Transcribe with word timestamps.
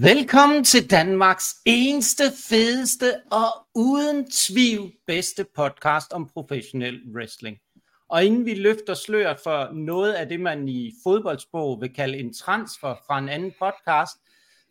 Velkommen 0.00 0.64
til 0.64 0.90
Danmarks 0.90 1.56
eneste, 1.64 2.22
fedeste 2.48 3.20
og 3.30 3.48
uden 3.74 4.30
tvivl 4.30 4.92
bedste 5.06 5.46
podcast 5.56 6.12
om 6.12 6.28
professionel 6.28 7.00
wrestling. 7.14 7.58
Og 8.08 8.24
inden 8.24 8.46
vi 8.46 8.54
løfter 8.54 8.94
sløret 8.94 9.40
for 9.40 9.72
noget 9.72 10.12
af 10.12 10.28
det, 10.28 10.40
man 10.40 10.68
i 10.68 10.92
fodboldsprog 11.02 11.80
vil 11.80 11.94
kalde 11.94 12.18
en 12.18 12.34
transfer 12.34 12.94
fra 13.06 13.18
en 13.18 13.28
anden 13.28 13.52
podcast, 13.58 14.16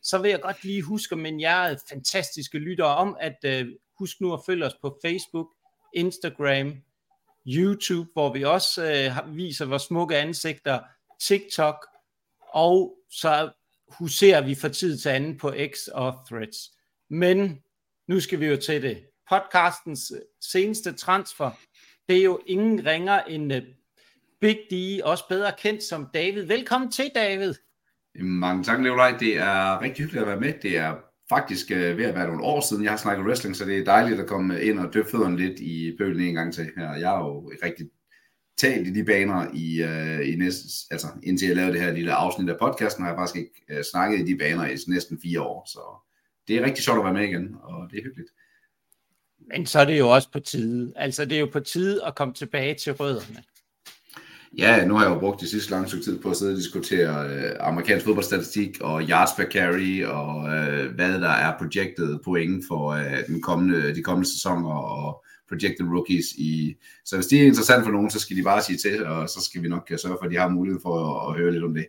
så 0.02 0.18
vil 0.18 0.32
jeg 0.32 0.42
godt 0.42 0.64
lige 0.64 0.82
huske 0.82 1.16
men 1.16 1.42
jer 1.42 1.76
fantastiske 1.90 2.60
lyttere 2.60 2.96
om, 2.96 3.18
at 3.20 3.38
uh, 3.62 3.68
husk 4.00 4.22
nu 4.22 4.34
at 4.34 4.40
følge 4.46 4.66
os 4.66 4.76
på 4.82 5.00
Facebook, 5.06 5.48
Instagram, 5.94 6.74
YouTube, 7.48 8.10
hvor 8.14 8.34
vi 8.34 8.44
også 8.44 9.10
uh, 9.26 9.38
viser 9.38 9.66
vores 9.66 9.84
smukke 9.84 10.18
ansigter, 10.18 10.80
TikTok, 11.22 11.88
og 12.50 12.97
så 13.12 13.50
huserer 13.88 14.42
vi 14.42 14.56
for 14.56 14.68
tid 14.68 14.98
til 14.98 15.10
anden 15.10 15.38
på 15.38 15.54
X 15.74 15.88
og 15.88 16.14
Threads. 16.30 16.58
Men 17.10 17.60
nu 18.08 18.20
skal 18.20 18.40
vi 18.40 18.46
jo 18.46 18.58
til 18.58 18.82
det. 18.82 19.06
Podcastens 19.30 20.12
øh, 20.16 20.22
seneste 20.42 20.94
transfer, 20.94 21.52
det 22.10 22.18
er 22.18 22.24
jo 22.24 22.40
ingen 22.46 22.86
ringer 22.86 23.22
end 23.22 23.54
øh, 23.54 23.62
Big 24.42 24.58
D, 24.72 25.02
også 25.04 25.24
bedre 25.30 25.52
kendt 25.58 25.84
som 25.84 26.08
David. 26.14 26.46
Velkommen 26.46 26.92
til, 26.92 27.12
David. 27.16 27.54
Mange 28.20 28.64
tak, 28.64 28.80
Leolaj. 28.80 29.18
Det 29.20 29.38
er 29.38 29.82
rigtig 29.82 30.04
hyggeligt 30.04 30.22
at 30.22 30.28
være 30.28 30.40
med. 30.40 30.54
Det 30.62 30.78
er 30.78 30.96
faktisk 31.30 31.72
øh, 31.72 31.98
ved 31.98 32.06
at 32.06 32.16
være 32.16 32.28
nogle 32.28 32.44
år 32.44 32.62
siden, 32.62 32.84
jeg 32.84 32.92
har 32.92 32.98
snakket 32.98 33.26
wrestling, 33.26 33.56
så 33.56 33.66
det 33.66 33.78
er 33.78 33.84
dejligt 33.84 34.20
at 34.20 34.28
komme 34.28 34.62
ind 34.62 34.80
og 34.80 34.94
døbe 34.94 35.10
fødderne 35.10 35.38
lidt 35.38 35.60
i 35.60 35.96
bølen 35.98 36.22
en 36.22 36.34
gang 36.36 36.54
til. 36.54 36.72
Her. 36.78 36.94
Jeg 36.94 37.16
er 37.16 37.18
jo 37.18 37.52
rigtig 37.64 37.90
talt 38.58 38.88
i 38.88 38.94
de 38.94 39.04
baner 39.04 39.48
i, 39.54 39.84
uh, 39.84 40.30
i 40.30 40.36
næsten, 40.36 40.70
altså 40.92 41.08
indtil 41.24 41.48
jeg 41.48 41.56
lavede 41.56 41.74
det 41.74 41.82
her 41.82 41.92
lille 41.92 42.14
afsnit 42.14 42.50
af 42.50 42.60
podcasten, 42.60 43.04
har 43.04 43.12
jeg 43.12 43.18
faktisk 43.18 43.38
ikke 43.38 43.78
uh, 43.78 43.84
snakket 43.92 44.20
i 44.20 44.32
de 44.32 44.38
baner 44.38 44.66
i 44.66 44.78
næsten 44.88 45.20
fire 45.22 45.42
år, 45.42 45.64
så 45.66 45.80
det 46.48 46.56
er 46.56 46.66
rigtig 46.66 46.84
sjovt 46.84 46.98
at 47.00 47.06
være 47.06 47.14
med 47.14 47.24
igen, 47.24 47.56
og 47.64 47.88
det 47.92 48.00
er 48.00 48.04
hyggeligt. 48.04 48.30
Men 49.48 49.66
så 49.66 49.80
er 49.80 49.86
det 49.86 50.00
jo 50.00 50.10
også 50.10 50.32
på 50.32 50.40
tide. 50.40 50.94
Altså 50.96 51.26
det 51.26 51.36
er 51.36 51.40
jo 51.40 51.50
på 51.54 51.60
tide 51.60 52.06
at 52.06 52.16
komme 52.16 52.34
tilbage 52.34 52.74
til 52.74 52.94
rødderne. 52.94 53.44
Ja, 54.58 54.86
nu 54.86 54.94
har 54.96 55.06
jeg 55.06 55.14
jo 55.14 55.20
brugt 55.20 55.42
de 55.42 55.48
sidste 55.48 55.72
lange 55.72 55.88
stykke 55.88 56.06
tid 56.06 56.20
på 56.20 56.30
at 56.30 56.38
sidde 56.38 56.52
og 56.52 56.58
diskutere 56.58 57.30
øh, 57.30 57.52
amerikansk 57.60 58.06
fodboldstatistik 58.06 58.82
og 58.82 59.02
yards 59.02 59.32
per 59.38 59.46
carry 59.52 60.04
og 60.04 60.56
øh, 60.56 60.96
hvad 60.96 61.22
der 61.22 61.30
er 61.30 61.58
projected 61.58 62.20
point 62.24 62.64
for 62.68 62.90
øh, 62.90 63.28
den 63.28 63.42
kommende, 63.42 63.96
de 63.96 64.04
kommende 64.04 64.30
sæsoner 64.30 64.74
og 64.74 65.26
projected 65.50 65.86
rookies 65.86 66.26
i... 66.38 66.76
Så 67.06 67.16
hvis 67.16 67.28
det 67.28 67.42
er 67.42 67.46
interessant 67.46 67.84
for 67.84 67.92
nogen, 67.92 68.12
så 68.12 68.20
skal 68.20 68.38
de 68.38 68.44
bare 68.44 68.62
sige 68.62 68.78
til, 68.78 69.06
og 69.06 69.30
så 69.30 69.42
skal 69.42 69.64
vi 69.64 69.68
nok 69.68 69.92
sørge 69.98 70.18
for, 70.20 70.26
at 70.26 70.32
de 70.32 70.38
har 70.38 70.50
mulighed 70.50 70.82
for 70.82 70.96
at, 70.96 71.30
at 71.30 71.42
høre 71.42 71.52
lidt 71.52 71.64
om 71.64 71.74
det. 71.74 71.86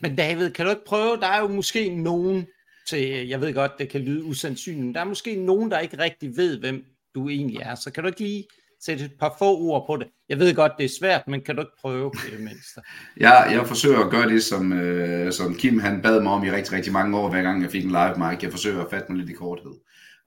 Men 0.00 0.16
David, 0.16 0.50
kan 0.50 0.64
du 0.64 0.70
ikke 0.70 0.84
prøve, 0.86 1.16
der 1.16 1.26
er 1.26 1.40
jo 1.40 1.48
måske 1.48 1.88
nogen 1.88 2.46
til, 2.88 3.28
jeg 3.28 3.40
ved 3.40 3.54
godt, 3.54 3.72
det 3.78 3.88
kan 3.88 4.00
lyde 4.00 4.24
usandsynligt, 4.24 4.84
men 4.84 4.94
der 4.94 5.00
er 5.00 5.04
måske 5.04 5.36
nogen, 5.36 5.70
der 5.70 5.78
ikke 5.78 5.98
rigtig 5.98 6.36
ved, 6.36 6.60
hvem 6.60 6.84
du 7.14 7.28
egentlig 7.28 7.56
er. 7.56 7.74
Så 7.74 7.90
kan 7.90 8.02
du 8.02 8.08
ikke 8.08 8.20
lige 8.20 8.44
sætte 8.80 9.04
et 9.04 9.12
par 9.20 9.36
få 9.38 9.58
ord 9.58 9.86
på 9.86 9.96
det? 9.96 10.06
Jeg 10.28 10.38
ved 10.38 10.54
godt, 10.54 10.72
det 10.78 10.84
er 10.84 10.88
svært, 10.98 11.28
men 11.28 11.40
kan 11.40 11.56
du 11.56 11.62
ikke 11.62 11.76
prøve 11.80 12.10
på 12.10 12.30
det 12.30 12.40
mindste? 12.40 12.80
Ja, 13.20 13.32
jeg 13.32 13.66
forsøger 13.66 13.98
at 13.98 14.10
gøre 14.10 14.28
det, 14.28 14.42
som, 14.42 14.72
øh, 14.72 15.32
som 15.32 15.54
Kim 15.54 15.78
han 15.78 16.02
bad 16.02 16.22
mig 16.22 16.32
om 16.32 16.44
i 16.44 16.50
rigtig, 16.50 16.72
rigtig 16.72 16.92
mange 16.92 17.18
år, 17.18 17.30
hver 17.30 17.42
gang 17.42 17.62
jeg 17.62 17.70
fik 17.70 17.84
en 17.84 17.90
live 17.90 18.14
mic. 18.16 18.42
Jeg 18.42 18.50
forsøger 18.50 18.84
at 18.84 18.90
fatte 18.90 19.12
mig 19.12 19.18
lidt 19.18 19.30
i 19.30 19.32
korthed. 19.32 19.72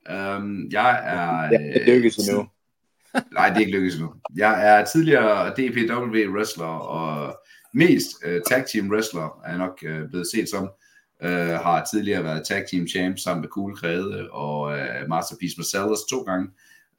Um, 0.09 0.67
jeg 0.71 1.01
er... 1.03 1.43
Ja, 1.51 1.57
det 1.73 1.87
lykkes 1.87 2.15
endnu. 2.15 2.47
nej, 3.37 3.49
det 3.49 3.55
er 3.55 3.59
ikke 3.59 3.71
lykkes 3.71 3.95
endnu. 3.95 4.13
Jeg 4.35 4.67
er 4.67 4.85
tidligere 4.85 5.49
DPW 5.49 6.31
wrestler 6.35 6.65
og 6.65 7.39
mest 7.73 8.07
uh, 8.25 8.39
tag 8.49 8.65
team 8.73 8.91
wrestler, 8.91 9.41
er 9.45 9.49
jeg 9.49 9.57
nok 9.57 9.83
uh, 9.83 10.09
blevet 10.09 10.27
set 10.33 10.49
som. 10.49 10.69
Uh, 11.23 11.29
har 11.65 11.87
tidligere 11.93 12.23
været 12.23 12.47
tag 12.47 12.65
team 12.71 12.87
champ 12.87 13.17
sammen 13.17 13.41
med 13.41 13.49
Cool 13.49 13.77
Krede 13.77 14.31
og 14.31 14.61
uh, 14.61 15.09
Masterpiece 15.09 15.55
Marcellus 15.57 15.99
to 16.09 16.21
gange. 16.21 16.47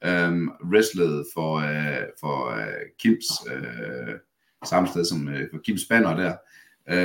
Um, 0.07 0.51
wrestlede 0.73 1.25
for, 1.33 1.55
uh, 1.57 2.03
for 2.19 2.51
uh, 2.51 2.81
Kims 2.99 3.25
uh, 3.45 4.13
samme 4.65 4.87
sted 4.87 5.05
som 5.05 5.27
uh, 5.27 5.41
for 5.51 5.59
Kims 5.65 5.85
banner 5.89 6.15
der 6.15 6.35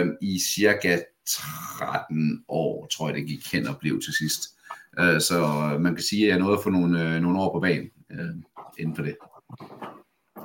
um, 0.02 0.16
i 0.20 0.40
cirka 0.40 0.98
13 1.26 2.44
år, 2.48 2.86
tror 2.86 3.08
jeg 3.08 3.16
det 3.16 3.26
gik 3.26 3.52
hen 3.52 3.66
og 3.66 3.78
blev 3.80 4.00
til 4.00 4.12
sidst. 4.12 4.51
Øh, 4.98 5.20
så 5.20 5.36
man 5.80 5.94
kan 5.94 6.04
sige, 6.04 6.24
at 6.24 6.30
jeg 6.30 6.38
nåede 6.38 6.56
at 6.56 6.62
få 6.62 6.70
nogle, 6.70 7.14
øh, 7.14 7.20
nogle 7.20 7.40
år 7.40 7.52
på 7.52 7.60
banen 7.60 7.90
øh, 8.10 8.34
inden 8.78 8.96
for 8.96 9.02
det. 9.02 9.16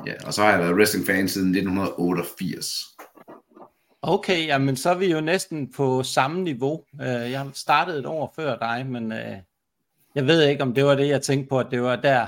Ja, 0.06 0.14
og 0.26 0.34
så 0.34 0.42
har 0.42 0.50
jeg 0.50 0.60
været 0.60 0.76
wrestling-fan 0.76 1.28
siden 1.28 1.56
1988. 1.56 2.68
Okay, 4.02 4.48
jamen 4.48 4.76
så 4.76 4.90
er 4.90 4.98
vi 4.98 5.12
jo 5.12 5.22
næsten 5.22 5.72
på 5.72 6.04
samme 6.04 6.44
niveau. 6.44 6.84
Jeg 7.00 7.40
har 7.40 7.52
startet 7.54 8.00
et 8.00 8.06
år 8.06 8.34
før 8.36 8.58
dig, 8.58 8.86
men 8.90 9.12
jeg 10.16 10.28
ved 10.28 10.48
ikke, 10.48 10.64
om 10.64 10.74
det 10.74 10.86
var 10.86 10.96
det, 10.96 11.08
jeg 11.08 11.22
tænkte 11.22 11.50
på, 11.50 11.60
at 11.60 11.68
det 11.72 11.82
var 11.82 11.96
der, 11.96 12.28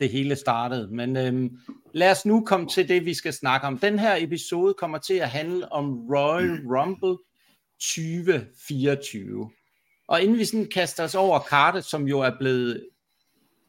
det 0.00 0.10
hele 0.10 0.36
startede. 0.36 0.88
Men 0.94 1.16
øhm, 1.16 1.58
lad 1.94 2.10
os 2.10 2.26
nu 2.26 2.44
komme 2.44 2.66
til 2.66 2.88
det, 2.88 3.04
vi 3.04 3.14
skal 3.14 3.32
snakke 3.32 3.66
om. 3.66 3.78
Den 3.78 3.98
her 3.98 4.16
episode 4.18 4.74
kommer 4.74 4.98
til 4.98 5.14
at 5.14 5.28
handle 5.28 5.72
om 5.72 6.06
Royal 6.08 6.60
Rumble 6.66 7.16
2024. 7.80 9.50
Og 10.10 10.22
inden 10.22 10.38
vi 10.38 10.44
sådan 10.44 10.68
kaster 10.68 11.04
os 11.04 11.14
over 11.14 11.38
kartet, 11.38 11.84
som 11.84 12.08
jo 12.08 12.20
er 12.20 12.30
blevet, 12.38 12.88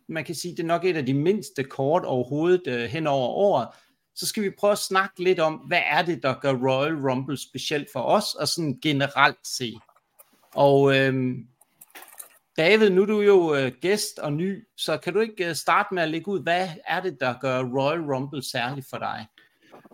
man 0.08 0.26
kan 0.26 0.36
sige, 0.36 0.52
det 0.52 0.64
er 0.64 0.68
nok 0.68 0.86
et 0.86 0.98
af 0.98 1.06
de 1.06 1.14
mindste 1.14 1.64
kort 1.64 2.06
overhovedet 2.06 2.68
øh, 2.68 2.84
hen 2.84 3.08
over 3.08 3.28
året, 3.28 3.68
så 4.16 4.28
skal 4.28 4.44
vi 4.44 4.50
prøve 4.60 4.72
at 4.72 4.78
snakke 4.78 5.24
lidt 5.24 5.40
om, 5.40 5.54
hvad 5.54 5.82
er 5.86 6.02
det, 6.02 6.24
der 6.24 6.40
gør 6.42 6.54
Royal 6.54 6.96
Rumble 6.96 7.38
specielt 7.38 7.88
for 7.94 8.00
os, 8.00 8.36
og 8.36 8.48
sådan 8.48 8.80
generelt 8.82 9.48
se. 9.48 9.74
Og 10.56 10.98
øh, 10.98 11.36
David, 12.58 12.90
nu 12.90 13.02
er 13.02 13.06
du 13.06 13.22
jo 13.22 13.56
øh, 13.56 13.72
gæst 13.82 14.20
og 14.20 14.34
ny, 14.34 14.68
så 14.78 14.98
kan 14.98 15.14
du 15.14 15.20
ikke 15.20 15.50
øh, 15.50 15.56
starte 15.56 15.94
med 15.94 16.04
at 16.04 16.10
lægge 16.10 16.28
ud, 16.28 16.44
hvad 16.44 16.70
er 16.88 17.02
det, 17.02 17.18
der 17.20 17.34
gør 17.42 17.64
Royal 17.64 18.02
Rumble 18.02 18.44
særligt 18.44 18.90
for 18.90 18.98
dig? 18.98 19.26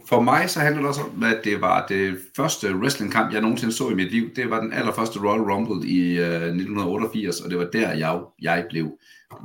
For 0.05 0.21
mig 0.21 0.49
så 0.49 0.59
handler 0.59 0.81
det 0.81 0.89
også 0.89 1.01
om, 1.01 1.23
at 1.23 1.41
det 1.43 1.61
var 1.61 1.87
det 1.87 2.19
første 2.35 2.75
wrestlingkamp, 2.75 3.33
jeg 3.33 3.41
nogensinde 3.41 3.73
så 3.73 3.89
i 3.89 3.93
mit 3.93 4.11
liv. 4.11 4.35
Det 4.35 4.49
var 4.49 4.59
den 4.59 4.73
allerførste 4.73 5.19
Royal 5.19 5.41
Rumble 5.41 5.89
i 5.89 6.19
uh, 6.19 6.25
øh, 6.25 6.33
1988, 6.33 7.41
og 7.41 7.49
det 7.49 7.57
var 7.57 7.69
der, 7.73 7.93
jeg, 7.93 8.19
jeg 8.41 8.65
blev 8.69 8.97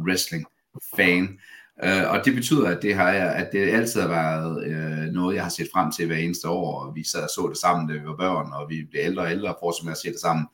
wrestling-fan. 0.07 1.39
Uh, 1.85 2.11
og 2.11 2.25
det 2.25 2.35
betyder, 2.35 2.69
at 2.69 2.83
det, 2.83 2.95
har 2.95 3.11
jeg, 3.11 3.35
at 3.35 3.49
det 3.53 3.69
altid 3.69 4.01
har 4.01 4.09
været 4.09 4.57
uh, 4.67 5.15
noget, 5.15 5.35
jeg 5.35 5.43
har 5.43 5.51
set 5.51 5.69
frem 5.75 5.93
til 5.93 6.07
hver 6.07 6.17
eneste 6.17 6.49
år. 6.49 6.81
Og 6.81 6.95
vi 6.95 7.05
sad 7.05 7.23
og 7.23 7.29
så 7.29 7.49
det 7.49 7.59
sammen, 7.59 7.89
da 7.89 7.95
vi 7.95 8.07
var 8.07 8.17
børn, 8.17 8.53
og 8.53 8.71
vi 8.71 8.87
blev 8.91 9.01
ældre 9.05 9.23
og 9.23 9.31
ældre, 9.31 9.55
og 9.55 9.59
fortsatte 9.61 9.87
med 9.87 9.93
at 9.93 9.99
se 9.99 10.09
det 10.13 10.21
sammen. 10.21 10.47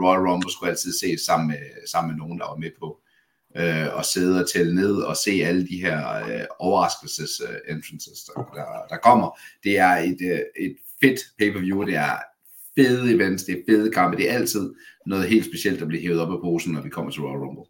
Royal 0.00 0.26
Rumble 0.28 0.52
skulle 0.52 0.70
altid 0.70 0.92
ses 0.92 1.20
sammen 1.20 1.48
med, 1.48 1.58
sammen 1.92 2.10
med 2.10 2.18
nogen, 2.18 2.38
der 2.38 2.46
var 2.46 2.56
med 2.56 2.70
på 2.80 3.01
øh, 3.56 3.96
og 3.96 4.04
sidde 4.04 4.40
og 4.40 4.50
tælle 4.50 4.74
ned 4.74 4.96
og 4.96 5.16
se 5.16 5.30
alle 5.30 5.68
de 5.68 5.76
her 5.76 6.24
øh, 6.24 6.44
overraskelses 6.58 7.40
øh, 7.48 7.74
entrances, 7.74 8.24
der, 8.24 8.50
der, 8.54 8.86
der 8.88 8.96
kommer. 8.96 9.38
Det 9.64 9.78
er 9.78 9.90
et, 9.90 10.18
øh, 10.22 10.40
et 10.56 10.76
fedt 11.00 11.20
pay-per-view, 11.38 11.84
det 11.84 11.94
er 11.94 12.16
fede 12.74 13.14
events, 13.14 13.44
det 13.44 13.58
er 13.58 13.62
fede 13.68 13.90
kampe, 13.90 14.16
det 14.16 14.30
er 14.30 14.34
altid 14.34 14.74
noget 15.06 15.28
helt 15.28 15.46
specielt, 15.46 15.80
der 15.80 15.86
bliver 15.86 16.02
hævet 16.02 16.20
op 16.20 16.32
af 16.32 16.40
posen, 16.40 16.72
når 16.72 16.80
vi 16.80 16.88
kommer 16.88 17.10
til 17.10 17.22
Royal 17.22 17.38
Rumble. 17.38 17.64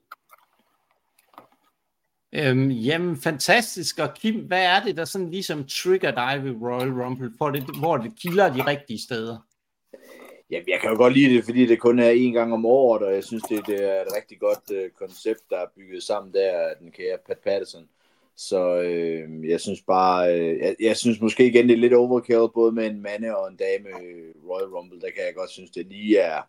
Øhm, 2.35 2.71
jamen, 2.71 3.17
fantastisk. 3.17 3.99
Og 3.99 4.15
Kim, 4.15 4.47
hvad 4.47 4.65
er 4.65 4.83
det, 4.85 4.97
der 4.97 5.05
sådan 5.05 5.31
ligesom 5.31 5.65
trigger 5.65 6.11
dig 6.11 6.41
ved 6.45 6.51
Royal 6.51 6.93
Rumble, 6.93 7.33
for 7.39 7.51
det, 7.51 7.65
hvor 7.79 7.97
det 7.97 8.13
kilder 8.21 8.53
de 8.53 8.67
rigtige 8.67 9.03
steder? 9.03 9.39
Jamen, 10.53 10.69
jeg 10.69 10.81
kan 10.81 10.91
jo 10.91 10.97
godt 10.97 11.13
lide 11.13 11.37
det, 11.37 11.45
fordi 11.45 11.67
det 11.67 11.81
kun 11.81 11.99
er 11.99 12.11
en 12.11 12.33
gang 12.33 12.53
om 12.53 12.67
året, 12.67 13.03
og 13.03 13.15
jeg 13.15 13.25
synes, 13.25 13.43
det, 13.43 13.67
det 13.67 13.85
er 13.85 14.03
et 14.03 14.17
rigtig 14.17 14.41
godt 14.41 14.71
øh, 14.73 14.91
koncept, 14.91 15.41
der 15.51 15.57
er 15.57 15.67
bygget 15.77 16.03
sammen 16.03 16.35
der 16.35 16.51
af 16.51 16.75
den 16.81 16.91
kære 16.91 17.19
Pat 17.27 17.39
Patterson. 17.39 17.89
Så 18.37 18.81
øh, 18.81 19.49
jeg 19.49 19.61
synes 19.61 19.83
bare, 19.83 20.41
øh, 20.41 20.59
jeg, 20.59 20.77
jeg 20.81 20.97
synes 20.97 21.21
måske 21.21 21.47
igen, 21.47 21.69
det 21.69 21.75
er 21.75 21.79
lidt 21.79 21.95
overkill, 21.95 22.49
både 22.55 22.73
med 22.73 22.87
en 22.87 23.03
mande 23.03 23.37
og 23.37 23.49
en 23.49 23.57
dame 23.57 23.89
øh, 23.89 24.35
Royal 24.49 24.69
Rumble, 24.69 25.01
der 25.01 25.11
kan 25.11 25.25
jeg 25.27 25.35
godt 25.35 25.51
synes, 25.51 25.71
det 25.71 25.87
lige 25.87 26.19
er 26.19 26.43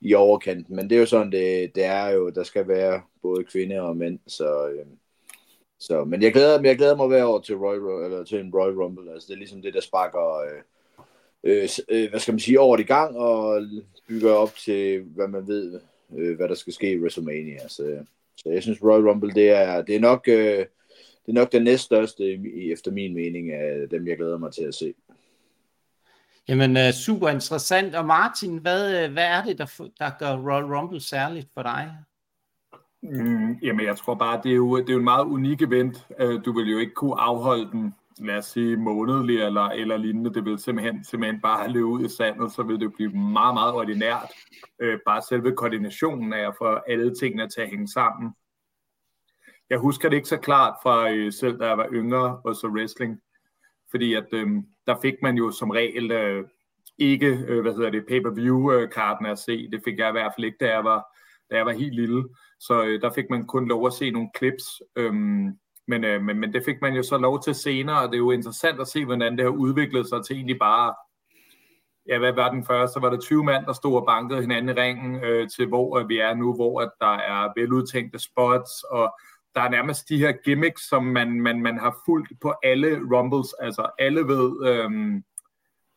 i 0.00 0.14
overkanten. 0.14 0.76
Men 0.76 0.90
det 0.90 0.96
er 0.96 1.00
jo 1.00 1.06
sådan, 1.06 1.32
det, 1.32 1.74
det 1.74 1.84
er 1.84 2.08
jo, 2.08 2.30
der 2.30 2.42
skal 2.42 2.68
være 2.68 3.02
både 3.22 3.44
kvinder 3.44 3.80
og 3.80 3.96
mænd, 3.96 4.18
så... 4.26 4.68
Øh, 4.68 4.86
så, 5.80 6.04
men 6.04 6.22
jeg 6.22 6.32
glæder, 6.32 6.62
jeg 6.62 6.76
glæder 6.76 6.96
mig 6.96 7.06
hver 7.06 7.24
år 7.24 7.40
til, 7.40 7.56
Royal, 7.56 8.04
eller 8.04 8.24
til 8.24 8.40
en 8.40 8.54
Royal 8.54 8.82
Rumble. 8.82 9.12
Altså, 9.12 9.26
det 9.26 9.34
er 9.34 9.38
ligesom 9.38 9.62
det, 9.62 9.74
der 9.74 9.80
sparker, 9.80 10.38
øh, 10.38 10.62
øh, 11.44 11.68
øh, 11.88 12.10
hvad 12.10 12.20
skal 12.20 12.32
man 12.32 12.40
sige, 12.40 12.60
over 12.60 12.78
i 12.78 12.82
gang 12.82 13.16
og 13.16 13.62
bygger 14.08 14.32
op 14.32 14.54
til, 14.54 15.02
hvad 15.02 15.28
man 15.28 15.48
ved, 15.48 15.80
øh, 16.18 16.36
hvad 16.36 16.48
der 16.48 16.54
skal 16.54 16.72
ske 16.72 16.92
i 16.92 16.98
WrestleMania. 16.98 17.68
Så, 17.68 18.04
så 18.36 18.50
jeg 18.50 18.62
synes, 18.62 18.82
Royal 18.82 19.08
Rumble, 19.08 19.34
det 19.34 19.50
er, 19.50 19.82
det 19.82 19.96
er 19.96 20.00
nok... 20.00 20.28
Øh, 20.28 20.66
det 21.26 21.36
er 21.36 21.40
nok 21.40 21.52
den 21.52 21.62
næststørste, 21.62 22.38
efter 22.72 22.90
min 22.90 23.14
mening, 23.14 23.52
af 23.52 23.88
dem, 23.90 24.06
jeg 24.06 24.16
glæder 24.16 24.38
mig 24.38 24.52
til 24.52 24.62
at 24.62 24.74
se. 24.74 24.94
Jamen, 26.48 26.76
uh, 26.76 26.90
super 26.92 27.28
interessant. 27.28 27.94
Og 27.94 28.06
Martin, 28.06 28.58
hvad, 28.58 29.04
øh, 29.04 29.12
hvad 29.12 29.24
er 29.24 29.44
det, 29.44 29.58
der, 29.58 29.90
der 29.98 30.10
gør 30.18 30.36
Royal 30.36 30.64
Rumble 30.64 31.00
særligt 31.00 31.48
for 31.54 31.62
dig? 31.62 31.94
Mm, 33.02 33.52
jamen, 33.62 33.86
jeg 33.86 33.96
tror 33.96 34.14
bare, 34.14 34.40
det 34.44 34.50
er, 34.50 34.56
jo, 34.56 34.76
det 34.76 34.88
er 34.88 34.92
jo 34.92 34.98
en 34.98 35.04
meget 35.04 35.24
unik 35.24 35.62
event. 35.62 36.06
Du 36.44 36.52
vil 36.52 36.70
jo 36.70 36.78
ikke 36.78 36.94
kunne 36.94 37.20
afholde 37.20 37.70
den 37.72 37.94
lad 38.20 38.36
os 38.36 38.46
sige, 38.46 38.76
månedlig 38.76 39.42
eller, 39.42 39.62
eller 39.62 39.96
lignende. 39.96 40.34
Det 40.34 40.44
vil 40.44 40.58
simpelthen, 40.58 41.04
simpelthen 41.04 41.40
bare 41.40 41.72
løbe 41.72 41.86
ud 41.86 42.04
i 42.04 42.08
sandet, 42.08 42.52
så 42.52 42.62
vil 42.62 42.80
det 42.80 42.94
blive 42.94 43.10
meget, 43.10 43.54
meget 43.54 43.74
ordinært. 43.74 44.32
Øh, 44.80 44.98
bare 45.06 45.22
selve 45.22 45.56
koordinationen 45.56 46.32
af 46.32 46.48
at 46.48 46.54
få 46.58 46.64
alle 46.64 47.14
tingene 47.14 47.48
til 47.48 47.60
at 47.60 47.70
hænge 47.70 47.88
sammen. 47.88 48.32
Jeg 49.70 49.78
husker 49.78 50.08
det 50.08 50.16
ikke 50.16 50.28
så 50.28 50.36
klart 50.36 50.74
fra 50.82 51.10
øh, 51.10 51.32
selv, 51.32 51.58
da 51.58 51.66
jeg 51.66 51.78
var 51.78 51.88
yngre 51.92 52.40
og 52.44 52.56
så 52.56 52.66
wrestling. 52.66 53.20
Fordi 53.90 54.14
at 54.14 54.26
øh, 54.32 54.48
der 54.86 54.94
fik 55.02 55.14
man 55.22 55.36
jo 55.36 55.50
som 55.50 55.70
regel 55.70 56.10
øh, 56.12 56.44
ikke, 56.98 57.44
øh, 57.48 57.62
hvad 57.62 57.74
hedder 57.74 57.90
det, 57.90 58.06
pay-per-view-karten 58.08 59.26
øh, 59.26 59.32
at 59.32 59.38
se. 59.38 59.70
Det 59.70 59.80
fik 59.84 59.98
jeg 59.98 60.08
i 60.08 60.12
hvert 60.12 60.32
fald 60.36 60.44
ikke, 60.44 60.58
da 60.60 60.68
jeg 60.68 60.84
var, 60.84 61.16
da 61.50 61.56
jeg 61.56 61.66
var 61.66 61.72
helt 61.72 61.94
lille. 61.94 62.24
Så 62.60 62.84
øh, 62.84 63.00
der 63.00 63.10
fik 63.10 63.30
man 63.30 63.46
kun 63.46 63.68
lov 63.68 63.86
at 63.86 63.92
se 63.92 64.10
nogle 64.10 64.30
clips. 64.38 64.82
Øh, 64.96 65.12
men, 65.88 66.04
øh, 66.04 66.22
men, 66.22 66.40
men 66.40 66.52
det 66.52 66.62
fik 66.64 66.82
man 66.82 66.94
jo 66.94 67.02
så 67.02 67.18
lov 67.18 67.42
til 67.42 67.54
senere, 67.54 68.02
og 68.02 68.08
det 68.08 68.14
er 68.14 68.18
jo 68.18 68.30
interessant 68.30 68.80
at 68.80 68.88
se, 68.88 69.04
hvordan 69.04 69.36
det 69.36 69.44
har 69.44 69.50
udviklet 69.50 70.08
sig 70.08 70.24
til 70.24 70.36
egentlig 70.36 70.58
bare, 70.58 70.94
ja, 72.08 72.18
hvad 72.18 72.32
var 72.32 72.50
den 72.50 72.64
første? 72.64 72.92
Så 72.92 73.00
var 73.00 73.10
der 73.10 73.20
20 73.20 73.44
mand, 73.44 73.66
der 73.66 73.72
stod 73.72 73.96
og 73.96 74.06
bankede 74.06 74.40
hinanden 74.40 74.76
i 74.76 74.80
ringen, 74.80 75.24
øh, 75.24 75.48
til 75.48 75.66
hvor 75.66 75.98
øh, 75.98 76.08
vi 76.08 76.18
er 76.18 76.34
nu, 76.34 76.54
hvor 76.54 76.80
at 76.80 76.90
der 77.00 77.14
er 77.14 77.52
veludtænkte 77.56 78.18
spots, 78.18 78.82
og 78.82 79.18
der 79.54 79.60
er 79.60 79.70
nærmest 79.70 80.08
de 80.08 80.18
her 80.18 80.32
gimmicks, 80.44 80.88
som 80.88 81.04
man, 81.04 81.40
man, 81.40 81.62
man 81.62 81.78
har 81.78 81.96
fulgt 82.06 82.32
på 82.40 82.54
alle 82.62 83.00
Rumbles. 83.12 83.54
Altså 83.60 83.90
alle 83.98 84.20
ved, 84.20 84.66
øhm, 84.68 85.24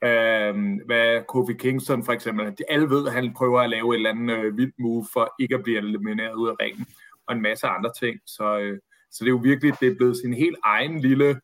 øhm, 0.03 0.79
hvad 0.85 1.23
Kofi 1.27 1.53
Kingston 1.53 2.03
for 2.03 2.13
eksempel, 2.13 2.45
de 2.45 2.63
alle 2.69 2.89
ved, 2.89 3.07
at 3.07 3.13
han 3.13 3.33
prøver 3.33 3.59
at 3.59 3.69
lave 3.69 3.93
et 3.93 3.97
eller 3.97 4.09
andet 4.09 4.37
øh, 4.37 4.57
vildt 4.57 4.75
move 4.79 5.05
for 5.13 5.35
ikke 5.39 5.55
at 5.55 5.63
blive 5.63 5.77
elimineret 5.77 6.33
ud 6.33 6.49
af 6.49 6.55
ringen, 6.59 6.85
og 7.27 7.35
en 7.35 7.41
masse 7.41 7.67
andre 7.67 7.91
ting. 7.99 8.19
Så, 8.25 8.59
øh, 8.59 8.79
så 9.11 9.23
det 9.23 9.27
er 9.27 9.31
jo 9.31 9.39
virkelig, 9.43 9.73
det 9.79 9.87
er 9.87 9.95
blevet 9.95 10.17
sin 10.17 10.33
helt 10.33 10.57
egen 10.63 11.01
lille, 11.01 11.41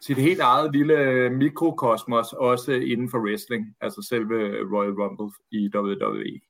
sit 0.00 0.18
helt 0.18 0.40
eget 0.40 0.72
lille 0.72 0.94
øh, 0.94 1.32
mikrokosmos, 1.32 2.32
også 2.32 2.72
inden 2.72 3.10
for 3.10 3.18
wrestling, 3.18 3.76
altså 3.80 4.02
selve 4.08 4.34
Royal 4.76 4.92
Rumble 4.92 5.30
i 5.50 5.70
WWE. 5.74 6.40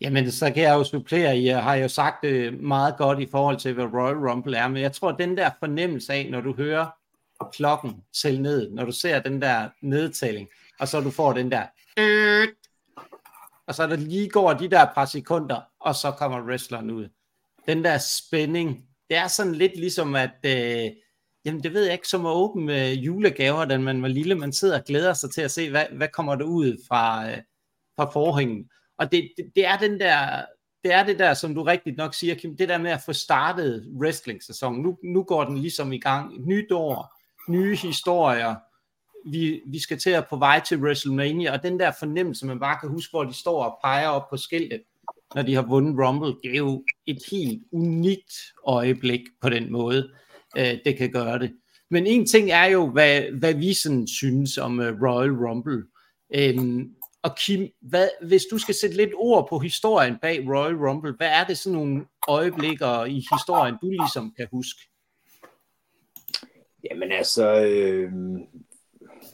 Jamen, 0.00 0.30
så 0.30 0.52
kan 0.52 0.62
jeg 0.62 0.74
jo 0.74 0.84
supplere, 0.84 1.42
jeg 1.42 1.56
øh, 1.56 1.62
har 1.62 1.74
jo 1.74 1.88
sagt 1.88 2.22
det 2.22 2.60
meget 2.60 2.94
godt 2.98 3.20
i 3.20 3.26
forhold 3.26 3.56
til, 3.56 3.74
hvad 3.74 3.84
Royal 3.84 4.28
Rumble 4.28 4.56
er, 4.56 4.68
men 4.68 4.82
jeg 4.82 4.92
tror, 4.92 5.12
den 5.12 5.36
der 5.36 5.50
fornemmelse 5.58 6.12
af, 6.12 6.28
når 6.30 6.40
du 6.40 6.52
hører 6.52 6.86
klokken 7.52 8.04
til 8.22 8.40
ned, 8.40 8.70
når 8.70 8.84
du 8.84 8.92
ser 8.92 9.20
den 9.20 9.42
der 9.42 9.68
nedtælling, 9.80 10.48
og 10.80 10.88
så 10.88 11.00
du 11.00 11.10
får 11.10 11.32
den 11.32 11.50
der, 11.50 11.66
og 13.66 13.74
så 13.74 13.86
der 13.86 13.96
lige 13.96 14.28
går 14.28 14.52
de 14.52 14.70
der 14.70 14.86
par 14.94 15.04
sekunder, 15.04 15.60
og 15.80 15.94
så 15.94 16.10
kommer 16.10 16.42
wrestleren 16.42 16.90
ud. 16.90 17.08
Den 17.66 17.84
der 17.84 17.98
spænding, 17.98 18.84
det 19.10 19.16
er 19.16 19.28
sådan 19.28 19.54
lidt 19.54 19.76
ligesom, 19.76 20.14
at, 20.14 20.36
øh, 20.44 20.90
jamen 21.44 21.62
det 21.62 21.72
ved 21.72 21.84
jeg 21.84 21.92
ikke, 21.92 22.08
som 22.08 22.26
at 22.26 22.32
åbne 22.32 22.64
med 22.64 22.94
julegaver, 22.94 23.64
da 23.64 23.78
man 23.78 24.02
var 24.02 24.08
lille, 24.08 24.34
man 24.34 24.52
sidder 24.52 24.78
og 24.78 24.84
glæder 24.84 25.12
sig 25.12 25.30
til 25.30 25.40
at 25.40 25.50
se, 25.50 25.70
hvad, 25.70 25.84
hvad 25.92 26.08
kommer 26.08 26.34
der 26.34 26.44
ud 26.44 26.84
fra, 26.88 27.30
øh, 27.30 27.38
fra 27.96 28.10
forhængen. 28.12 28.70
Og 28.98 29.12
det, 29.12 29.32
det, 29.36 29.52
det 29.56 29.66
er 29.66 29.78
den 29.78 30.00
der, 30.00 30.44
det 30.84 30.92
er 30.92 31.04
det 31.04 31.18
der, 31.18 31.34
som 31.34 31.54
du 31.54 31.62
rigtigt 31.62 31.96
nok 31.96 32.14
siger, 32.14 32.34
Kim, 32.34 32.56
det 32.56 32.68
der 32.68 32.78
med 32.78 32.90
at 32.90 33.02
få 33.06 33.12
startet 33.12 33.92
wrestling-sæsonen. 34.00 34.82
Nu, 34.82 34.98
nu 35.04 35.22
går 35.22 35.44
den 35.44 35.58
ligesom 35.58 35.92
i 35.92 35.98
gang. 35.98 36.34
Et 36.34 36.46
nyt 36.46 36.72
år, 36.72 37.20
nye 37.48 37.76
historier. 37.76 38.54
Vi, 39.30 39.60
vi 39.66 39.80
skal 39.80 39.98
til 39.98 40.10
at 40.10 40.28
på 40.28 40.36
vej 40.36 40.60
til 40.60 40.78
WrestleMania, 40.78 41.52
og 41.52 41.62
den 41.62 41.80
der 41.80 41.92
fornemmelse, 41.98 42.46
man 42.46 42.60
bare 42.60 42.78
kan 42.80 42.88
huske, 42.88 43.10
hvor 43.10 43.24
de 43.24 43.34
står 43.34 43.64
og 43.64 43.78
peger 43.84 44.08
op 44.08 44.30
på 44.30 44.36
skiltet, 44.36 44.82
når 45.34 45.42
de 45.42 45.54
har 45.54 45.62
vundet 45.62 46.06
Rumble, 46.06 46.36
det 46.42 46.52
er 46.52 46.58
jo 46.58 46.84
et 47.06 47.18
helt 47.30 47.62
unikt 47.72 48.32
øjeblik 48.66 49.20
på 49.40 49.48
den 49.48 49.72
måde, 49.72 50.10
øh, 50.58 50.78
det 50.84 50.96
kan 50.98 51.12
gøre 51.12 51.38
det. 51.38 51.52
Men 51.90 52.06
en 52.06 52.26
ting 52.26 52.50
er 52.50 52.64
jo, 52.64 52.90
hvad, 52.90 53.22
hvad 53.38 53.54
vi 53.54 53.74
sådan 53.74 54.06
synes 54.06 54.58
om 54.58 54.80
øh, 54.80 55.02
Royal 55.02 55.32
Rumble. 55.32 55.82
Øhm, 56.34 56.94
og 57.22 57.36
Kim, 57.36 57.68
hvad, 57.80 58.08
hvis 58.22 58.42
du 58.50 58.58
skal 58.58 58.74
sætte 58.74 58.96
lidt 58.96 59.10
ord 59.14 59.48
på 59.48 59.58
historien 59.58 60.16
bag 60.22 60.48
Royal 60.48 60.76
Rumble, 60.76 61.14
hvad 61.16 61.28
er 61.28 61.44
det 61.44 61.58
sådan 61.58 61.78
nogle 61.78 62.04
øjeblikker 62.28 63.04
i 63.04 63.14
historien, 63.14 63.74
du 63.82 63.90
ligesom 63.90 64.34
kan 64.36 64.48
huske? 64.52 64.80
Jamen 66.90 67.12
altså, 67.12 67.64
øh, 67.64 68.12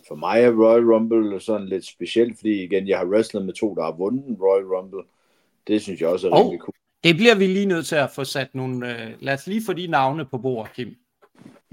for 0.09 0.15
mig 0.15 0.41
er 0.41 0.51
Royal 0.51 0.85
Rumble 0.93 1.41
sådan 1.41 1.69
lidt 1.69 1.87
specielt, 1.87 2.39
fordi 2.39 2.62
igen, 2.65 2.89
jeg 2.89 2.99
har 2.99 3.06
wrestlet 3.06 3.44
med 3.44 3.55
to, 3.55 3.75
der 3.75 3.85
har 3.85 3.97
vundet 3.97 4.39
Royal 4.41 4.67
Rumble. 4.67 5.03
Det 5.69 5.82
synes 5.82 6.00
jeg 6.00 6.09
også 6.09 6.29
er 6.29 6.32
oh, 6.32 6.44
rigtig 6.44 6.61
cool. 6.61 6.75
Det 7.05 7.17
bliver 7.17 7.35
vi 7.35 7.47
lige 7.47 7.67
nødt 7.67 7.87
til 7.87 7.97
at 7.97 8.11
få 8.11 8.25
sat 8.25 8.55
nogle... 8.55 8.93
Øh, 8.93 9.11
lad 9.20 9.35
os 9.35 9.47
lige 9.47 9.62
få 9.67 9.73
de 9.73 9.87
navne 9.87 10.25
på 10.25 10.38
bordet, 10.38 10.73
Kim. 10.73 10.97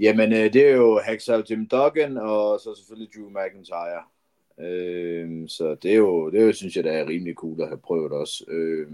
Jamen, 0.00 0.32
øh, 0.32 0.52
det 0.52 0.68
er 0.68 0.72
jo 0.72 1.00
Hacksaw 1.04 1.42
Jim 1.50 1.68
Duggan, 1.68 2.16
og 2.16 2.60
så 2.60 2.74
selvfølgelig 2.76 3.14
Drew 3.14 3.28
McIntyre. 3.28 4.02
Øh, 4.60 5.48
så 5.48 5.76
det 5.82 5.90
er, 5.90 5.96
jo, 5.96 6.30
det 6.30 6.40
er 6.40 6.44
jo, 6.44 6.52
synes 6.52 6.76
jeg, 6.76 6.84
der 6.84 6.92
er 6.92 7.08
rimelig 7.08 7.34
cool 7.34 7.62
at 7.62 7.68
have 7.68 7.78
prøvet 7.78 8.12
også. 8.12 8.44
Øh, 8.48 8.86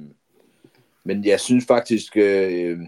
men 1.05 1.25
jeg 1.25 1.41
synes 1.41 1.67
faktisk, 1.67 2.17
øh, 2.17 2.79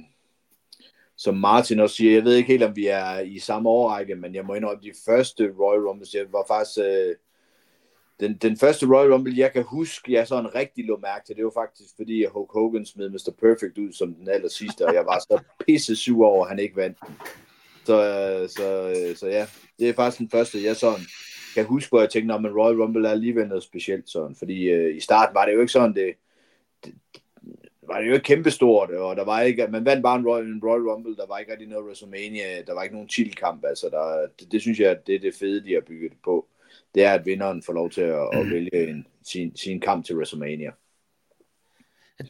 som 1.16 1.37
Martin 1.37 1.81
også 1.81 1.96
siger, 1.96 2.12
jeg 2.12 2.25
ved 2.25 2.34
ikke 2.34 2.52
helt, 2.52 2.62
om 2.62 2.76
vi 2.76 2.87
er 2.87 3.20
i 3.20 3.38
samme 3.38 3.69
årrække, 3.69 4.14
men 4.14 4.34
jeg 4.34 4.44
må 4.44 4.55
indrømme, 4.55 4.82
de 4.82 4.93
første 5.06 5.55
Royal 5.61 5.87
Rumbles, 5.87 6.14
jeg 6.14 6.25
var 6.32 6.44
faktisk... 6.49 6.78
Øh, 6.78 7.14
den, 8.20 8.37
den 8.37 8.56
første 8.56 8.87
Royal 8.87 9.12
Rumble, 9.12 9.37
jeg 9.37 9.52
kan 9.52 9.62
huske, 9.62 10.12
jeg 10.12 10.28
sådan 10.28 10.55
rigtig 10.55 10.84
lå 10.84 10.99
mærke 11.02 11.26
til, 11.26 11.37
det 11.37 11.44
var 11.44 11.52
faktisk, 11.55 11.90
fordi 11.96 12.25
Hulk 12.25 12.52
Hogan 12.52 12.87
smed 12.87 13.11
Mr. 13.11 13.32
Perfect 13.40 13.78
ud 13.78 13.93
som 13.93 14.14
den 14.14 14.28
aller 14.28 14.49
sidste, 14.49 14.87
og 14.87 14.94
jeg 14.94 15.06
var 15.06 15.19
så 15.19 15.43
pisse 15.66 15.96
sur 15.96 16.26
over, 16.26 16.44
at 16.44 16.50
han 16.50 16.58
ikke 16.58 16.76
vandt. 16.76 16.99
Så, 17.84 17.96
så, 18.49 18.94
så 19.16 19.26
ja, 19.26 19.46
det 19.78 19.88
er 19.88 19.94
faktisk 19.94 20.19
den 20.19 20.31
første, 20.31 20.64
jeg 20.64 20.76
sådan 20.76 21.00
kan 21.55 21.64
huske, 21.64 21.88
hvor 21.88 22.00
jeg 22.00 22.11
tænkte, 22.11 22.34
at 22.34 22.40
Royal 22.44 22.82
Rumble 22.82 23.08
er 23.08 23.12
alligevel 23.12 23.49
noget 23.49 23.62
specielt 23.62 24.11
sådan, 24.11 24.37
fordi 24.37 24.62
øh, 24.62 24.96
i 24.96 25.00
starten 25.00 25.34
var 25.34 25.44
det 25.46 25.55
jo 25.55 25.61
ikke 25.61 25.72
sådan, 25.72 25.94
det, 25.94 26.14
det, 26.84 26.94
var 27.82 28.00
det 28.00 28.08
jo 28.08 28.12
ikke 28.12 28.25
kæmpestort, 28.25 28.90
og 28.90 29.16
der 29.16 29.25
var 29.25 29.40
ikke, 29.40 29.66
man 29.66 29.84
vandt 29.84 30.02
bare 30.02 30.19
en 30.19 30.26
Royal, 30.26 30.46
en 30.46 30.64
Royal 30.64 30.90
Rumble, 30.90 31.16
der 31.16 31.26
var 31.26 31.38
ikke 31.38 31.52
rigtig 31.52 31.69
noget 31.69 31.84
WrestleMania, 31.84 32.62
der 32.62 32.75
var 32.75 32.82
ikke 32.82 32.94
nogen 32.94 33.08
titelkamp, 33.08 33.64
altså 33.64 33.88
der, 33.90 34.26
det, 34.40 34.52
det, 34.52 34.61
synes 34.61 34.81
jeg, 34.81 35.06
det 35.06 35.14
er 35.14 35.19
det 35.19 35.34
fede, 35.34 35.64
de 35.64 35.75
har 35.75 35.81
bygget 35.81 36.11
det 36.11 36.19
på, 36.25 36.46
det 36.94 37.05
er, 37.05 37.12
at 37.12 37.26
vinderen 37.26 37.62
får 37.62 37.73
lov 37.73 37.91
til 37.91 38.00
at, 38.00 38.29
at 38.32 38.50
vælge 38.50 38.88
en, 38.88 39.06
sin, 39.23 39.56
sin 39.56 39.81
kamp 39.81 40.05
til 40.05 40.17
WrestleMania. 40.17 40.70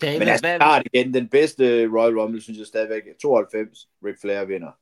David, 0.00 0.18
Men 0.18 0.28
altså, 0.28 0.46
hvad... 0.46 0.80
igen, 0.92 1.14
den 1.14 1.28
bedste 1.28 1.86
Royal 1.86 2.18
Rumble, 2.18 2.40
synes 2.40 2.58
jeg 2.58 2.66
stadigvæk, 2.66 3.02
92, 3.22 3.88
Ric 4.04 4.20
Flair 4.20 4.44
vinder. 4.44 4.78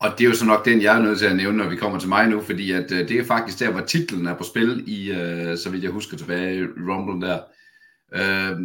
Og 0.00 0.10
det 0.18 0.24
er 0.24 0.28
jo 0.28 0.34
så 0.34 0.44
nok 0.44 0.64
den, 0.64 0.82
jeg 0.82 0.96
er 0.96 1.02
nødt 1.02 1.18
til 1.18 1.26
at 1.26 1.36
nævne, 1.36 1.58
når 1.58 1.68
vi 1.68 1.76
kommer 1.76 1.98
til 1.98 2.08
mig 2.08 2.28
nu, 2.28 2.40
fordi 2.40 2.72
at, 2.72 2.92
øh, 2.92 3.08
det 3.08 3.18
er 3.18 3.24
faktisk 3.24 3.58
der, 3.60 3.70
hvor 3.70 3.80
titlen 3.80 4.26
er 4.26 4.34
på 4.34 4.44
spil, 4.44 4.84
i, 4.86 5.12
øh, 5.12 5.58
så 5.58 5.70
vidt 5.70 5.84
jeg 5.84 5.90
husker 5.90 6.16
tilbage, 6.16 6.68
Rumble 6.88 7.26
der, 7.26 7.38
øh, 8.12 8.60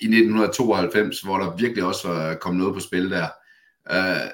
i 0.00 0.06
1992, 0.06 1.20
hvor 1.20 1.38
der 1.38 1.56
virkelig 1.56 1.84
også 1.84 2.08
var 2.08 2.34
kommet 2.34 2.58
noget 2.58 2.74
på 2.74 2.80
spil 2.80 3.10
der. 3.10 3.28
Øh, 3.90 4.30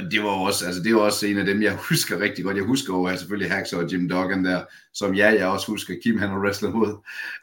og 0.00 0.10
det 0.10 0.22
var 0.22 0.28
også, 0.28 0.66
altså 0.66 0.82
det 0.82 0.94
var 0.94 1.00
også 1.00 1.26
en 1.26 1.38
af 1.38 1.44
dem, 1.44 1.62
jeg 1.62 1.78
husker 1.90 2.20
rigtig 2.20 2.44
godt. 2.44 2.56
Jeg 2.56 2.64
husker 2.64 2.94
jo 2.94 3.16
selvfølgelig 3.16 3.52
Hacksaw 3.52 3.82
og 3.82 3.92
Jim 3.92 4.08
Duggan 4.08 4.44
der, 4.44 4.64
som 4.94 5.14
ja, 5.14 5.28
jeg 5.28 5.46
også 5.46 5.66
husker 5.66 5.94
Kim, 6.02 6.18
han 6.18 6.28
har 6.28 6.38
wrestlet 6.38 6.74
mod. 6.74 6.92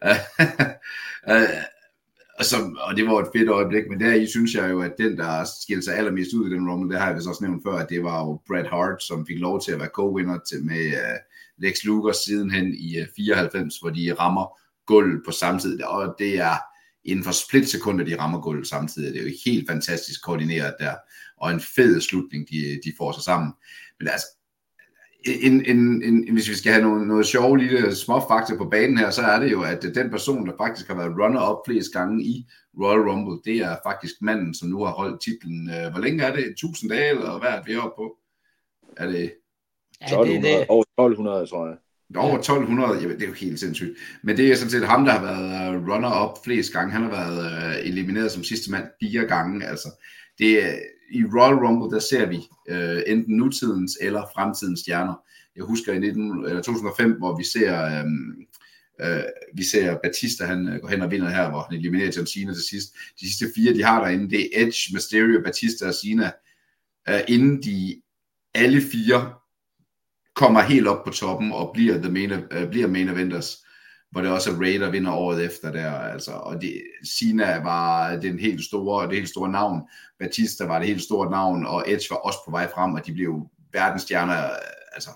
uh, 0.06 1.34
og, 2.40 2.46
som, 2.46 2.78
og 2.82 2.96
det 2.96 3.08
var 3.08 3.20
et 3.20 3.30
fedt 3.36 3.50
øjeblik, 3.50 3.84
men 3.90 4.00
der 4.00 4.14
i 4.14 4.28
synes 4.28 4.54
jeg 4.54 4.72
jo, 4.72 4.82
at 4.82 4.94
den, 4.98 5.18
der 5.18 5.44
skilte 5.62 5.84
sig 5.84 5.96
allermest 5.96 6.34
ud 6.34 6.50
i 6.50 6.54
den 6.54 6.70
rumble, 6.70 6.90
det 6.90 7.00
har 7.00 7.08
jeg 7.08 7.16
vist 7.16 7.28
også 7.28 7.44
nævnt 7.44 7.64
før, 7.66 7.76
at 7.76 7.90
det 7.90 8.04
var 8.04 8.20
jo 8.26 8.42
Bret 8.48 8.70
Hart, 8.70 9.04
som 9.04 9.28
fik 9.28 9.40
lov 9.40 9.62
til 9.62 9.72
at 9.72 9.80
være 9.80 9.96
co-winner 10.00 10.40
til 10.50 10.66
med 10.66 10.86
uh, 10.88 11.18
Lex 11.64 11.84
Luger 11.84 12.12
sidenhen 12.12 12.74
i 12.74 12.98
øh, 12.98 13.04
uh, 13.04 13.16
94, 13.16 13.78
hvor 13.78 13.90
de 13.90 14.14
rammer 14.20 14.60
gulvet 14.86 15.22
på 15.26 15.32
samtidig, 15.32 15.88
og 15.88 16.16
det 16.20 16.40
er 16.40 16.58
inden 17.06 17.24
for 17.24 17.32
splitsekunder, 17.32 18.06
de 18.06 18.20
rammer 18.20 18.42
gulvet 18.42 18.68
samtidig. 18.68 19.14
Det 19.14 19.20
er 19.20 19.24
jo 19.24 19.36
helt 19.46 19.70
fantastisk 19.70 20.24
koordineret 20.24 20.76
der, 20.80 20.96
og 21.38 21.52
en 21.52 21.60
fed 21.60 22.02
slutning, 22.02 22.50
de, 22.50 22.80
de 22.84 22.94
får 22.98 23.12
sig 23.12 23.24
sammen. 23.24 23.54
Men 24.00 24.08
altså, 24.08 24.28
en, 25.26 25.66
en, 25.66 26.04
en, 26.04 26.34
hvis 26.34 26.50
vi 26.50 26.56
skal 26.56 26.72
have 26.72 26.84
noget, 26.84 27.08
noget 27.08 27.26
sjov 27.26 27.56
lille 27.56 27.96
små 27.96 28.28
fakta 28.28 28.56
på 28.58 28.66
banen 28.66 28.98
her, 28.98 29.10
så 29.10 29.22
er 29.22 29.40
det 29.40 29.52
jo, 29.52 29.64
at 29.64 29.82
den 29.96 30.10
person, 30.10 30.48
der 30.48 30.54
faktisk 30.58 30.88
har 30.88 30.96
været 30.96 31.18
runner-up 31.22 31.58
flest 31.66 31.94
gange 31.94 32.24
i 32.24 32.46
Royal 32.82 33.10
Rumble, 33.10 33.52
det 33.52 33.58
er 33.58 33.76
faktisk 33.86 34.16
manden, 34.22 34.54
som 34.54 34.70
nu 34.70 34.84
har 34.84 34.92
holdt 34.92 35.22
titlen. 35.22 35.70
Øh, 35.70 35.92
hvor 35.92 36.02
længe 36.02 36.24
er 36.24 36.36
det? 36.36 36.46
1000 36.46 36.92
dage, 36.92 37.10
eller 37.10 37.40
hvad 37.40 37.50
er 37.50 37.56
det, 37.56 37.68
vi 37.68 37.74
er 37.74 37.80
oppe 37.80 37.96
på? 37.98 38.18
Er 38.98 39.08
det... 39.08 39.34
Ja, 40.12 40.24
det, 40.24 40.44
det... 40.44 40.66
Over 40.70 40.84
1200, 40.84 41.46
tror 41.46 41.68
jeg. 41.68 41.78
Over 42.16 42.38
1200, 42.38 43.02
ja, 43.02 43.08
det 43.08 43.24
er 43.24 43.28
jo 43.28 43.34
helt 43.34 43.60
sindssygt. 43.60 43.98
Men 44.24 44.38
det 44.38 44.52
er 44.52 44.56
sådan 44.56 44.72
set 44.72 44.88
ham, 44.88 45.06
der 45.06 45.12
har 45.12 45.22
været 45.22 45.76
øh, 45.76 45.88
runner-up 45.88 46.38
flest 46.44 46.74
gange. 46.74 46.92
Han 46.92 47.04
har 47.04 47.10
været 47.10 47.40
uh, 47.40 47.88
elimineret 47.88 48.32
som 48.32 48.44
sidste 48.44 48.72
mand 48.72 48.86
fire 49.02 49.28
gange. 49.28 49.66
Altså, 49.66 49.90
det, 50.40 50.80
i 51.12 51.24
Royal 51.24 51.56
Rumble, 51.56 51.96
der 51.96 52.00
ser 52.00 52.26
vi 52.26 52.48
øh, 52.70 53.02
enten 53.08 53.38
nutidens 53.38 53.98
eller 54.02 54.24
fremtidens 54.36 54.80
stjerner. 54.80 55.16
Jeg 55.56 55.64
husker 55.64 55.94
i 55.94 56.00
19, 56.00 56.46
eller 56.46 56.62
2005, 56.62 57.12
hvor 57.12 57.38
vi 57.38 57.44
ser 57.44 57.86
øh, 57.86 58.06
Øh, 59.02 59.24
vi 59.54 59.64
ser 59.64 59.98
Batista, 60.04 60.46
han 60.46 60.68
øh, 60.68 60.82
går 60.82 60.88
hen 60.88 61.02
og 61.02 61.12
vinder 61.12 61.30
her, 61.30 61.50
hvor 61.50 61.62
han 61.70 61.78
eliminerer 61.78 62.12
John 62.16 62.28
Cena 62.28 62.54
til 62.54 62.64
sidst. 62.64 62.96
De 63.20 63.26
sidste 63.26 63.46
fire, 63.56 63.74
de 63.74 63.84
har 63.84 64.04
derinde, 64.04 64.30
det 64.30 64.40
er 64.40 64.66
Edge, 64.66 64.94
Mysterio, 64.94 65.42
Batista 65.44 65.88
og 65.88 65.94
Cena, 65.94 66.32
øh, 67.10 67.20
inden 67.28 67.64
de 67.64 68.02
alle 68.54 68.82
fire 68.82 69.34
kommer 70.34 70.62
helt 70.62 70.88
op 70.88 71.06
på 71.06 71.12
toppen 71.12 71.52
og 71.52 71.72
bliver, 71.74 71.98
the 72.02 72.12
main, 72.12 72.32
øh, 72.32 72.70
bliver 72.70 72.88
main 72.88 73.10
eventers, 73.10 73.66
hvor 74.12 74.22
det 74.22 74.32
også 74.32 74.52
er 74.52 74.62
Ray, 74.62 74.80
der 74.80 74.90
vinder 74.90 75.12
året 75.12 75.46
efter 75.46 75.72
der, 75.72 75.92
altså, 75.92 76.32
og 76.32 76.62
det, 76.62 76.84
Sina 77.04 77.62
var 77.64 78.16
den 78.16 78.40
helt 78.40 78.66
store, 78.66 79.08
det 79.08 79.16
helt 79.16 79.30
store 79.30 79.50
navn, 79.50 79.82
Batista 80.20 80.66
var 80.66 80.80
det 80.80 80.88
helt 80.88 81.04
store 81.04 81.32
navn, 81.32 81.66
og 81.66 81.84
Edge 81.88 82.06
var 82.10 82.16
også 82.16 82.40
på 82.46 82.52
vej 82.52 82.72
frem, 82.72 82.94
og 82.94 83.06
de 83.06 83.14
blev 83.14 83.50
verdensstjerner, 83.74 84.50
altså, 84.94 85.10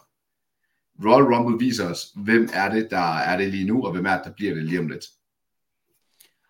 Royal 1.06 1.36
Rumble 1.36 1.66
viser 1.66 1.90
os, 1.90 2.08
hvem 2.16 2.50
er 2.54 2.70
det, 2.70 2.88
der 2.92 3.18
er 3.18 3.38
det 3.38 3.50
lige 3.50 3.68
nu, 3.68 3.86
og 3.86 3.92
hvem 3.92 4.06
er 4.06 4.16
det, 4.16 4.22
der 4.26 4.32
bliver 4.32 4.54
det 4.54 4.64
lige 4.64 4.80
om 4.80 4.88
lidt. 4.88 5.06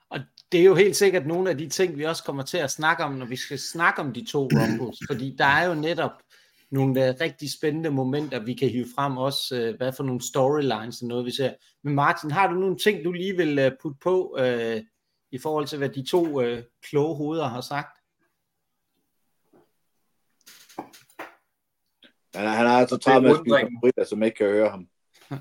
Og 0.10 0.20
det 0.52 0.60
er 0.60 0.64
jo 0.64 0.76
helt 0.76 0.96
sikkert 0.96 1.28
nogle 1.28 1.50
af 1.50 1.58
de 1.58 1.70
ting, 1.70 1.98
vi 1.98 2.04
også 2.04 2.24
kommer 2.24 2.44
til 2.44 2.58
at 2.58 2.72
snakke 2.72 3.04
om, 3.04 3.14
når 3.14 3.26
vi 3.26 3.36
skal 3.36 3.60
snakke 3.60 4.02
om 4.02 4.14
de 4.14 4.26
to 4.26 4.50
Rumbles, 4.54 5.00
fordi 5.08 5.36
der 5.38 5.46
er 5.46 5.66
jo 5.66 5.74
netop 5.74 6.12
nogle 6.72 7.10
uh, 7.10 7.16
rigtig 7.22 7.52
spændende 7.52 7.90
momenter, 7.90 8.40
vi 8.40 8.54
kan 8.54 8.70
hive 8.70 8.88
frem 8.96 9.18
også, 9.18 9.70
uh, 9.70 9.78
hvad 9.78 9.94
for 9.94 10.04
nogle 10.04 10.22
storylines 10.22 11.02
og 11.02 11.08
noget, 11.08 11.26
vi 11.26 11.32
ser. 11.32 11.54
Men 11.84 11.96
Martin, 11.96 12.32
har 12.32 12.48
du 12.48 12.54
nogle 12.54 12.78
ting, 12.78 13.06
du 13.06 13.12
lige 13.12 13.38
vil 13.38 13.66
uh, 13.66 13.72
putte 13.82 13.98
på 14.04 14.38
uh, 14.40 14.82
i 15.32 15.38
forhold 15.42 15.68
til, 15.68 15.78
hvad 15.78 15.90
de 15.90 16.06
to 16.06 16.42
uh, 16.42 16.58
kloge 16.84 17.16
hoveder 17.16 17.48
har 17.48 17.62
sagt? 17.62 17.98
Han, 22.36 22.48
han 22.48 22.68
har 22.68 22.80
altså 22.80 22.98
travlt 22.98 23.24
med 23.24 23.32
at 23.32 23.70
spille 23.82 24.06
som 24.06 24.24
ikke 24.24 24.38
kan 24.38 24.48
høre 24.48 24.70
ham. 24.70 24.88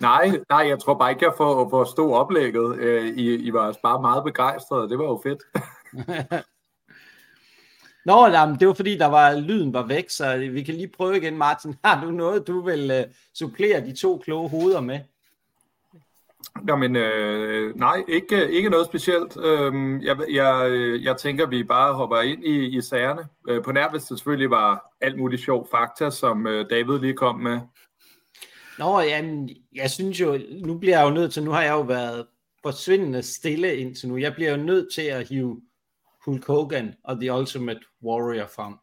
nej, 0.00 0.30
nej, 0.48 0.68
jeg 0.68 0.78
tror 0.78 0.98
bare 0.98 1.10
ikke, 1.10 1.24
jeg 1.24 1.34
får 1.36 1.68
forstå 1.68 2.12
oplægget. 2.12 2.80
I, 3.16 3.34
I 3.34 3.52
var 3.52 3.76
bare 3.82 4.00
meget 4.00 4.24
begejstrede, 4.24 4.88
det 4.88 4.98
var 4.98 5.04
jo 5.04 5.20
fedt. 5.24 5.42
Nå, 8.04 8.26
jamen, 8.26 8.56
det 8.60 8.68
var 8.68 8.74
fordi, 8.74 8.98
der 8.98 9.06
var, 9.06 9.40
lyden 9.40 9.72
var 9.72 9.86
væk, 9.86 10.10
så 10.10 10.36
vi 10.36 10.62
kan 10.62 10.74
lige 10.74 10.88
prøve 10.88 11.16
igen, 11.16 11.36
Martin. 11.36 11.74
Har 11.84 12.04
du 12.04 12.10
noget, 12.10 12.46
du 12.46 12.60
vil 12.60 12.90
uh, 12.90 13.12
supplere 13.34 13.86
de 13.86 13.96
to 13.96 14.18
kloge 14.24 14.48
hoveder 14.48 14.80
med? 14.80 15.00
Jamen, 16.68 16.96
øh, 16.96 17.76
nej, 17.76 18.02
ikke, 18.08 18.50
ikke 18.50 18.70
noget 18.70 18.86
specielt. 18.86 19.36
Øhm, 19.36 20.02
jeg, 20.02 20.16
jeg, 20.30 20.70
jeg 21.02 21.16
tænker, 21.16 21.46
vi 21.46 21.62
bare 21.62 21.94
hopper 21.94 22.20
ind 22.20 22.44
i, 22.44 22.76
i 22.76 22.80
sagerne. 22.80 23.22
Øh, 23.48 23.62
på 23.62 23.72
nærmest 23.72 24.08
selvfølgelig 24.08 24.50
var 24.50 24.94
alt 25.00 25.18
muligt 25.18 25.42
sjov 25.42 25.68
fakta, 25.70 26.10
som 26.10 26.46
øh, 26.46 26.70
David 26.70 26.98
lige 26.98 27.14
kom 27.14 27.36
med. 27.40 27.60
Nå, 28.78 29.00
jamen, 29.00 29.50
jeg 29.74 29.90
synes 29.90 30.20
jo, 30.20 30.38
nu 30.64 30.78
bliver 30.78 30.98
jeg 30.98 31.08
jo 31.08 31.14
nødt 31.14 31.32
til, 31.32 31.42
nu 31.42 31.50
har 31.50 31.62
jeg 31.62 31.72
jo 31.72 31.80
været 31.80 32.26
forsvindende 32.62 33.22
stille 33.22 33.76
indtil 33.76 34.08
nu. 34.08 34.16
Jeg 34.16 34.34
bliver 34.34 34.50
jo 34.50 34.56
nødt 34.56 34.94
til 34.94 35.02
at 35.02 35.28
hive 35.28 35.60
Hulk 36.24 36.46
Hogan 36.46 36.94
og 37.04 37.20
The 37.20 37.32
Ultimate 37.32 37.80
Warrior 38.04 38.46
frem. 38.46 38.74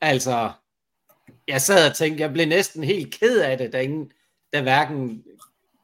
Altså, 0.00 0.50
jeg 1.48 1.60
sad 1.60 1.90
og 1.90 1.96
tænkte, 1.96 2.22
jeg 2.22 2.32
blev 2.32 2.46
næsten 2.46 2.84
helt 2.84 3.14
ked 3.14 3.40
af 3.40 3.58
det, 3.58 3.72
da, 3.72 3.80
ingen, 3.80 4.12
da 4.52 4.62
hverken 4.62 5.22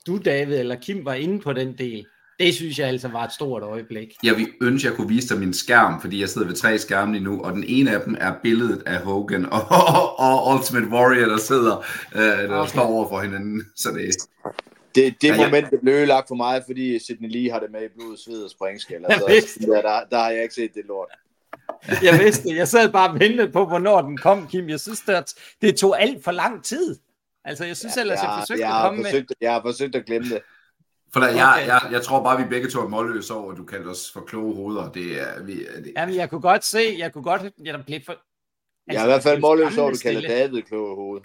du, 0.06 0.18
David, 0.24 0.58
eller 0.58 0.76
Kim 0.76 1.04
var 1.04 1.14
inde 1.14 1.40
på 1.40 1.52
den 1.52 1.78
del. 1.78 2.06
Det 2.38 2.54
synes 2.54 2.78
jeg 2.78 2.88
altså 2.88 3.08
var 3.08 3.24
et 3.24 3.32
stort 3.32 3.62
øjeblik. 3.62 4.14
Jeg 4.22 4.36
vil 4.36 4.48
ønske, 4.60 4.86
at 4.86 4.90
jeg 4.90 4.96
kunne 4.96 5.08
vise 5.08 5.28
dig 5.28 5.38
min 5.38 5.54
skærm, 5.54 6.00
fordi 6.00 6.20
jeg 6.20 6.28
sidder 6.28 6.46
ved 6.46 6.56
tre 6.56 6.78
skærme 6.78 7.12
lige 7.12 7.24
nu, 7.24 7.42
og 7.42 7.52
den 7.52 7.64
ene 7.66 7.90
af 7.90 8.00
dem 8.04 8.16
er 8.20 8.34
billedet 8.42 8.82
af 8.86 9.00
Hogan 9.00 9.46
og, 9.46 9.60
og, 9.70 10.18
og 10.18 10.54
Ultimate 10.54 10.86
Warrior, 10.86 11.28
der 11.28 11.38
sidder, 11.38 11.84
øh, 12.14 12.22
der 12.22 12.56
okay. 12.56 12.70
står 12.70 12.82
over 12.82 13.08
for 13.08 13.20
hinanden. 13.20 13.64
Så 13.76 13.88
det, 13.90 14.16
det, 14.94 15.22
det 15.22 15.28
ja, 15.28 15.36
moment, 15.36 15.64
ja. 15.64 15.70
det 15.70 15.80
blev 15.80 15.94
ødelagt 15.94 16.28
for 16.28 16.34
mig, 16.34 16.62
fordi 16.66 16.98
Sidney 16.98 17.28
Lee 17.28 17.50
har 17.50 17.60
det 17.60 17.70
med 17.70 17.84
i 17.84 17.88
blod, 17.88 18.16
sved 18.16 18.44
og 18.44 18.50
springskæld. 18.50 19.04
Altså, 19.08 19.58
der, 19.60 19.82
der, 19.82 20.04
der 20.10 20.18
har 20.18 20.30
jeg 20.30 20.42
ikke 20.42 20.54
set 20.54 20.74
det 20.74 20.84
lort. 20.84 21.08
jeg 22.02 22.18
vidste 22.18 22.56
Jeg 22.56 22.68
sad 22.68 22.92
bare 22.92 23.10
og 23.10 23.20
ventede 23.20 23.52
på, 23.52 23.64
hvornår 23.66 24.02
den 24.02 24.16
kom, 24.16 24.48
Kim. 24.48 24.68
Jeg 24.68 24.80
synes, 24.80 25.00
det, 25.00 25.34
det 25.62 25.76
tog 25.76 26.02
alt 26.02 26.24
for 26.24 26.32
lang 26.32 26.64
tid. 26.64 26.96
Altså, 27.44 27.64
jeg 27.64 27.76
synes 27.76 27.96
ja, 27.96 28.00
ellers, 28.00 28.18
jeg, 28.22 28.28
jeg 28.28 28.38
forsøgte 28.40 28.66
jeg 28.66 28.76
at 28.76 28.82
komme 28.82 29.04
forsøgt, 29.04 29.30
med... 29.30 29.36
Jeg 29.40 29.52
har 29.52 29.62
forsøgt 29.62 29.94
at 29.94 30.06
glemme 30.06 30.28
det. 30.28 30.42
For 31.12 31.20
der, 31.20 31.28
okay. 31.28 31.38
jeg, 31.38 31.64
jeg, 31.66 31.92
jeg 31.92 32.02
tror 32.02 32.22
bare, 32.22 32.38
vi 32.38 32.48
begge 32.48 32.70
to 32.70 32.80
er 32.80 32.88
målløse 32.88 33.34
over, 33.34 33.52
at 33.52 33.58
du 33.58 33.64
kaldte 33.64 33.88
os 33.88 34.12
for 34.12 34.20
kloge 34.20 34.54
hoveder. 34.54 34.92
Det 34.92 35.20
er, 35.20 35.42
vi, 35.42 35.52
det... 35.52 35.92
Jamen, 35.96 36.14
jeg 36.14 36.30
kunne 36.30 36.40
godt 36.40 36.64
se, 36.64 36.94
jeg 36.98 37.12
kunne 37.12 37.24
godt, 37.24 37.42
jeg 37.42 37.74
der 37.74 37.82
blev 37.82 38.00
for... 38.06 38.12
Altså, 38.12 38.22
jeg 38.86 39.00
er 39.00 39.04
i 39.04 39.08
hvert 39.08 39.22
fald 39.22 39.40
målløs 39.40 39.78
over, 39.78 39.90
at 39.90 39.94
du 39.94 40.00
kalder 40.02 40.28
David 40.28 40.62
kloge 40.62 40.96
hoved. 40.96 41.20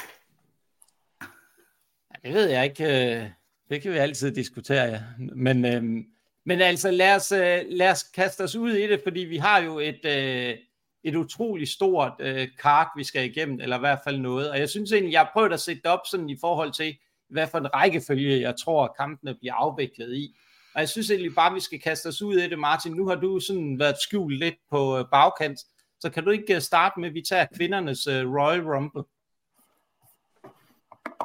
Ja, 2.12 2.30
det 2.30 2.34
ved 2.34 2.50
jeg 2.50 2.64
ikke. 2.64 3.36
Det 3.74 3.82
kan 3.82 3.92
vi 3.92 3.98
altid 3.98 4.32
diskutere, 4.32 4.84
ja. 4.84 5.02
Men, 5.36 5.66
øhm, 5.66 6.06
men 6.46 6.62
altså, 6.62 6.92
lad 6.92 7.16
os, 7.16 7.32
øh, 7.32 7.62
lad 7.70 7.92
os 7.92 8.04
kaste 8.04 8.44
os 8.44 8.56
ud 8.56 8.72
i 8.72 8.88
det, 8.88 9.02
fordi 9.04 9.20
vi 9.20 9.38
har 9.38 9.60
jo 9.60 9.80
et, 9.80 10.06
øh, 10.06 10.58
et 11.04 11.16
utroligt 11.16 11.70
stort 11.70 12.14
øh, 12.20 12.48
kart, 12.60 12.88
vi 12.98 13.04
skal 13.04 13.26
igennem, 13.26 13.60
eller 13.60 13.76
i 13.76 13.80
hvert 13.80 14.00
fald 14.04 14.18
noget. 14.18 14.52
Og 14.52 14.60
jeg 14.60 14.70
synes 14.70 14.92
egentlig, 14.92 15.12
jeg 15.12 15.22
har 15.22 15.30
prøvet 15.34 15.54
at 15.54 15.60
sætte 15.60 15.82
det 15.82 15.92
op 15.92 16.00
sådan 16.12 16.30
i 16.30 16.38
forhold 16.42 16.72
til, 16.72 16.98
hvad 17.30 17.48
for 17.48 17.58
en 17.58 17.74
rækkefølge, 17.74 18.42
jeg 18.42 18.56
tror, 18.64 18.96
kampene 19.00 19.36
bliver 19.36 19.54
afviklet 19.54 20.16
i. 20.16 20.36
Og 20.76 20.80
jeg 20.80 20.90
synes 20.90 21.10
egentlig 21.10 21.36
bare, 21.36 21.54
vi 21.54 21.60
skal 21.60 21.82
kaste 21.82 22.08
os 22.08 22.22
ud 22.22 22.38
i 22.38 22.50
det, 22.50 22.60
Martin. 22.60 22.94
Nu 22.94 23.08
har 23.08 23.16
du 23.16 23.40
sådan 23.40 23.80
været 23.80 23.96
skjult 24.02 24.40
lidt 24.40 24.58
på 24.72 24.98
øh, 24.98 25.06
bagkant, 25.12 25.60
så 26.00 26.10
kan 26.10 26.24
du 26.24 26.30
ikke 26.30 26.56
øh, 26.56 26.62
starte 26.62 27.00
med, 27.00 27.10
at 27.10 27.14
vi 27.14 27.22
tager 27.22 27.46
kvindernes 27.56 28.08
Royal 28.08 28.62
Rumble? 28.62 29.04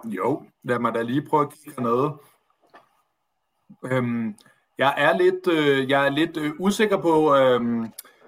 Jo, 0.04 0.42
lad 0.62 0.78
mig 0.78 0.94
da 0.94 1.02
lige 1.02 1.26
prøve 1.26 1.42
at 1.42 1.52
kigge 1.64 1.82
noget. 1.82 2.12
Øhm, 3.84 4.34
jeg 4.78 4.94
er 4.96 5.18
lidt, 5.18 5.46
øh, 5.46 5.90
jeg 5.90 6.06
er 6.06 6.10
lidt 6.10 6.36
øh, 6.36 6.52
usikker 6.58 6.96
på, 6.96 7.36
øh, 7.36 7.60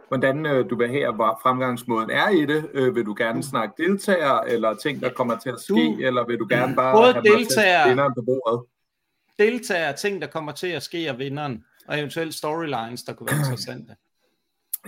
hvordan 0.08 0.46
øh, 0.46 0.70
du 0.70 0.76
vil 0.76 0.88
have, 0.88 1.14
hvor 1.14 1.38
fremgangsmåden 1.42 2.10
er 2.10 2.28
i 2.28 2.46
det. 2.46 2.70
Øh, 2.74 2.94
vil 2.94 3.06
du 3.06 3.14
gerne 3.18 3.42
snakke 3.42 3.82
deltager, 3.82 4.40
eller 4.40 4.74
ting, 4.74 5.00
der 5.00 5.10
kommer 5.12 5.38
til 5.38 5.50
at 5.50 5.60
ske, 5.60 5.72
du, 5.72 5.98
eller 6.00 6.26
vil 6.26 6.38
du 6.38 6.46
gerne 6.50 6.76
bare 6.76 6.96
både 6.96 7.12
have 7.12 7.22
deltager, 7.22 7.88
vinderen 7.88 8.12
på 8.14 8.22
bordet? 8.22 8.66
Deltager, 9.38 9.92
ting, 9.92 10.22
der 10.22 10.28
kommer 10.28 10.52
til 10.52 10.66
at 10.66 10.82
ske, 10.82 11.10
og 11.10 11.18
vinderen, 11.18 11.64
og 11.88 11.98
eventuelt 11.98 12.34
storylines, 12.34 13.02
der 13.02 13.12
kunne 13.12 13.26
være 13.26 13.38
interessante. 13.38 13.96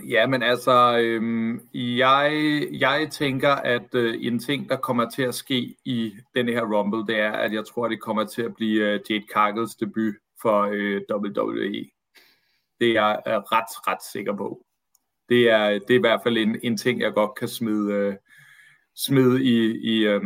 Ja, 0.09 0.27
men 0.27 0.43
altså, 0.43 0.97
øhm, 0.97 1.61
jeg, 1.73 2.31
jeg 2.71 3.07
tænker, 3.11 3.49
at 3.49 3.95
øh, 3.95 4.15
en 4.21 4.39
ting, 4.39 4.69
der 4.69 4.75
kommer 4.75 5.09
til 5.09 5.21
at 5.21 5.35
ske 5.35 5.75
i 5.85 6.13
denne 6.35 6.51
her 6.51 6.61
Rumble, 6.61 7.13
det 7.13 7.21
er, 7.21 7.31
at 7.31 7.53
jeg 7.53 7.63
tror, 7.65 7.87
det 7.87 8.01
kommer 8.01 8.23
til 8.23 8.41
at 8.41 8.55
blive 8.55 8.83
øh, 8.83 8.99
Jade 9.09 9.23
Cargills 9.33 9.75
debut 9.75 10.13
for 10.43 10.69
øh, 10.71 11.01
WWE. 11.11 11.85
Det 12.79 12.89
er 12.89 12.93
jeg 12.93 13.21
er 13.25 13.51
ret, 13.55 13.87
ret 13.87 14.03
sikker 14.11 14.35
på. 14.37 14.65
Det 15.29 15.49
er, 15.49 15.69
det 15.69 15.89
er 15.89 15.97
i 15.97 16.07
hvert 16.07 16.19
fald 16.23 16.37
en, 16.37 16.59
en 16.63 16.77
ting, 16.77 17.01
jeg 17.01 17.13
godt 17.13 17.35
kan 17.35 17.47
smide, 17.47 17.93
øh, 17.93 18.15
smide 18.95 19.43
i, 19.43 19.57
i, 19.93 20.07
øh, 20.07 20.23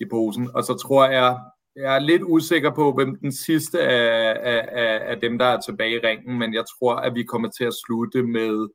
i 0.00 0.04
posen. 0.10 0.50
Og 0.54 0.64
så 0.64 0.74
tror 0.74 1.08
jeg, 1.08 1.38
jeg 1.76 1.94
er 1.94 1.98
lidt 1.98 2.22
usikker 2.22 2.74
på, 2.74 2.92
hvem 2.92 3.18
den 3.18 3.32
sidste 3.32 3.80
af, 3.80 4.36
af, 4.72 5.00
af 5.10 5.20
dem, 5.20 5.38
der 5.38 5.44
er 5.44 5.60
tilbage 5.60 5.96
i 5.96 6.06
ringen, 6.06 6.38
men 6.38 6.54
jeg 6.54 6.64
tror, 6.78 6.94
at 6.94 7.14
vi 7.14 7.22
kommer 7.22 7.50
til 7.50 7.64
at 7.64 7.74
slutte 7.86 8.22
med 8.22 8.68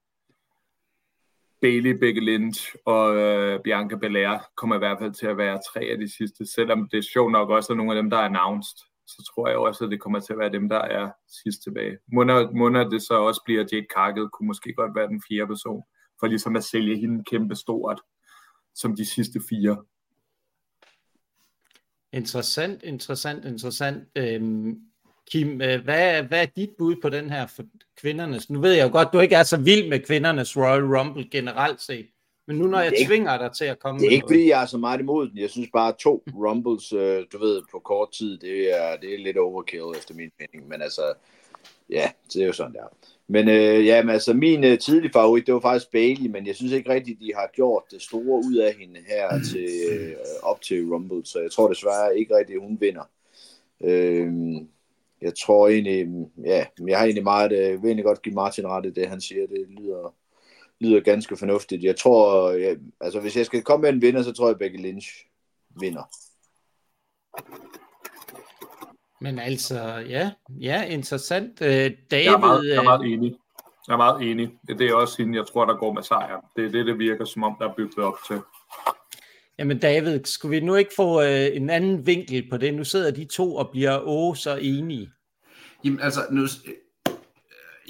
Bailey, 1.61 1.91
Becky 1.91 2.19
Lynch 2.19 2.75
og 2.85 3.15
øh, 3.15 3.59
Bianca 3.63 3.95
Belair 3.95 4.37
kommer 4.55 4.75
i 4.75 4.79
hvert 4.79 4.99
fald 4.99 5.13
til 5.13 5.27
at 5.27 5.37
være 5.37 5.59
tre 5.73 5.81
af 5.81 5.97
de 5.97 6.15
sidste, 6.17 6.53
selvom 6.53 6.87
det 6.91 6.97
er 6.97 7.11
sjovt 7.13 7.31
nok 7.31 7.49
også 7.49 7.73
er 7.73 7.77
nogle 7.77 7.91
af 7.91 8.03
dem, 8.03 8.09
der 8.09 8.17
er 8.17 8.25
announced 8.25 8.92
så 9.07 9.31
tror 9.33 9.47
jeg 9.47 9.57
også, 9.57 9.85
at 9.85 9.91
det 9.91 10.01
kommer 10.01 10.19
til 10.19 10.33
at 10.33 10.39
være 10.39 10.51
dem, 10.51 10.69
der 10.69 10.81
er 10.81 11.11
sidst 11.43 11.63
tilbage. 11.63 11.97
Munder 12.53 12.89
det 12.89 13.01
så 13.01 13.13
også 13.13 13.41
bliver 13.45 13.65
Jade 13.71 13.85
Cargill, 13.95 14.29
kunne 14.29 14.47
måske 14.47 14.73
godt 14.73 14.95
være 14.95 15.07
den 15.07 15.21
fjerde 15.29 15.47
person, 15.47 15.83
for 16.19 16.27
ligesom 16.27 16.55
at 16.55 16.63
sælge 16.63 16.97
hende 16.97 17.23
kæmpe 17.23 17.55
stort, 17.55 18.01
som 18.75 18.95
de 18.95 19.05
sidste 19.05 19.39
fire. 19.49 19.83
Interessant, 22.13 22.83
interessant, 22.83 23.45
interessant. 23.45 24.07
Øhm, 24.15 24.81
Kim, 25.31 25.61
øh, 25.61 25.83
hvad, 25.83 26.23
hvad 26.23 26.41
er 26.41 26.45
dit 26.45 26.69
bud 26.77 26.95
på 27.01 27.09
den 27.09 27.29
her 27.29 27.47
for 27.47 27.63
kvindernes? 28.01 28.49
Nu 28.49 28.61
ved 28.61 28.71
jeg 28.71 28.87
jo 28.87 28.91
godt, 28.91 29.13
du 29.13 29.19
ikke 29.19 29.35
er 29.35 29.43
så 29.43 29.57
vild 29.57 29.89
med 29.89 29.99
kvindernes 29.99 30.57
Royal 30.57 30.97
Rumble 30.97 31.29
generelt 31.29 31.81
set. 31.81 32.09
Men 32.47 32.57
nu 32.57 32.67
når 32.67 32.79
jeg 32.79 32.93
ikke, 32.97 33.09
tvinger 33.09 33.37
dig 33.37 33.51
til 33.51 33.65
at 33.65 33.79
komme 33.79 33.99
Det 33.99 34.07
er 34.07 34.11
ikke, 34.11 34.21
noget. 34.21 34.33
fordi 34.33 34.49
jeg 34.49 34.61
er 34.61 34.65
så 34.65 34.77
meget 34.77 34.99
imod 34.99 35.29
den. 35.29 35.37
Jeg 35.37 35.49
synes 35.49 35.69
bare, 35.73 35.93
to 35.99 36.23
Rumbles, 36.35 36.93
øh, 36.93 37.25
du 37.33 37.37
ved, 37.39 37.61
på 37.71 37.79
kort 37.79 38.11
tid, 38.11 38.37
det 38.37 38.73
er, 38.81 38.97
det 38.97 39.13
er 39.13 39.17
lidt 39.17 39.37
overkill 39.37 39.97
efter 39.97 40.15
min 40.15 40.31
mening. 40.39 40.69
Men 40.69 40.81
altså, 40.81 41.13
ja, 41.89 42.11
det 42.33 42.41
er 42.41 42.45
jo 42.45 42.53
sådan 42.53 42.73
der. 42.73 42.87
Men 43.27 43.49
øh, 43.49 43.85
ja, 43.85 44.01
men 44.01 44.09
altså, 44.09 44.33
min 44.33 44.63
øh, 44.63 44.79
tidlige 44.79 45.11
favorit, 45.11 45.45
det 45.45 45.53
var 45.53 45.59
faktisk 45.59 45.91
Bailey, 45.91 46.29
men 46.29 46.47
jeg 46.47 46.55
synes 46.55 46.71
ikke 46.71 46.89
rigtigt, 46.89 47.19
de 47.19 47.31
har 47.35 47.49
gjort 47.53 47.83
det 47.91 48.01
store 48.01 48.41
ud 48.47 48.55
af 48.55 48.73
hende 48.73 48.99
her 49.07 49.43
til, 49.51 49.69
øh, 49.91 50.15
op 50.41 50.61
til 50.61 50.85
Rumble, 50.85 51.25
så 51.25 51.39
jeg 51.39 51.51
tror 51.51 51.67
desværre 51.67 52.19
ikke 52.19 52.37
rigtigt, 52.37 52.61
hun 52.61 52.77
vinder. 52.81 53.09
Øh, 53.83 54.31
jeg 55.21 55.33
tror 55.35 55.67
egentlig, 55.67 56.07
ja, 56.45 56.65
jeg 56.87 56.97
har 56.97 57.05
egentlig 57.05 57.23
meget, 57.23 57.51
øh, 57.51 57.83
vil 57.83 57.87
egentlig 57.87 58.05
godt 58.05 58.21
give 58.21 58.35
Martin 58.35 58.67
ret 58.67 58.85
i 58.85 58.89
det, 58.89 59.07
han 59.07 59.21
siger, 59.21 59.47
det 59.47 59.65
lyder, 59.69 60.13
lyder 60.81 60.99
ganske 60.99 61.37
fornuftigt. 61.37 61.83
Jeg 61.83 61.95
tror, 61.95 62.51
jeg, 62.51 62.77
altså 63.01 63.19
hvis 63.19 63.37
jeg 63.37 63.45
skal 63.45 63.61
komme 63.61 63.81
med 63.81 63.89
en 63.89 64.01
vinder, 64.01 64.23
så 64.23 64.31
tror 64.31 64.47
jeg, 64.47 64.53
at 64.53 64.59
Becky 64.59 64.81
Lynch 64.81 65.07
vinder. 65.81 66.03
Men 69.21 69.39
altså, 69.39 69.79
ja, 70.09 70.31
ja 70.59 70.83
interessant. 70.83 71.61
Øh, 71.61 71.91
David, 72.11 72.23
jeg, 72.25 72.33
er 72.33 72.37
meget, 72.37 72.67
jeg 72.67 72.75
er 72.75 72.83
meget 72.83 73.13
enig. 73.13 73.35
Jeg 73.87 73.93
er 73.93 73.97
meget 73.97 74.31
enig. 74.31 74.49
Det 74.67 74.81
er 74.81 74.95
også 74.95 75.21
hende, 75.21 75.37
jeg 75.37 75.47
tror, 75.47 75.65
der 75.65 75.77
går 75.77 75.93
med 75.93 76.03
sejr. 76.03 76.51
Det 76.55 76.65
er 76.65 76.69
det, 76.69 76.85
det 76.85 76.99
virker 76.99 77.25
som 77.25 77.43
om, 77.43 77.55
der 77.59 77.69
er 77.69 77.73
bygget 77.73 78.05
op 78.05 78.17
til. 78.27 78.39
Jamen 79.57 79.79
David, 79.79 80.25
skulle 80.25 80.59
vi 80.59 80.65
nu 80.65 80.75
ikke 80.75 80.91
få 80.95 81.21
øh, 81.21 81.55
en 81.55 81.69
anden 81.69 82.07
vinkel 82.07 82.49
på 82.49 82.57
det? 82.57 82.73
Nu 82.73 82.83
sidder 82.83 83.11
de 83.11 83.25
to 83.25 83.55
og 83.55 83.69
bliver 83.69 83.99
åh 84.07 84.35
så 84.35 84.55
enige. 84.55 85.11
Jamen 85.83 85.99
altså, 85.99 86.21
nu, 86.31 86.41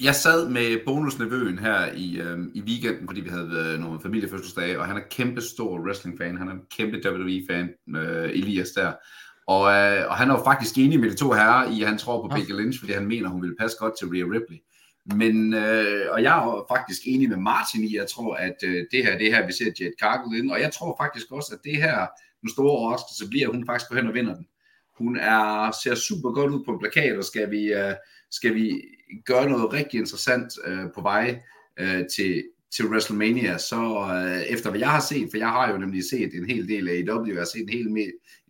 jeg 0.01 0.15
sad 0.15 0.49
med 0.49 0.85
bonusnevøen 0.85 1.59
her 1.59 1.91
i, 1.93 2.21
øh, 2.21 2.39
i 2.53 2.61
weekenden, 2.61 3.07
fordi 3.07 3.21
vi 3.21 3.29
havde 3.29 3.73
øh, 3.73 3.79
nogle 3.79 4.01
familiefødselsdage, 4.01 4.79
og 4.79 4.85
han 4.85 4.97
er 4.97 5.01
kæmpe 5.11 5.41
stor 5.41 5.79
wrestling-fan. 5.79 6.37
Han 6.37 6.47
er 6.47 6.51
en 6.51 6.61
kæmpe 6.77 7.09
WWE-fan, 7.09 7.69
øh, 7.95 8.29
Elias 8.29 8.71
der. 8.71 8.93
Og, 9.47 9.73
øh, 9.73 10.09
og 10.09 10.15
han 10.17 10.29
er 10.29 10.33
jo 10.33 10.43
faktisk 10.43 10.77
enig 10.77 10.99
med 10.99 11.09
de 11.09 11.15
to 11.15 11.31
herrer 11.31 11.71
i, 11.71 11.81
at 11.81 11.87
han 11.87 11.97
tror 11.97 12.21
på 12.21 12.35
Becky 12.35 12.51
Lynch, 12.51 12.79
fordi 12.79 12.93
han 12.93 13.07
mener, 13.07 13.29
hun 13.29 13.41
vil 13.41 13.55
passe 13.59 13.77
godt 13.79 13.93
til 13.99 14.07
Rhea 14.07 14.25
Ripley. 14.25 14.57
Men, 15.05 15.53
øh, 15.53 16.05
og 16.11 16.23
jeg 16.23 16.37
er 16.37 16.65
faktisk 16.69 17.01
enig 17.05 17.29
med 17.29 17.37
Martin 17.37 17.83
i, 17.83 17.95
jeg 17.95 18.07
tror, 18.07 18.35
at 18.35 18.55
øh, 18.63 18.85
det 18.91 19.05
her, 19.05 19.17
det 19.17 19.33
her, 19.33 19.45
vi 19.45 19.53
ser 19.53 19.71
Jade 19.79 19.93
Cargill 20.01 20.39
ind, 20.43 20.51
og 20.51 20.61
jeg 20.61 20.73
tror 20.73 20.95
faktisk 21.01 21.31
også, 21.31 21.49
at 21.53 21.59
det 21.63 21.75
her, 21.75 22.07
den 22.41 22.49
store 22.49 22.71
overraskelse 22.71 23.29
bliver, 23.29 23.47
at 23.47 23.55
hun 23.55 23.65
faktisk 23.65 23.89
går 23.89 23.95
hen 23.95 24.07
og 24.07 24.13
vinder 24.13 24.35
den. 24.35 24.47
Hun 24.97 25.17
er, 25.17 25.71
ser 25.83 25.95
super 25.95 26.31
godt 26.31 26.51
ud 26.51 26.65
på 26.65 26.77
plakat, 26.81 27.17
og 27.17 27.23
skal 27.23 27.51
vi, 27.51 27.73
øh, 27.73 27.93
skal 28.31 28.55
vi 28.55 28.81
gøre 29.25 29.49
noget 29.49 29.73
rigtig 29.73 29.99
interessant 29.99 30.53
øh, 30.65 30.85
på 30.95 31.01
vej 31.01 31.41
øh, 31.79 32.03
til, 32.15 32.43
til 32.75 32.85
WrestleMania, 32.85 33.57
så 33.57 34.09
øh, 34.13 34.41
efter 34.41 34.69
hvad 34.69 34.79
jeg 34.79 34.91
har 34.91 34.99
set, 34.99 35.27
for 35.31 35.37
jeg 35.37 35.49
har 35.49 35.71
jo 35.71 35.77
nemlig 35.77 36.03
set 36.09 36.33
en 36.33 36.49
hel 36.49 36.67
del 36.67 36.89
af 36.89 36.93
AEW, 36.93 37.27
jeg 37.27 37.37
har 37.37 37.45
set 37.45 37.61
en 37.61 37.69
hel, 37.69 37.87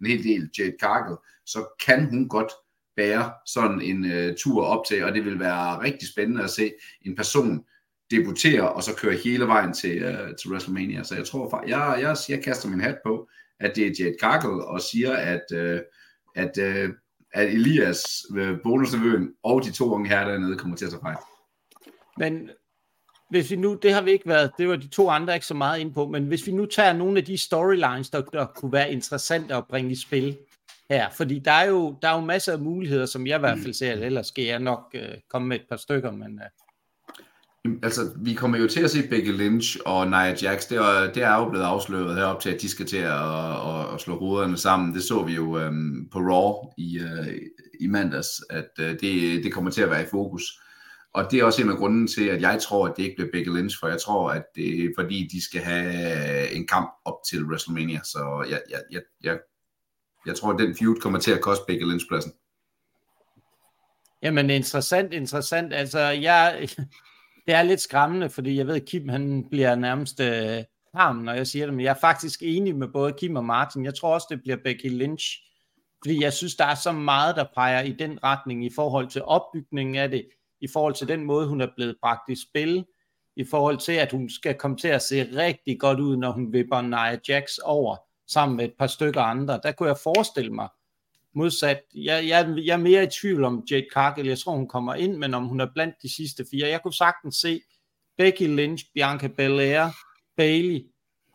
en 0.02 0.08
hel 0.08 0.24
del 0.24 0.50
Jade 0.60 0.76
Cargill, 0.82 1.18
så 1.46 1.66
kan 1.86 2.06
hun 2.10 2.30
godt 2.30 2.52
bære 2.96 3.32
sådan 3.46 3.82
en 3.82 4.12
øh, 4.12 4.36
tur 4.38 4.66
op 4.66 4.86
til, 4.86 5.04
og 5.04 5.14
det 5.14 5.26
vil 5.26 5.40
være 5.40 5.82
rigtig 5.84 6.08
spændende 6.08 6.44
at 6.44 6.50
se 6.50 6.72
en 7.02 7.16
person 7.16 7.64
debutere, 8.12 8.74
og 8.74 8.84
så 8.84 8.96
køre 8.96 9.18
hele 9.24 9.48
vejen 9.48 9.74
til, 9.74 10.04
øh, 10.04 10.36
til 10.42 10.50
WrestleMania. 10.52 11.04
Så 11.04 11.16
jeg 11.16 11.26
tror, 11.26 11.64
jeg, 11.68 11.98
jeg, 12.02 12.18
jeg 12.30 12.44
kaster 12.44 12.70
min 12.70 12.82
hat 12.82 12.98
på, 13.06 13.30
at 13.60 13.76
det 13.76 13.88
er 13.88 13.92
Jade 14.00 14.16
Cargill, 14.22 14.62
og 14.62 14.82
siger, 14.82 15.14
at, 15.14 15.44
øh, 15.54 15.82
at, 16.36 16.58
øh, 16.58 16.90
at 17.34 17.48
Elias, 17.48 18.04
øh, 18.36 18.58
bonusnevøen, 18.64 19.30
og 19.44 19.64
de 19.64 19.72
to 19.72 19.94
unge 19.94 20.10
her 20.10 20.26
dernede 20.26 20.58
kommer 20.58 20.78
til 20.78 20.86
at 20.86 20.92
tage 20.92 21.02
fejl. 21.02 21.18
Men 22.18 22.50
hvis 23.30 23.52
vi 23.52 23.56
nu, 23.56 23.74
det 23.82 23.94
har 23.94 24.02
vi 24.02 24.12
ikke 24.12 24.28
været, 24.28 24.52
det 24.58 24.68
var 24.68 24.76
de 24.76 24.88
to 24.88 25.10
andre 25.10 25.34
ikke 25.34 25.46
så 25.46 25.54
meget 25.54 25.80
ind 25.80 25.94
på, 25.94 26.08
men 26.08 26.24
hvis 26.28 26.48
vi 26.48 26.52
nu 26.52 26.66
tager 26.66 26.94
nogle 26.94 27.18
af 27.18 27.26
de 27.26 27.38
storylines, 27.38 28.10
der, 28.10 28.22
der 28.22 28.46
kunne 28.46 28.72
være 28.72 28.92
interessante 28.92 29.56
at 29.56 29.68
bringe 29.68 29.92
i 29.92 29.96
spil 29.96 30.38
her, 30.90 31.10
fordi 31.10 31.40
der 31.40 31.52
er 31.52 31.66
jo, 31.66 31.98
der 32.02 32.08
er 32.08 32.16
jo 32.16 32.22
masser 32.22 32.54
af 32.54 32.60
muligheder, 32.60 33.06
som 33.06 33.28
jeg 33.28 33.38
i 33.38 33.40
hvert 33.40 33.60
fald 33.60 33.74
ser, 33.74 33.94
ellers 33.94 34.28
skal 34.28 34.44
jeg 34.44 34.60
nok 34.60 34.92
øh, 34.94 35.10
komme 35.30 35.48
med 35.48 35.56
et 35.56 35.66
par 35.70 35.78
stykker, 35.78 36.12
men... 36.12 36.40
Øh. 36.40 36.63
Altså, 37.84 38.14
vi 38.18 38.34
kommer 38.34 38.58
jo 38.58 38.68
til 38.68 38.80
at 38.80 38.92
se 38.92 39.08
Becky 39.10 39.32
Lynch 39.32 39.78
og 39.86 40.08
Nia 40.08 40.36
Jax, 40.42 40.68
det 40.70 40.78
er, 40.78 41.12
det 41.14 41.24
er 41.24 41.36
jo 41.36 41.50
blevet 41.50 41.66
afsløret 41.66 42.16
herop 42.16 42.40
til, 42.40 42.50
at 42.50 42.62
de 42.62 42.70
skal 42.70 42.86
til 42.86 42.98
at, 42.98 43.12
at, 43.12 43.94
at 43.94 44.02
slå 44.02 44.16
ruderne 44.16 44.58
sammen. 44.58 44.94
Det 44.94 45.04
så 45.04 45.24
vi 45.24 45.34
jo 45.34 45.60
øhm, 45.60 46.10
på 46.12 46.20
Raw 46.20 46.74
i, 46.78 47.00
øh, 47.00 47.42
i 47.80 47.88
mandags, 47.88 48.30
at 48.50 48.70
øh, 48.80 48.90
det, 48.90 49.44
det 49.44 49.54
kommer 49.54 49.72
til 49.72 49.82
at 49.82 49.90
være 49.90 50.04
i 50.04 50.08
fokus. 50.12 50.44
Og 51.14 51.32
det 51.32 51.40
er 51.40 51.44
også 51.44 51.62
en 51.62 51.70
af 51.70 51.78
grunden 51.78 52.08
til, 52.08 52.28
at 52.28 52.42
jeg 52.42 52.62
tror, 52.62 52.88
at 52.88 52.94
det 52.98 53.04
ikke 53.04 53.16
bliver 53.16 53.32
Becky 53.32 53.50
Lynch, 53.58 53.80
for 53.80 53.88
jeg 53.88 54.02
tror, 54.02 54.30
at 54.30 54.44
det 54.56 54.86
er 54.86 54.90
fordi, 54.98 55.30
de 55.32 55.44
skal 55.44 55.62
have 55.62 56.52
en 56.52 56.68
kamp 56.68 56.90
op 57.06 57.18
til 57.30 57.46
WrestleMania. 57.46 58.00
Så 58.04 58.46
jeg, 58.50 58.62
jeg, 58.70 58.82
jeg, 58.92 59.02
jeg, 59.24 59.40
jeg 60.26 60.36
tror, 60.36 60.54
at 60.54 60.60
den 60.60 60.76
feud 60.76 60.96
kommer 60.96 61.20
til 61.20 61.32
at 61.32 61.42
koste 61.42 61.64
Becky 61.68 61.84
Lynch 61.84 62.08
pladsen. 62.10 62.34
Jamen 64.22 64.50
interessant, 64.50 65.14
interessant. 65.14 65.74
Altså, 65.74 66.00
jeg, 66.00 66.70
det 67.48 67.56
er 67.56 67.64
lidt 67.64 67.82
skræmmende, 67.82 68.30
fordi 68.30 68.58
jeg 68.58 68.68
ved, 68.68 68.76
at 68.76 68.86
Kim 68.86 69.10
han 69.10 69.50
bliver 69.50 69.76
nærmest 69.76 70.20
øh, 70.20 70.64
ham, 70.94 71.16
når 71.16 71.34
jeg 71.34 71.48
siger 71.48 71.66
det, 71.66 71.74
men 71.74 71.86
jeg 71.86 71.90
er 71.90 72.00
faktisk 72.02 72.44
enig 72.44 72.76
med 72.76 72.88
både 72.88 73.14
Kim 73.14 73.36
og 73.36 73.46
Martin. 73.46 73.86
Jeg 73.86 73.96
tror 73.96 74.14
også, 74.14 74.28
det 74.30 74.42
bliver 74.42 74.58
Becky 74.64 74.98
Lynch, 74.98 75.26
fordi 76.04 76.24
jeg 76.24 76.34
synes, 76.34 76.56
der 76.56 76.66
er 76.66 76.76
så 76.76 76.92
meget, 76.92 77.36
der 77.36 77.46
peger 77.56 77.82
i 77.82 77.92
den 77.92 78.24
retning 78.24 78.66
i 78.66 78.70
forhold 78.76 79.08
til 79.08 79.24
opbygningen 79.24 79.96
af 79.96 80.10
det, 80.10 80.26
i 80.62 80.68
forhold 80.74 80.94
til 80.94 81.08
den 81.08 81.24
måde, 81.24 81.48
hun 81.48 81.62
er 81.62 81.68
blevet 81.76 81.96
bragt 82.02 82.30
i 82.30 82.36
spil, 82.36 82.86
i 83.36 83.44
forhold 83.44 83.78
til, 83.78 83.92
at 83.92 84.12
hun 84.12 84.30
skal 84.30 84.56
komme 84.56 84.78
til 84.78 84.88
at 84.88 85.02
se 85.02 85.24
rigtig 85.36 85.80
godt 85.80 86.00
ud, 86.00 86.18
når 86.18 86.32
hun 86.32 86.54
vipper 86.54 86.82
Nia 86.82 87.20
Jax 87.30 87.58
over, 87.58 87.98
sammen 88.28 88.58
med 88.58 88.66
et 88.66 88.74
par 88.80 88.88
stykker 88.88 89.22
andre. 89.22 89.60
Der 89.64 89.72
kunne 89.72 89.90
jeg 89.90 89.98
forestille 90.04 90.54
mig, 90.54 90.68
modsat, 91.36 91.82
jeg, 91.96 92.28
jeg, 92.28 92.54
jeg 92.66 92.74
er 92.74 92.78
mere 92.78 93.04
i 93.04 93.08
tvivl 93.08 93.44
om 93.44 93.64
Jade 93.72 93.86
Cargill, 93.94 94.28
jeg 94.28 94.40
tror 94.40 94.56
hun 94.56 94.68
kommer 94.68 94.96
ind, 94.96 95.18
men 95.18 95.34
om 95.34 95.44
hun 95.44 95.60
er 95.60 95.68
blandt 95.74 95.96
de 96.02 96.16
sidste 96.16 96.46
fire. 96.52 96.68
Jeg 96.68 96.82
kunne 96.82 96.94
sagtens 96.94 97.36
se 97.36 97.62
Becky 98.18 98.56
Lynch, 98.56 98.86
Bianca 98.94 99.28
Belair, 99.28 99.88
Bailey, 100.38 100.82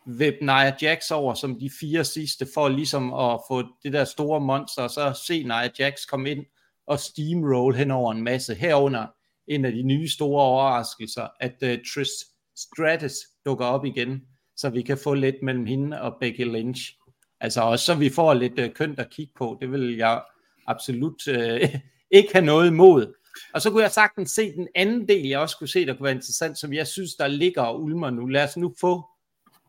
Vip 0.07 0.35
Nia 0.41 0.77
Jax 0.83 1.11
over 1.11 1.35
som 1.35 1.61
de 1.61 1.71
fire 1.81 2.05
sidste, 2.05 2.47
for 2.55 2.69
ligesom 2.69 3.15
at 3.15 3.41
få 3.49 3.63
det 3.83 3.93
der 3.93 4.05
store 4.05 4.41
monster, 4.41 4.83
og 4.83 4.91
så 4.91 5.21
se 5.27 5.43
Nia 5.43 5.71
Jax 5.79 6.07
komme 6.07 6.31
ind 6.31 6.47
og 6.87 6.99
steamroll 6.99 7.77
hen 7.77 7.91
over 7.91 8.13
en 8.13 8.23
masse. 8.23 8.55
Herunder 8.55 9.07
en 9.47 9.65
af 9.65 9.73
de 9.73 9.83
nye 9.83 10.09
store 10.09 10.43
overraskelser, 10.43 11.29
at 11.41 11.57
øh, 11.63 11.73
uh, 11.73 11.79
Trish 11.95 12.13
Stratus 12.57 13.13
dukker 13.45 13.67
op 13.67 13.85
igen, 13.85 14.23
så 14.57 14.71
vi 14.71 14.83
kan 14.83 14.99
få 14.99 15.15
lidt 15.15 15.37
mellem 15.43 15.67
hende 15.67 16.01
og 16.01 16.17
Becky 16.21 16.45
Lynch. 16.45 16.98
Altså 17.41 17.61
også 17.61 17.85
så 17.85 17.95
vi 17.95 18.11
får 18.11 18.35
lidt 18.35 18.59
øh, 18.59 18.73
kønt 18.75 18.99
at 18.99 19.11
kigge 19.11 19.33
på. 19.37 19.59
Det 19.61 19.73
vil 19.73 19.97
jeg 19.97 20.23
absolut 20.67 21.29
øh, 21.29 21.61
ikke 22.19 22.33
have 22.33 22.45
noget 22.45 22.69
imod. 22.69 23.15
Og 23.55 23.63
så 23.63 23.71
kunne 23.71 23.83
jeg 23.83 23.91
sagtens 23.91 24.31
se 24.31 24.53
den 24.53 24.69
anden 24.75 25.09
del, 25.09 25.27
jeg 25.27 25.39
også 25.39 25.59
kunne 25.59 25.69
se, 25.69 25.87
der 25.87 25.95
kunne 25.95 26.05
være 26.05 26.15
interessant, 26.15 26.59
som 26.59 26.73
jeg 26.73 26.87
synes, 26.87 27.15
der 27.15 27.27
ligger 27.27 27.63
og 27.63 27.83
ulmer 27.83 28.11
nu. 28.11 28.27
Lad 28.27 28.45
os 28.45 28.57
nu 28.57 28.75
få 28.81 29.03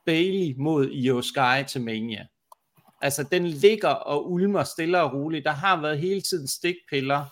Bailey 0.06 0.56
mod 0.58 0.90
Io 0.90 1.22
Sky 1.22 1.68
til 1.68 1.82
Mania. 1.82 2.26
Altså, 3.02 3.24
den 3.24 3.48
ligger 3.48 3.90
og 3.90 4.32
ulmer 4.32 4.64
stille 4.64 5.02
og 5.02 5.14
roligt. 5.14 5.46
Der 5.46 5.52
har 5.52 5.82
været 5.82 6.00
hele 6.00 6.22
tiden 6.22 6.48
stikpiller 6.48 7.26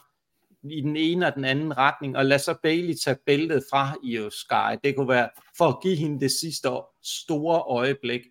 i 0.63 0.81
den 0.81 0.95
ene 0.95 1.27
og 1.27 1.35
den 1.35 1.45
anden 1.45 1.77
retning, 1.77 2.17
og 2.17 2.25
lad 2.25 2.39
så 2.39 2.55
Bailey 2.63 2.93
tage 3.05 3.17
bæltet 3.25 3.63
fra 3.71 3.95
Io 4.03 4.29
Sky. 4.29 4.79
Det 4.83 4.95
kunne 4.95 5.09
være 5.09 5.29
for 5.57 5.67
at 5.67 5.77
give 5.83 5.95
hende 5.95 6.19
det 6.19 6.31
sidste 6.31 6.69
store 7.03 7.59
øjeblik 7.59 8.21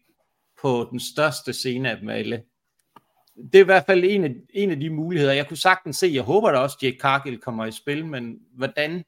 på 0.63 0.89
den 0.91 1.01
største 1.01 1.53
scene 1.53 1.91
af 1.91 1.97
dem 1.97 2.09
alle. 2.09 2.43
Det 3.37 3.55
er 3.55 3.63
i 3.63 3.65
hvert 3.65 3.87
fald 3.87 4.05
en 4.05 4.25
af, 4.25 4.35
en 4.51 4.71
af 4.71 4.81
de 4.81 4.91
muligheder. 4.91 5.33
Jeg 5.33 5.49
kunne 5.49 5.57
sagtens 5.57 5.97
se, 5.97 6.11
jeg 6.15 6.23
håber 6.23 6.51
da 6.51 6.59
også, 6.59 6.77
at 6.81 6.83
Jake 6.83 6.99
Cargill 7.01 7.39
kommer 7.39 7.67
i 7.67 7.73
spil, 7.73 8.07
men 8.07 8.41
hvordan? 8.53 9.05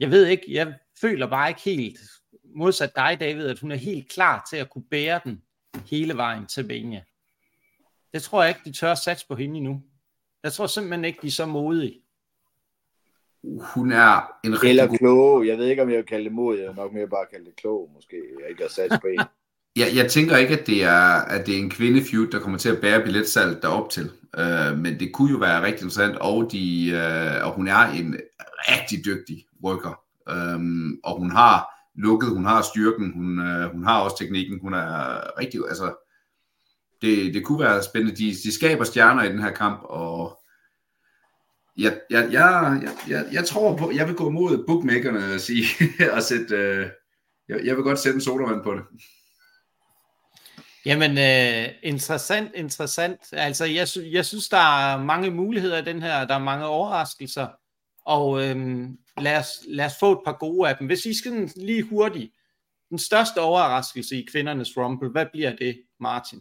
Jeg 0.00 0.10
ved 0.10 0.26
ikke, 0.26 0.44
jeg 0.48 0.74
føler 1.00 1.26
bare 1.26 1.48
ikke 1.48 1.60
helt, 1.60 1.98
modsat 2.54 2.96
dig 2.96 3.16
David, 3.20 3.46
at 3.46 3.58
hun 3.58 3.70
er 3.70 3.76
helt 3.76 4.08
klar 4.08 4.46
til 4.50 4.56
at 4.56 4.70
kunne 4.70 4.84
bære 4.90 5.20
den 5.24 5.42
hele 5.90 6.16
vejen 6.16 6.46
til 6.46 6.68
Benia. 6.68 7.02
Det 8.12 8.22
tror 8.22 8.42
jeg 8.42 8.48
ikke, 8.48 8.60
de 8.64 8.72
tør 8.72 8.92
at 8.92 8.98
satse 8.98 9.26
på 9.28 9.34
hende 9.34 9.56
endnu. 9.56 9.82
Jeg 10.42 10.52
tror 10.52 10.66
simpelthen 10.66 11.04
ikke, 11.04 11.18
de 11.22 11.26
er 11.26 11.30
så 11.30 11.46
modige. 11.46 12.00
Hun 13.74 13.92
er 13.92 14.38
en 14.44 14.52
rigtig 14.52 14.70
Eller 14.70 14.86
god... 14.86 14.98
klog. 14.98 15.46
Jeg 15.46 15.58
ved 15.58 15.66
ikke, 15.66 15.82
om 15.82 15.90
jeg 15.90 15.96
vil 15.96 16.06
kalde 16.06 16.24
det 16.24 16.32
mod. 16.32 16.58
Jeg 16.58 16.68
vil 16.68 16.76
nok 16.76 16.92
mere 16.92 17.08
bare 17.08 17.26
kalde 17.32 17.44
det 17.44 17.56
klog, 17.56 17.90
måske. 17.94 18.16
Jeg 18.40 18.50
ikke 18.50 18.62
har 18.62 18.68
sat 18.68 18.98
på 19.00 19.06
en. 19.06 19.20
Jeg, 19.76 19.92
jeg 19.94 20.10
tænker 20.10 20.36
ikke, 20.36 20.58
at 20.58 20.66
det 20.66 20.84
er, 20.84 21.24
at 21.24 21.46
det 21.46 21.54
er 21.54 21.58
en 21.58 21.70
kvindefeud, 21.70 22.26
der 22.26 22.40
kommer 22.40 22.58
til 22.58 22.68
at 22.68 22.80
bære 22.80 23.02
billetsalget 23.02 23.62
derop 23.62 23.90
til. 23.90 24.10
Øh, 24.38 24.78
men 24.78 25.00
det 25.00 25.12
kunne 25.12 25.30
jo 25.30 25.38
være 25.38 25.62
rigtig 25.62 25.82
interessant, 25.84 26.16
og, 26.16 26.52
de, 26.52 26.90
øh, 26.90 27.46
og 27.46 27.52
hun 27.54 27.68
er 27.68 27.78
en 27.78 28.16
rigtig 28.68 29.04
dygtig 29.04 29.46
worker. 29.64 30.00
Øh, 30.28 30.90
og 31.04 31.18
hun 31.18 31.30
har 31.30 31.66
lukket, 31.94 32.30
hun 32.30 32.44
har 32.44 32.62
styrken, 32.62 33.12
hun, 33.12 33.38
øh, 33.38 33.72
hun 33.72 33.84
har 33.84 34.00
også 34.00 34.18
teknikken, 34.18 34.60
hun 34.60 34.74
er 34.74 35.20
rigtig, 35.38 35.60
altså, 35.68 35.94
det, 37.02 37.34
det 37.34 37.44
kunne 37.44 37.60
være 37.60 37.82
spændende. 37.82 38.16
De, 38.16 38.34
de 38.44 38.54
skaber 38.54 38.84
stjerner 38.84 39.22
i 39.22 39.32
den 39.32 39.42
her 39.42 39.52
kamp, 39.52 39.80
og 39.82 40.40
jeg, 41.76 42.00
jeg, 42.10 42.28
jeg, 42.32 42.82
jeg, 43.08 43.26
jeg 43.32 43.44
tror 43.44 43.76
på, 43.76 43.90
jeg 43.94 44.06
vil 44.06 44.14
gå 44.14 44.30
mod 44.30 44.64
bookmakerne 44.66 45.34
og 45.34 45.40
sige, 45.40 45.64
og 46.16 46.22
sætte, 46.22 46.54
uh, 46.54 46.86
jeg, 47.48 47.64
jeg 47.64 47.76
vil 47.76 47.84
godt 47.84 47.98
sætte 47.98 48.14
en 48.14 48.20
sodavand 48.20 48.62
på 48.62 48.74
det. 48.74 48.82
Jamen, 50.86 51.10
øh, 51.10 51.74
interessant, 51.82 52.50
interessant. 52.54 53.20
Altså, 53.32 53.64
jeg, 53.64 53.88
sy- 53.88 54.12
jeg 54.12 54.26
synes, 54.26 54.48
der 54.48 54.56
er 54.56 55.02
mange 55.02 55.30
muligheder 55.30 55.78
i 55.78 55.84
den 55.84 56.02
her, 56.02 56.24
der 56.26 56.34
er 56.34 56.38
mange 56.38 56.66
overraskelser, 56.66 57.46
og 58.06 58.42
øh, 58.42 58.88
lad, 59.18 59.38
os, 59.38 59.48
lad 59.68 59.86
os 59.86 59.92
få 60.00 60.12
et 60.12 60.18
par 60.24 60.36
gode 60.40 60.68
af 60.68 60.76
dem. 60.76 60.86
Hvis 60.86 61.06
I 61.06 61.18
skal 61.18 61.50
lige 61.56 61.82
hurtigt, 61.82 62.32
den 62.90 62.98
største 62.98 63.40
overraskelse 63.40 64.16
i 64.16 64.26
kvindernes 64.32 64.76
rumble, 64.76 65.08
hvad 65.08 65.26
bliver 65.32 65.56
det, 65.56 65.82
Martin? 66.00 66.40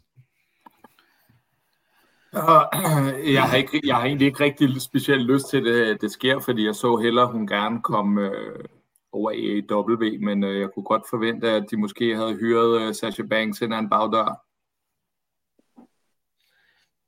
Øh, 2.35 3.33
jeg, 3.33 3.43
har 3.43 3.57
ikke, 3.57 3.81
jeg 3.85 3.95
har 3.95 4.05
egentlig 4.05 4.25
ikke 4.25 4.43
rigtig 4.43 4.81
specielt 4.81 5.25
lyst 5.25 5.49
til, 5.49 5.57
at 5.57 5.63
det, 5.63 6.01
det 6.01 6.11
sker, 6.11 6.39
fordi 6.39 6.65
jeg 6.65 6.75
så 6.75 6.97
hellere, 6.97 7.31
hun 7.31 7.47
gerne 7.47 7.81
kom 7.81 8.17
øh, 8.17 8.65
over 9.13 9.31
i 9.31 9.57
AEW, 9.71 10.19
men 10.25 10.43
øh, 10.43 10.59
jeg 10.59 10.69
kunne 10.73 10.83
godt 10.83 11.03
forvente, 11.09 11.49
at 11.49 11.63
de 11.71 11.77
måske 11.77 12.15
havde 12.15 12.35
hyret 12.35 12.81
øh, 12.87 12.93
Sasha 12.93 13.23
Banks 13.23 13.61
ind 13.61 13.73
ad 13.73 13.79
en 13.79 13.89
bagdør. 13.89 14.45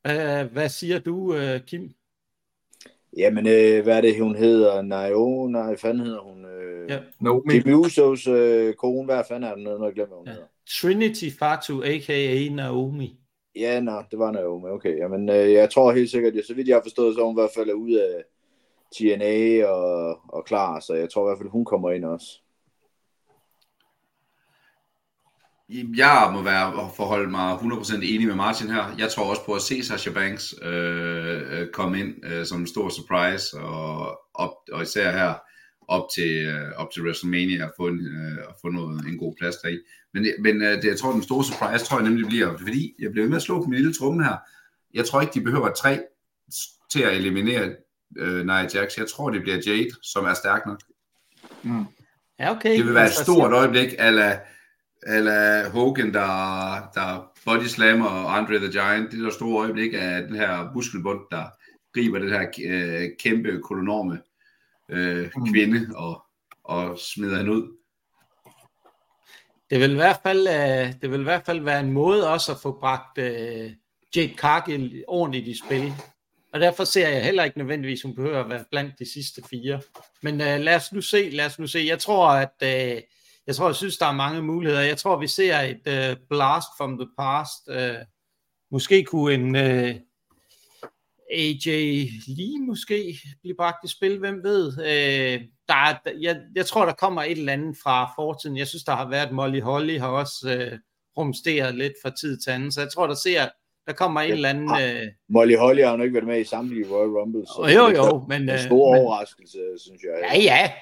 Uh, 0.08 0.52
hvad 0.52 0.68
siger 0.68 0.98
du, 0.98 1.16
uh, 1.16 1.60
Kim? 1.66 1.90
Jamen, 3.16 3.46
øh, 3.46 3.82
hvad 3.82 3.96
er 3.96 4.00
det, 4.00 4.20
hun 4.22 4.36
hedder? 4.36 4.82
Naomi, 4.82 5.52
nej, 5.52 5.76
fanden 5.76 6.06
hedder 6.06 6.20
hun? 6.20 6.44
Øh, 6.44 6.90
Ja. 6.90 6.98
Naomi. 7.20 7.54
Jimmy 7.54 7.72
Usos 7.74 8.26
øh, 8.26 8.74
kone, 8.74 9.04
hvad 9.04 9.22
fanden 9.28 9.50
er 9.50 9.54
den 9.54 9.64
nede, 9.64 9.78
når 9.78 9.86
jeg 9.86 9.94
glemmer, 9.94 10.16
hvad 10.16 10.18
hun 10.18 10.26
Ja. 10.26 10.32
hedder? 10.32 10.46
Trinity 10.80 11.28
Fatu, 11.38 11.82
a.k.a. 11.84 12.48
Naomi. 12.54 13.20
Ja, 13.56 13.80
nå, 13.80 14.02
det 14.10 14.18
var 14.18 14.30
Naomi, 14.30 14.68
okay. 14.68 14.98
Jamen, 14.98 15.28
øh, 15.28 15.52
jeg 15.52 15.70
tror 15.70 15.92
helt 15.92 16.10
sikkert, 16.10 16.34
ja, 16.36 16.42
så 16.42 16.54
vidt 16.54 16.68
jeg 16.68 16.76
har 16.76 16.82
forstået, 16.82 17.14
så 17.14 17.20
er 17.20 17.24
hun 17.24 17.34
i 17.34 17.40
hvert 17.40 17.50
fald 17.56 17.72
ude 17.74 18.04
af 18.04 18.22
TNA 18.94 19.66
og, 19.66 20.20
og 20.28 20.44
klar, 20.44 20.80
så 20.80 20.94
jeg 20.94 21.10
tror 21.10 21.22
i 21.22 21.28
hvert 21.28 21.38
fald, 21.38 21.50
hun 21.50 21.64
kommer 21.64 21.90
ind 21.90 22.04
også. 22.04 22.26
Jeg 25.96 26.30
må 26.32 26.42
være 26.42 26.90
forholde 26.96 27.30
mig 27.30 27.54
100% 27.54 27.94
enig 27.94 28.26
med 28.26 28.34
Martin 28.34 28.70
her. 28.70 28.94
Jeg 28.98 29.10
tror 29.10 29.30
også 29.30 29.44
på 29.46 29.54
at 29.54 29.62
se 29.62 29.84
Sasha 29.84 30.12
Banks 30.12 30.54
øh, 30.62 31.60
øh, 31.60 31.68
komme 31.72 32.00
ind 32.00 32.24
øh, 32.24 32.46
som 32.46 32.60
en 32.60 32.66
stor 32.66 32.88
surprise, 32.88 33.58
og, 33.58 34.20
op, 34.34 34.54
og 34.72 34.82
især 34.82 35.10
her 35.10 35.34
op 35.88 36.06
til, 36.14 36.46
øh, 36.46 36.72
op 36.76 36.90
til 36.90 37.02
WrestleMania 37.02 37.64
og 37.64 37.72
få, 37.76 37.86
en, 37.86 38.00
øh, 38.00 38.38
få 38.62 38.68
noget, 38.68 39.06
en 39.06 39.18
god 39.18 39.34
plads 39.38 39.56
deri. 39.56 39.78
Men, 40.14 40.26
men 40.40 40.62
øh, 40.62 40.82
det, 40.82 40.84
jeg 40.84 40.98
tror, 40.98 41.12
den 41.12 41.22
store 41.22 41.44
surprise, 41.44 41.84
tror 41.84 41.98
jeg 41.98 42.08
nemlig 42.08 42.26
bliver, 42.26 42.58
fordi 42.58 42.94
jeg 42.98 43.10
bliver 43.10 43.24
ved 43.24 43.30
med 43.30 43.36
at 43.36 43.42
slå 43.42 43.62
på 43.62 43.68
min 43.68 43.78
lille 43.78 43.94
tromme 43.94 44.24
her. 44.24 44.36
Jeg 44.94 45.04
tror 45.04 45.20
ikke, 45.20 45.34
de 45.34 45.44
behøver 45.44 45.72
tre 45.72 46.00
til 46.92 47.02
at 47.02 47.16
eliminere 47.16 47.74
øh, 48.18 48.46
Nia 48.46 48.68
Jax. 48.74 48.98
Jeg 48.98 49.06
tror, 49.14 49.30
det 49.30 49.42
bliver 49.42 49.56
Jade, 49.66 49.90
som 50.02 50.24
er 50.24 50.34
stærk 50.34 50.62
nok. 50.66 50.80
Ja, 52.38 52.50
okay. 52.50 52.76
Det 52.76 52.86
vil 52.86 52.94
være 52.94 53.04
et 53.04 53.08
Altså, 53.08 53.22
stort 53.22 53.52
øjeblik, 53.52 53.94
ala, 53.98 54.40
ala 55.06 55.68
Hogan, 55.68 56.14
der, 56.14 56.90
der 56.94 57.30
body 57.44 57.64
slammer 57.64 58.06
og 58.08 58.36
Andre 58.36 58.58
the 58.58 58.68
Giant. 58.72 59.12
Det 59.12 59.22
er 59.22 59.26
et 59.26 59.34
stort 59.34 59.64
øjeblik 59.64 59.90
af 59.94 60.22
den 60.22 60.36
her 60.36 60.72
muskelbund, 60.74 61.20
der 61.30 61.44
griber 61.94 62.18
den 62.18 62.28
her 62.30 62.46
øh, 62.64 63.08
kæmpe 63.20 63.60
kolonorme 63.62 64.20
øh, 64.90 65.30
Mm. 65.36 65.52
kvinde 65.52 65.96
og, 65.96 66.24
og 66.64 66.98
smider 66.98 67.36
hende 67.36 67.52
ud. 67.52 67.76
Det 69.70 69.80
vil 69.80 69.90
i 69.92 69.94
hvert 69.94 70.20
fald, 70.22 70.48
øh, 70.48 70.92
det 71.02 71.10
vil 71.10 71.20
i 71.20 71.24
hvert 71.24 71.42
fald 71.46 71.60
være 71.60 71.80
en 71.80 71.92
måde 71.92 72.32
også 72.32 72.52
at 72.52 72.58
få 72.62 72.78
bragt 72.80 73.18
øh, 73.18 73.70
Jade 74.16 74.34
Cargill 74.36 75.04
ordentligt 75.08 75.48
i 75.48 75.58
spil. 75.66 75.92
Og 76.52 76.60
derfor 76.60 76.84
ser 76.84 77.08
jeg 77.08 77.24
heller 77.24 77.44
ikke 77.44 77.58
nødvendigvis, 77.58 78.02
hun 78.02 78.14
behøver 78.14 78.44
at 78.44 78.50
være 78.50 78.64
blandt 78.70 78.98
de 78.98 79.12
sidste 79.12 79.42
fire. 79.50 79.80
Men 80.22 80.40
øh, 80.40 80.60
lad 80.60 80.76
os 80.76 80.92
nu 80.92 81.00
se, 81.00 81.30
lad 81.30 81.46
os 81.46 81.58
nu 81.58 81.66
se. 81.66 81.84
Jeg 81.86 81.98
tror, 81.98 82.28
at 82.28 82.54
øh, 82.62 83.02
jeg 83.46 83.56
tror, 83.56 83.66
jeg 83.66 83.76
synes, 83.76 83.98
der 83.98 84.06
er 84.06 84.12
mange 84.12 84.42
muligheder. 84.42 84.82
Jeg 84.82 84.98
tror, 84.98 85.16
vi 85.20 85.26
ser 85.26 85.60
et 85.60 85.82
øh, 85.86 86.16
blast 86.28 86.68
from 86.78 86.98
the 86.98 87.08
past. 87.18 87.68
Øh, 87.68 88.04
måske 88.70 89.04
kunne 89.04 89.34
en 89.34 89.56
øh, 89.56 89.94
AJ 91.30 91.68
Lee 92.26 92.58
måske 92.66 93.18
blive 93.42 93.56
bragt 93.56 93.84
i 93.84 93.88
spil, 93.88 94.18
hvem 94.18 94.42
ved. 94.44 94.72
Øh, 94.78 95.40
der 95.68 95.74
er, 95.74 95.98
jeg, 96.20 96.40
jeg 96.54 96.66
tror, 96.66 96.84
der 96.84 96.92
kommer 96.92 97.22
et 97.22 97.38
eller 97.38 97.52
andet 97.52 97.76
fra 97.82 98.12
fortiden. 98.16 98.56
Jeg 98.56 98.66
synes, 98.66 98.84
der 98.84 98.96
har 98.96 99.08
været 99.08 99.32
Molly 99.32 99.60
Holly, 99.60 99.98
har 99.98 100.08
også 100.08 100.50
øh, 100.50 100.78
rumsteret 101.16 101.74
lidt 101.74 101.92
fra 102.02 102.10
tid 102.20 102.38
til 102.38 102.50
anden. 102.50 102.72
Så 102.72 102.80
jeg 102.80 102.92
tror, 102.92 103.06
der 103.06 103.14
ser, 103.14 103.48
der 103.86 103.92
kommer 103.92 104.20
en 104.20 104.32
eller 104.32 104.48
anden... 104.48 104.70
Øh, 104.82 105.12
Molly 105.28 105.56
Holly 105.56 105.82
har 105.82 105.96
jo 105.96 106.02
ikke 106.02 106.14
været 106.14 106.26
med 106.26 106.40
i 106.40 106.44
samtlige 106.44 106.86
Royal 106.90 107.10
Rumble, 107.10 107.46
så 107.46 107.68
jo, 107.74 107.84
er 107.84 107.90
jo, 107.90 108.24
men... 108.28 108.42
en 108.42 108.50
øh, 108.50 108.58
stor 108.58 108.92
men, 108.92 109.02
overraskelse, 109.02 109.58
synes 109.78 110.02
jeg. 110.02 110.30
Ja, 110.32 110.38
ja. 110.40 110.72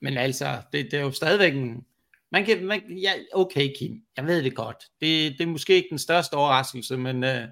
Men 0.00 0.16
altså, 0.16 0.56
det, 0.72 0.90
det 0.90 0.98
er 0.98 1.02
jo 1.02 1.10
stadigvæk 1.10 1.54
en... 1.54 1.84
Man 2.32 2.44
kan, 2.44 2.64
man, 2.64 2.80
ja, 2.90 3.12
okay, 3.32 3.68
Kim, 3.78 4.02
jeg 4.16 4.26
ved 4.26 4.42
det 4.42 4.54
godt. 4.54 4.76
Det, 5.00 5.32
det 5.38 5.40
er 5.40 5.46
måske 5.46 5.74
ikke 5.74 5.90
den 5.90 5.98
største 5.98 6.34
overraskelse, 6.34 6.96
men 6.96 7.24
øh, 7.24 7.42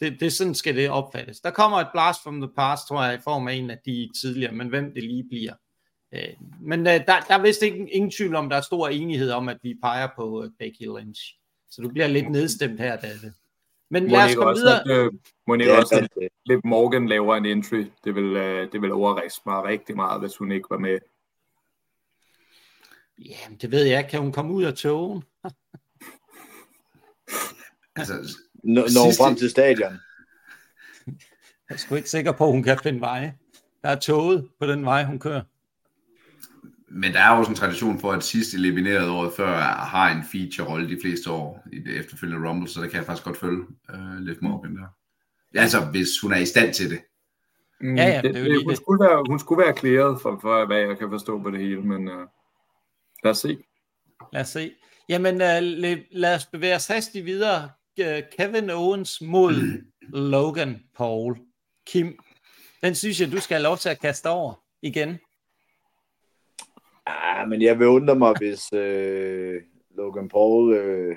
det, 0.00 0.20
det 0.20 0.32
sådan 0.32 0.54
skal 0.54 0.76
det 0.76 0.90
opfattes. 0.90 1.40
Der 1.40 1.50
kommer 1.50 1.78
et 1.78 1.88
blast 1.92 2.22
from 2.22 2.40
the 2.40 2.50
past, 2.56 2.88
tror 2.88 3.04
jeg, 3.04 3.14
i 3.14 3.22
form 3.24 3.48
af 3.48 3.54
en 3.54 3.70
af 3.70 3.78
de 3.86 4.08
tidligere, 4.22 4.52
men 4.52 4.68
hvem 4.68 4.94
det 4.94 5.02
lige 5.02 5.24
bliver. 5.28 5.52
Øh, 6.14 6.28
men 6.60 6.80
øh, 6.80 6.92
der, 6.92 7.20
der 7.28 7.34
er 7.34 7.42
vist 7.42 7.62
ikke, 7.62 7.88
ingen 7.90 8.10
tvivl 8.10 8.34
om, 8.34 8.48
der 8.48 8.56
er 8.56 8.60
stor 8.60 8.88
enighed 8.88 9.30
om, 9.30 9.48
at 9.48 9.58
vi 9.62 9.74
peger 9.82 10.08
på 10.16 10.44
øh, 10.44 10.50
Becky 10.58 10.98
Lynch. 10.98 11.22
Så 11.70 11.82
du 11.82 11.88
bliver 11.88 12.06
lidt 12.06 12.30
nedstemt 12.30 12.80
her, 12.80 12.96
David. 12.96 13.30
Men 13.90 14.08
lad 14.08 14.24
os 14.24 14.34
komme 14.34 14.50
også, 14.50 14.62
videre. 14.62 14.80
at, 15.00 15.06
øh, 15.06 15.12
må 15.46 15.54
ikke 15.54 15.64
Ja, 15.66 15.78
også, 15.80 15.94
at 16.22 16.28
Liv 16.46 16.60
Morgan 16.64 17.08
laver 17.08 17.36
en 17.36 17.46
entry. 17.46 17.84
Det 18.04 18.14
vil, 18.14 18.36
øh, 18.36 18.72
det 18.72 18.82
vil 18.82 18.92
overraske 18.92 19.42
mig 19.46 19.64
rigtig 19.64 19.96
meget, 19.96 20.20
hvis 20.20 20.36
hun 20.36 20.52
ikke 20.52 20.66
var 20.70 20.78
med. 20.78 20.98
Jamen, 23.18 23.58
det 23.58 23.70
ved 23.70 23.84
jeg 23.84 23.98
ikke. 23.98 24.10
Kan 24.10 24.20
hun 24.20 24.32
komme 24.32 24.52
ud 24.52 24.64
af 24.64 24.74
togen? 24.74 25.22
Altså, 27.98 28.12
når, 28.54 28.82
når 28.82 29.04
Sidste- 29.10 29.22
frem 29.22 29.36
til 29.36 29.50
stadion. 29.50 29.92
Jeg 31.06 31.74
er 31.74 31.76
sgu 31.76 31.94
ikke 31.94 32.10
sikker 32.10 32.32
på, 32.32 32.44
at 32.44 32.50
hun 32.52 32.62
kan 32.62 32.78
finde 32.82 33.00
veje. 33.00 33.38
Der 33.82 33.88
er 33.88 33.96
toget 33.98 34.48
på 34.60 34.66
den 34.66 34.84
vej, 34.84 35.04
hun 35.04 35.18
kører. 35.18 35.42
Men 36.96 37.12
der 37.12 37.20
er 37.20 37.30
også 37.30 37.50
en 37.50 37.56
tradition 37.56 37.98
for, 38.00 38.12
at 38.12 38.24
sidst 38.24 38.54
elimineret 38.54 39.08
året 39.08 39.32
før 39.36 39.56
har 39.62 40.10
en 40.10 40.24
feature-rolle 40.32 40.88
de 40.88 40.98
fleste 41.02 41.30
år 41.30 41.62
i 41.72 41.78
det 41.78 41.96
efterfølgende 41.96 42.48
Rumble, 42.48 42.68
så 42.68 42.80
der 42.80 42.88
kan 42.88 42.96
jeg 42.96 43.06
faktisk 43.06 43.24
godt 43.24 43.36
følge 43.36 43.64
uh, 43.94 44.16
Liv 44.18 44.36
Morgan 44.40 44.76
der. 44.76 44.86
Altså, 45.60 45.84
hvis 45.84 46.08
hun 46.22 46.32
er 46.32 46.36
i 46.36 46.46
stand 46.46 46.74
til 46.74 46.90
det. 46.90 47.00
Mm, 47.80 47.96
Ja, 47.96 48.08
ja, 48.08 48.22
det 48.22 48.36
er 48.36 48.40
jo 48.40 48.44
lige 48.44 48.62
hun, 48.62 48.70
det. 48.70 48.76
skulle 48.76 49.04
være, 49.04 49.24
hun 49.28 49.38
skulle 49.38 49.64
være 49.64 49.74
klæret 49.74 50.20
for, 50.22 50.38
for, 50.42 50.66
hvad 50.66 50.78
jeg 50.78 50.98
kan 50.98 51.10
forstå 51.10 51.42
på 51.42 51.50
det 51.50 51.60
hele, 51.60 51.80
men 51.80 52.08
øh, 52.08 52.26
lad 53.24 53.30
os 53.30 53.38
se. 53.38 53.58
Lad 54.32 54.40
os 54.42 54.48
se. 54.48 54.72
Jamen, 55.08 55.34
uh, 55.34 55.62
lad, 55.62 55.96
lad 56.10 56.34
os 56.34 56.46
bevæge 56.46 56.74
os 56.74 56.86
hastigt 56.86 57.24
videre. 57.24 57.70
Uh, 58.00 58.06
Kevin 58.38 58.70
Owens 58.70 59.20
mod 59.20 59.82
Logan 60.32 60.82
Paul. 60.96 61.36
Kim, 61.86 62.18
den 62.82 62.94
synes 62.94 63.20
jeg, 63.20 63.32
du 63.32 63.40
skal 63.40 63.54
have 63.54 63.62
lov 63.62 63.76
til 63.76 63.88
at 63.88 64.00
kaste 64.00 64.28
over 64.28 64.54
igen. 64.82 65.18
Ah, 67.06 67.48
men 67.48 67.62
jeg 67.62 67.78
vil 67.78 67.86
undre 67.86 68.14
mig, 68.14 68.34
hvis 68.38 68.72
øh, 68.72 69.62
Logan 69.96 70.28
Paul 70.28 70.74
øh, 70.74 71.16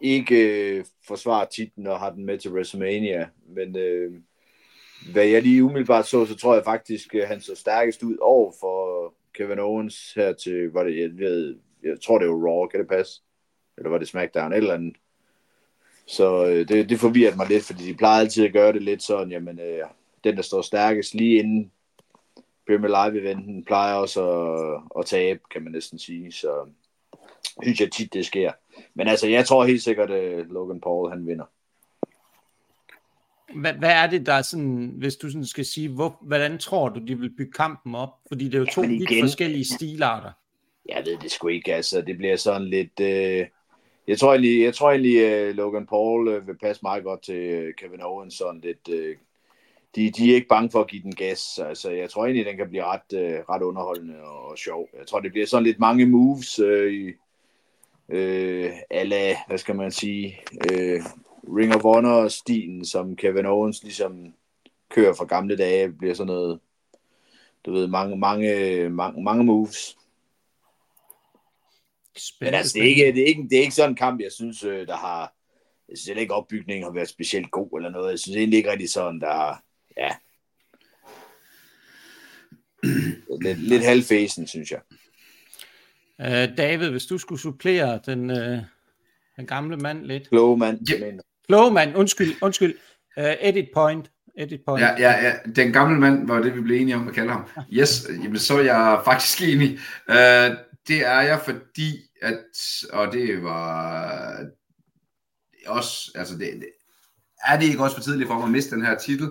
ikke 0.00 0.36
øh, 0.76 0.84
forsvarer 1.06 1.46
titlen 1.46 1.86
og 1.86 2.00
har 2.00 2.10
den 2.10 2.24
med 2.24 2.38
til 2.38 2.52
WrestleMania. 2.52 3.28
Men 3.46 3.76
øh, 3.76 4.12
hvad 5.12 5.26
jeg 5.26 5.42
lige 5.42 5.64
umiddelbart 5.64 6.06
så, 6.06 6.26
så 6.26 6.36
tror 6.36 6.54
jeg 6.54 6.64
faktisk, 6.64 7.14
at 7.14 7.28
han 7.28 7.40
så 7.40 7.54
stærkest 7.54 8.02
ud 8.02 8.16
over 8.20 8.52
for 8.60 9.14
Kevin 9.34 9.58
Owens 9.58 10.12
her 10.16 10.32
til, 10.32 10.70
var 10.72 10.84
det, 10.84 10.98
jeg, 10.98 11.10
ved, 11.18 11.56
jeg 11.82 12.00
tror 12.00 12.18
det 12.18 12.28
var 12.28 12.34
Raw, 12.34 12.66
kan 12.66 12.80
det 12.80 12.88
passe? 12.88 13.22
Eller 13.78 13.90
var 13.90 13.98
det 13.98 14.08
SmackDown, 14.08 14.52
eller 14.52 14.74
andet. 14.74 14.96
Så 16.06 16.46
øh, 16.46 16.68
det, 16.68 16.88
det 16.88 16.98
forvirrer 17.00 17.36
mig 17.36 17.48
lidt, 17.48 17.64
fordi 17.64 17.84
de 17.84 17.94
plejer 17.94 18.20
altid 18.20 18.44
at 18.44 18.52
gøre 18.52 18.72
det 18.72 18.82
lidt 18.82 19.02
sådan, 19.02 19.30
jamen, 19.30 19.60
øh, 19.60 19.84
den 20.24 20.36
der 20.36 20.42
står 20.42 20.62
stærkest 20.62 21.14
lige 21.14 21.38
inden 21.38 21.72
Premier 22.68 22.88
Live 22.88 23.20
eventen 23.20 23.64
plejer 23.64 23.94
også 23.94 24.30
at, 24.30 24.82
at 24.98 25.06
tabe, 25.06 25.40
kan 25.50 25.62
man 25.62 25.72
næsten 25.72 25.98
sige. 25.98 26.32
Så 26.32 26.66
synes 27.62 27.80
jeg 27.80 27.92
tit, 27.92 28.14
det 28.14 28.26
sker. 28.26 28.52
Men 28.94 29.08
altså, 29.08 29.28
jeg 29.28 29.46
tror 29.46 29.64
helt 29.64 29.82
sikkert, 29.82 30.10
at 30.10 30.46
Logan 30.46 30.80
Paul, 30.80 31.10
han 31.10 31.26
vinder. 31.26 31.44
Hvad, 33.54 33.72
hvad 33.72 33.90
er 33.90 34.06
det, 34.06 34.26
der 34.26 34.32
er 34.32 34.42
sådan, 34.42 34.92
hvis 34.96 35.16
du 35.16 35.30
sådan 35.30 35.46
skal 35.46 35.64
sige, 35.64 35.88
hvor, 35.88 36.18
hvordan 36.20 36.58
tror 36.58 36.88
du, 36.88 37.00
de 37.00 37.18
vil 37.18 37.30
bygge 37.36 37.52
kampen 37.52 37.94
op? 37.94 38.10
Fordi 38.28 38.44
det 38.44 38.54
er 38.54 38.58
jo 38.58 38.64
to 38.64 38.80
Jamen 38.82 38.98
vidt 38.98 39.10
igen. 39.10 39.24
forskellige 39.24 39.64
stilarter. 39.64 40.30
Jeg 40.88 41.02
ved 41.06 41.18
det 41.18 41.30
sgu 41.30 41.48
ikke, 41.48 41.74
altså. 41.74 42.02
Det 42.02 42.16
bliver 42.16 42.36
sådan 42.36 42.68
lidt... 42.68 43.00
Øh... 43.00 43.46
Jeg 44.08 44.18
tror 44.18 44.30
egentlig, 44.30 44.62
jeg 44.62 44.74
tror 44.74 44.90
egentlig 44.90 45.48
uh, 45.48 45.56
Logan 45.56 45.86
Paul 45.86 46.28
uh, 46.28 46.46
vil 46.46 46.58
passe 46.58 46.82
meget 46.82 47.04
godt 47.04 47.22
til 47.22 47.68
uh, 47.68 47.74
Kevin 47.74 48.02
Owens. 48.02 48.34
Sådan 48.34 48.60
lidt, 48.60 48.88
uh... 48.88 49.16
de, 49.96 50.10
de 50.10 50.30
er 50.30 50.34
ikke 50.34 50.48
bange 50.48 50.70
for 50.70 50.80
at 50.80 50.88
give 50.88 51.02
den 51.02 51.14
gas. 51.14 51.58
Altså, 51.58 51.90
jeg 51.90 52.10
tror 52.10 52.24
egentlig, 52.24 52.46
den 52.46 52.56
kan 52.56 52.68
blive 52.68 52.84
ret, 52.84 53.12
uh, 53.12 53.54
ret 53.54 53.62
underholdende 53.62 54.22
og 54.22 54.58
sjov. 54.58 54.88
Jeg 54.98 55.06
tror, 55.06 55.20
det 55.20 55.32
bliver 55.32 55.46
sådan 55.46 55.64
lidt 55.64 55.78
mange 55.78 56.06
moves 56.06 56.60
uh, 56.60 56.92
i... 56.92 57.12
Uh, 58.12 58.70
ala, 58.90 59.36
hvad 59.46 59.58
skal 59.58 59.76
man 59.76 59.92
sige, 59.92 60.40
uh, 60.52 61.04
Ring 61.56 61.74
of 61.74 61.82
Honor-stilen, 61.82 62.84
som 62.84 63.16
Kevin 63.16 63.46
Owens 63.46 63.82
ligesom 63.82 64.34
kører 64.88 65.14
fra 65.14 65.24
gamle 65.24 65.56
dage, 65.56 65.92
bliver 65.92 66.14
sådan 66.14 66.26
noget, 66.26 66.60
du 67.66 67.72
ved, 67.72 67.86
mange, 67.86 68.16
mange, 68.16 68.88
mange, 68.88 69.22
mange 69.22 69.44
moves. 69.44 69.96
Men 72.14 72.20
Spændende. 72.20 72.58
altså, 72.58 72.74
det 72.74 72.82
er, 72.82 72.88
ikke, 72.88 73.12
det, 73.12 73.22
er 73.22 73.26
ikke, 73.26 73.42
det 73.42 73.58
er 73.58 73.60
ikke 73.60 73.74
sådan 73.74 73.90
en 73.90 73.96
kamp, 73.96 74.20
jeg 74.20 74.32
synes, 74.32 74.64
øh, 74.64 74.86
der 74.86 74.96
har... 74.96 75.34
Jeg 75.88 75.98
synes 75.98 76.20
ikke, 76.20 76.34
opbygningen 76.34 76.84
har 76.84 76.92
været 76.92 77.08
specielt 77.08 77.50
god 77.50 77.78
eller 77.78 77.90
noget. 77.90 78.10
Jeg 78.10 78.18
synes 78.18 78.36
egentlig 78.36 78.56
ikke 78.56 78.70
rigtig 78.70 78.90
sådan, 78.90 79.20
der 79.20 79.32
har... 79.32 79.62
Ja. 79.98 80.10
Lidt, 83.42 83.58
lidt 83.58 83.84
halvfæsen, 83.84 84.46
synes 84.46 84.70
jeg. 84.70 84.80
Øh, 86.20 86.56
David, 86.56 86.90
hvis 86.90 87.06
du 87.06 87.18
skulle 87.18 87.40
supplere 87.40 88.00
den, 88.06 88.30
øh, 88.30 88.58
den 89.36 89.46
gamle 89.46 89.76
mand 89.76 90.04
lidt. 90.04 90.28
Kloge 90.28 90.58
mand, 90.58 90.88
Ja. 90.88 90.94
jeg 90.98 91.06
mener. 91.06 91.22
Kloge 91.48 91.72
mand, 91.72 91.96
undskyld, 91.96 92.34
undskyld. 92.42 92.74
Uh, 93.16 93.24
edit 93.40 93.68
point. 93.74 94.10
Edit 94.38 94.60
point. 94.66 94.82
Ja, 94.82 94.94
ja, 94.98 95.26
ja, 95.26 95.32
den 95.56 95.72
gamle 95.72 96.00
mand 96.00 96.26
var 96.26 96.40
det, 96.42 96.54
vi 96.56 96.60
blev 96.60 96.80
enige 96.80 96.96
om 96.96 97.08
at 97.08 97.14
kalde 97.14 97.30
ham. 97.32 97.44
Yes, 97.72 98.06
jamen, 98.22 98.38
så 98.38 98.58
er 98.58 98.62
jeg 98.62 99.00
faktisk 99.04 99.42
enig. 99.42 99.78
Uh, 100.08 100.56
det 100.88 101.06
er 101.06 101.20
jeg, 101.20 101.40
fordi 101.44 101.96
at, 102.22 102.38
og 102.92 103.12
det 103.12 103.42
var 103.42 104.44
også, 105.66 106.12
altså 106.14 106.34
det, 106.34 106.40
det, 106.40 106.68
er 107.44 107.58
det 107.60 107.66
ikke 107.66 107.82
også 107.82 107.96
for 107.96 108.02
tidligt 108.02 108.28
for 108.28 108.34
mig 108.34 108.44
at 108.44 108.50
miste 108.50 108.74
den 108.76 108.84
her 108.84 108.98
titel? 108.98 109.28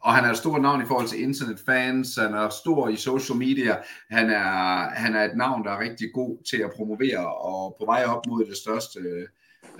Og 0.00 0.14
han 0.14 0.24
er 0.24 0.30
et 0.30 0.36
stort 0.36 0.62
navn 0.62 0.82
i 0.82 0.86
forhold 0.86 1.08
til 1.08 1.22
internetfans, 1.22 2.16
han 2.16 2.34
er 2.34 2.48
stor 2.48 2.88
i 2.88 2.96
social 2.96 3.38
media, 3.38 3.76
han 4.10 4.30
er, 4.30 4.90
han 4.90 5.14
er 5.14 5.24
et 5.24 5.36
navn, 5.36 5.64
der 5.64 5.70
er 5.70 5.80
rigtig 5.80 6.08
god 6.14 6.44
til 6.50 6.56
at 6.56 6.70
promovere, 6.76 7.36
og 7.36 7.76
på 7.80 7.84
vej 7.84 8.04
op 8.04 8.26
mod 8.26 8.44
det 8.44 8.56
største 8.56 9.00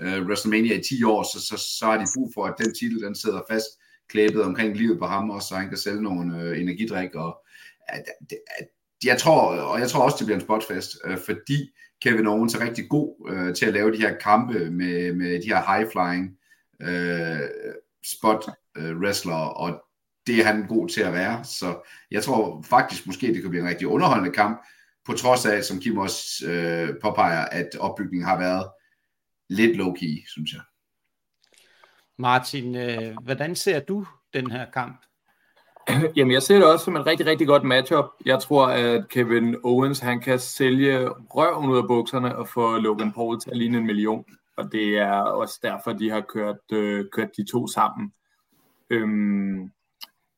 uh, 0.01 0.27
WrestleMania 0.27 0.75
i 0.75 0.83
10 0.83 1.03
år, 1.03 1.23
så, 1.23 1.41
så, 1.41 1.77
så 1.79 1.85
har 1.85 1.97
de 1.97 2.05
brug 2.15 2.31
for, 2.33 2.45
at 2.45 2.55
den 2.57 2.75
titel, 2.75 3.01
den 3.01 3.15
sidder 3.15 3.41
fast 3.49 3.67
klæbet 4.09 4.43
omkring 4.43 4.77
livet 4.77 4.99
på 4.99 5.05
ham, 5.05 5.29
og 5.29 5.41
så 5.41 5.55
han 5.55 5.69
kan 5.69 5.77
sælge 5.77 6.01
nogle 6.01 6.35
uh, 6.35 6.61
energidrik, 6.61 7.15
og 7.15 7.37
at, 7.87 8.03
at, 8.59 8.67
jeg 9.03 9.17
tror, 9.17 9.41
og 9.41 9.79
jeg 9.79 9.89
tror 9.89 10.03
også, 10.03 10.17
det 10.19 10.25
bliver 10.25 10.37
en 10.37 10.45
spotfest, 10.45 10.91
uh, 11.07 11.17
fordi 11.25 11.69
Kevin 12.01 12.27
Owens 12.27 12.55
er 12.55 12.65
rigtig 12.65 12.89
god 12.89 13.31
uh, 13.31 13.53
til 13.53 13.65
at 13.65 13.73
lave 13.73 13.91
de 13.91 14.01
her 14.01 14.17
kampe 14.17 14.71
med, 14.71 15.13
med 15.13 15.41
de 15.41 15.47
her 15.47 15.61
high-flying 15.61 16.39
uh, 16.89 17.47
spot 18.05 18.49
uh, 18.79 19.01
wrestler, 19.01 19.35
og 19.35 19.83
det 20.29 20.39
er 20.39 20.45
han 20.45 20.67
god 20.67 20.89
til 20.89 21.01
at 21.01 21.13
være. 21.13 21.43
Så 21.43 21.89
jeg 22.11 22.23
tror 22.23 22.61
faktisk 22.61 23.07
måske, 23.07 23.27
det 23.27 23.41
kan 23.41 23.49
blive 23.49 23.63
en 23.63 23.69
rigtig 23.69 23.87
underholdende 23.87 24.31
kamp, 24.31 24.61
på 25.05 25.13
trods 25.13 25.45
af, 25.45 25.63
som 25.63 25.79
Kim 25.79 25.97
også 25.97 26.45
øh, 26.47 26.89
påpeger, 27.01 27.45
at 27.45 27.69
opbygningen 27.79 28.27
har 28.27 28.39
været 28.39 28.69
lidt 29.49 29.77
low-key, 29.77 30.31
synes 30.31 30.53
jeg. 30.53 30.61
Martin, 32.17 32.75
øh, 32.75 33.15
hvordan 33.23 33.55
ser 33.55 33.79
du 33.79 34.05
den 34.33 34.51
her 34.51 34.65
kamp? 34.73 35.05
Jamen, 36.15 36.31
jeg 36.31 36.41
ser 36.41 36.55
det 36.55 36.65
også 36.65 36.85
som 36.85 36.95
en 36.95 37.05
rigtig, 37.05 37.25
rigtig 37.25 37.47
godt 37.47 37.63
matchup. 37.63 38.05
Jeg 38.25 38.39
tror, 38.39 38.67
at 38.67 39.09
Kevin 39.09 39.55
Owens, 39.63 39.99
han 39.99 40.21
kan 40.21 40.39
sælge 40.39 41.09
røven 41.09 41.69
ud 41.69 41.77
af 41.77 41.87
bukserne 41.87 42.35
og 42.35 42.47
få 42.47 42.77
Logan 42.77 43.11
Paul 43.11 43.39
til 43.41 43.51
at 43.51 43.57
ligne 43.57 43.77
en 43.77 43.85
million. 43.85 44.25
Og 44.57 44.71
det 44.71 44.97
er 44.97 45.21
også 45.21 45.59
derfor, 45.63 45.93
de 45.93 46.09
har 46.09 46.21
kørt, 46.21 46.71
øh, 46.71 47.05
kørt 47.11 47.29
de 47.37 47.51
to 47.51 47.67
sammen. 47.67 48.13
Øhm, 48.89 49.71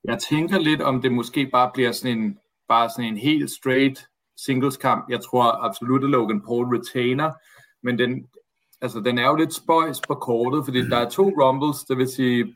jeg 0.04 0.20
tænker 0.20 0.60
lidt, 0.60 0.82
om 0.82 1.02
det 1.02 1.12
måske 1.12 1.46
bare 1.46 1.72
bliver 1.74 1.92
sådan 1.92 2.18
en, 2.18 2.38
bare 2.68 2.90
sådan 2.90 3.06
en 3.06 3.18
helt 3.18 3.52
straight 3.52 4.08
singles 4.38 4.78
kamp. 4.78 5.10
Jeg 5.10 5.22
tror 5.22 5.66
absolut, 5.66 6.04
at 6.04 6.10
Logan 6.10 6.42
Paul 6.42 6.78
retainer, 6.78 7.32
men 7.84 8.00
den, 8.00 8.28
altså, 8.82 9.00
den 9.00 9.18
er 9.18 9.28
jo 9.28 9.36
lidt 9.36 9.54
spøjs 9.54 10.02
på 10.08 10.16
kortet, 10.16 10.66
fordi 10.66 10.90
der 10.90 10.98
er 10.98 11.10
to 11.10 11.30
rumbles, 11.30 11.84
det 11.84 11.98
vil 11.98 12.08
sige 12.08 12.56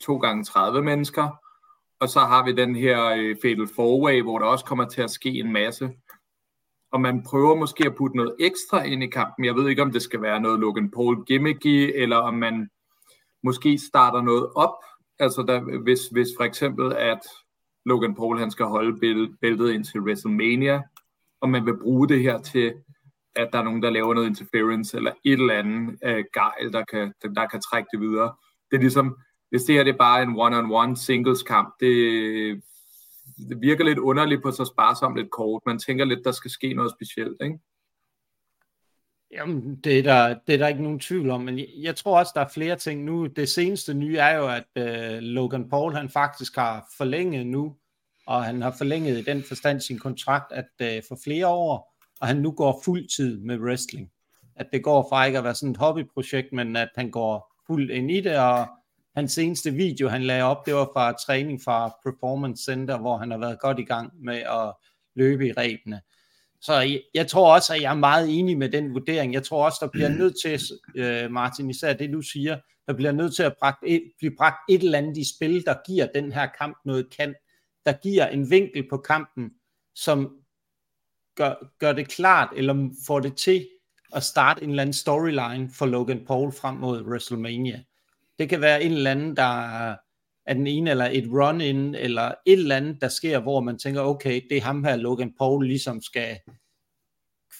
to 0.00 0.16
gange 0.16 0.44
30 0.44 0.82
mennesker, 0.82 1.28
og 2.00 2.08
så 2.08 2.20
har 2.20 2.44
vi 2.44 2.52
den 2.52 2.76
her 2.76 3.04
øh, 3.04 3.36
Fatal 3.42 3.68
Four-Way, 3.68 4.22
hvor 4.22 4.38
der 4.38 4.46
også 4.46 4.64
kommer 4.64 4.84
til 4.84 5.02
at 5.02 5.10
ske 5.10 5.30
en 5.30 5.52
masse. 5.52 5.90
Og 6.92 7.00
man 7.00 7.22
prøver 7.22 7.54
måske 7.54 7.84
at 7.86 7.96
putte 7.96 8.16
noget 8.16 8.34
ekstra 8.40 8.82
ind 8.82 9.02
i 9.02 9.06
kampen. 9.06 9.44
Jeg 9.44 9.54
ved 9.54 9.68
ikke, 9.68 9.82
om 9.82 9.92
det 9.92 10.02
skal 10.02 10.22
være 10.22 10.40
noget 10.40 10.60
Logan 10.60 10.90
Paul 10.90 11.24
gimmicky, 11.24 11.92
eller 11.94 12.16
om 12.16 12.34
man 12.34 12.68
måske 13.42 13.78
starter 13.78 14.22
noget 14.22 14.48
op, 14.56 14.74
Altså, 15.18 15.42
der, 15.42 15.78
hvis, 15.82 16.06
hvis 16.06 16.28
for 16.36 16.44
eksempel, 16.44 16.92
at 16.92 17.20
Logan 17.84 18.14
Paul 18.14 18.38
han 18.38 18.50
skal 18.50 18.66
holde 18.66 18.98
bæltet 19.40 19.70
ind 19.70 19.84
til 19.84 20.00
WrestleMania, 20.00 20.82
og 21.40 21.48
man 21.48 21.66
vil 21.66 21.78
bruge 21.82 22.08
det 22.08 22.22
her 22.22 22.40
til, 22.40 22.74
at 23.36 23.48
der 23.52 23.58
er 23.58 23.62
nogen, 23.62 23.82
der 23.82 23.90
laver 23.90 24.14
noget 24.14 24.26
interference, 24.26 24.96
eller 24.96 25.12
et 25.24 25.32
eller 25.32 25.54
andet 25.54 25.98
øh, 26.04 26.24
gejl, 26.34 26.72
der 26.72 26.84
kan, 26.84 27.12
der, 27.22 27.28
der 27.28 27.46
kan 27.46 27.60
trække 27.60 27.88
det 27.92 28.00
videre. 28.00 28.34
Det 28.70 28.76
er 28.76 28.80
ligesom, 28.80 29.16
hvis 29.50 29.62
det 29.62 29.74
her 29.74 29.84
det 29.84 29.92
er 29.92 29.98
bare 29.98 30.22
en 30.22 30.36
one-on-one 30.36 30.96
singles 30.96 31.42
kamp, 31.42 31.74
det, 31.80 32.62
det 33.48 33.60
virker 33.60 33.84
lidt 33.84 33.98
underligt 33.98 34.42
på 34.42 34.50
så 34.50 34.64
sparsomt 34.64 35.18
et 35.18 35.30
kort. 35.30 35.62
Man 35.66 35.78
tænker 35.78 36.04
lidt, 36.04 36.24
der 36.24 36.32
skal 36.32 36.50
ske 36.50 36.74
noget 36.74 36.92
specielt, 36.92 37.36
ikke? 37.42 37.58
Jamen, 39.30 39.76
det 39.76 39.98
er, 39.98 40.02
der, 40.02 40.38
det 40.46 40.54
er 40.54 40.58
der 40.58 40.68
ikke 40.68 40.82
nogen 40.82 41.00
tvivl 41.00 41.30
om, 41.30 41.40
men 41.40 41.58
jeg, 41.58 41.66
jeg 41.76 41.96
tror 41.96 42.18
også, 42.18 42.32
der 42.34 42.40
er 42.40 42.48
flere 42.48 42.76
ting 42.76 43.04
nu. 43.04 43.26
Det 43.26 43.48
seneste 43.48 43.94
nye 43.94 44.16
er 44.16 44.36
jo, 44.36 44.48
at 44.48 44.64
øh, 44.76 45.18
Logan 45.18 45.68
Paul, 45.68 45.94
han 45.94 46.08
faktisk 46.08 46.56
har 46.56 46.88
forlænget 46.96 47.46
nu, 47.46 47.76
og 48.26 48.44
han 48.44 48.62
har 48.62 48.74
forlænget 48.78 49.18
i 49.18 49.22
den 49.22 49.42
forstand 49.42 49.80
sin 49.80 49.98
kontrakt, 49.98 50.52
at 50.52 50.68
øh, 50.82 51.02
for 51.08 51.18
flere 51.24 51.46
år, 51.46 51.94
og 52.20 52.26
han 52.26 52.36
nu 52.36 52.52
går 52.52 52.80
fuld 52.84 53.08
tid 53.16 53.38
med 53.38 53.58
wrestling. 53.58 54.10
At 54.56 54.66
det 54.72 54.82
går 54.82 55.06
fra 55.08 55.24
ikke 55.24 55.38
at 55.38 55.44
være 55.44 55.54
sådan 55.54 55.70
et 55.70 55.76
hobbyprojekt, 55.76 56.52
men 56.52 56.76
at 56.76 56.88
han 56.96 57.10
går 57.10 57.54
fuld 57.66 57.90
ind 57.90 58.10
i 58.10 58.20
det, 58.20 58.38
og 58.38 58.66
hans 59.14 59.32
seneste 59.32 59.70
video, 59.70 60.08
han 60.08 60.22
lagde 60.22 60.42
op, 60.42 60.66
det 60.66 60.74
var 60.74 60.90
fra 60.94 61.12
træning 61.12 61.62
fra 61.62 61.96
Performance 62.04 62.64
Center, 62.64 62.98
hvor 62.98 63.16
han 63.16 63.30
har 63.30 63.38
været 63.38 63.60
godt 63.60 63.78
i 63.78 63.84
gang 63.84 64.12
med 64.24 64.36
at 64.36 64.74
løbe 65.14 65.46
i 65.46 65.52
rebene. 65.52 66.00
Så 66.60 66.74
jeg, 66.74 67.02
jeg 67.14 67.26
tror 67.26 67.54
også, 67.54 67.74
at 67.74 67.82
jeg 67.82 67.90
er 67.90 67.96
meget 67.96 68.38
enig 68.38 68.58
med 68.58 68.68
den 68.68 68.94
vurdering. 68.94 69.34
Jeg 69.34 69.42
tror 69.42 69.64
også, 69.64 69.78
der 69.80 69.88
bliver 69.88 70.08
nødt 70.08 70.34
til, 70.42 70.60
øh, 70.94 71.30
Martin, 71.30 71.70
især 71.70 71.92
det 71.92 72.12
du 72.12 72.22
siger, 72.22 72.58
der 72.86 72.92
bliver 72.94 73.12
nødt 73.12 73.36
til 73.36 73.42
at 73.42 73.54
bragt 73.60 73.78
et, 73.86 74.02
blive 74.18 74.36
bragt 74.36 74.56
et 74.68 74.82
eller 74.82 74.98
andet 74.98 75.16
i 75.16 75.36
spil, 75.36 75.64
der 75.64 75.74
giver 75.86 76.06
den 76.14 76.32
her 76.32 76.46
kamp 76.58 76.78
noget 76.84 77.16
kan, 77.16 77.34
der 77.86 77.92
giver 77.92 78.26
en 78.26 78.50
vinkel 78.50 78.88
på 78.90 78.96
kampen, 78.96 79.50
som 79.94 80.36
gør, 81.36 81.54
gør 81.78 81.92
det 81.92 82.08
klart, 82.08 82.48
eller 82.56 82.90
får 83.06 83.20
det 83.20 83.36
til 83.36 83.68
at 84.12 84.22
starte 84.22 84.62
en 84.62 84.70
eller 84.70 84.82
anden 84.82 84.92
storyline 84.92 85.70
for 85.74 85.86
Logan 85.86 86.24
Paul 86.26 86.52
frem 86.52 86.76
mod 86.76 87.02
WrestleMania. 87.02 87.82
Det 88.38 88.48
kan 88.48 88.60
være 88.60 88.82
en 88.82 88.92
eller 88.92 89.10
anden, 89.10 89.36
der 89.36 89.96
af 90.48 90.54
den 90.54 90.66
ene, 90.66 90.90
eller 90.90 91.08
et 91.12 91.28
run-in, 91.32 91.94
eller 91.94 92.24
et 92.46 92.58
eller 92.58 92.76
andet, 92.76 93.00
der 93.00 93.08
sker, 93.08 93.40
hvor 93.40 93.60
man 93.60 93.78
tænker, 93.78 94.00
okay, 94.00 94.40
det 94.50 94.56
er 94.56 94.62
ham 94.62 94.84
her, 94.84 94.96
Logan 94.96 95.32
Paul, 95.38 95.66
ligesom 95.66 96.02
skal 96.02 96.38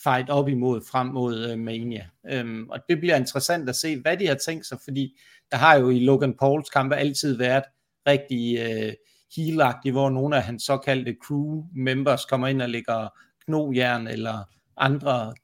fight 0.03 0.31
op 0.31 0.49
imod 0.49 0.81
frem 0.91 1.07
mod 1.07 1.53
uh, 1.53 1.59
Mania. 1.59 2.07
Um, 2.41 2.69
og 2.71 2.79
det 2.89 3.01
bliver 3.01 3.17
interessant 3.17 3.69
at 3.69 3.77
se, 3.77 4.01
hvad 4.01 4.17
de 4.17 4.27
har 4.27 4.35
tænkt 4.35 4.67
sig, 4.67 4.79
fordi 4.85 5.19
der 5.51 5.57
har 5.57 5.77
jo 5.77 5.91
i 5.91 5.99
Logan 5.99 6.35
Pauls 6.39 6.71
kampe 6.71 6.97
altid 6.97 7.37
været 7.37 7.65
rigtig 8.07 8.59
øh, 8.59 8.87
uh, 8.87 8.93
healagtigt, 9.37 9.93
hvor 9.93 10.11
nogle 10.11 10.37
af 10.37 10.43
hans 10.43 10.63
såkaldte 10.63 11.17
crew 11.27 11.65
members 11.75 12.25
kommer 12.25 12.49
ind 12.49 12.63
og 12.63 12.69
lægger 12.69 13.09
knogjern 13.45 14.07
eller 14.07 14.39
andre 14.77 15.35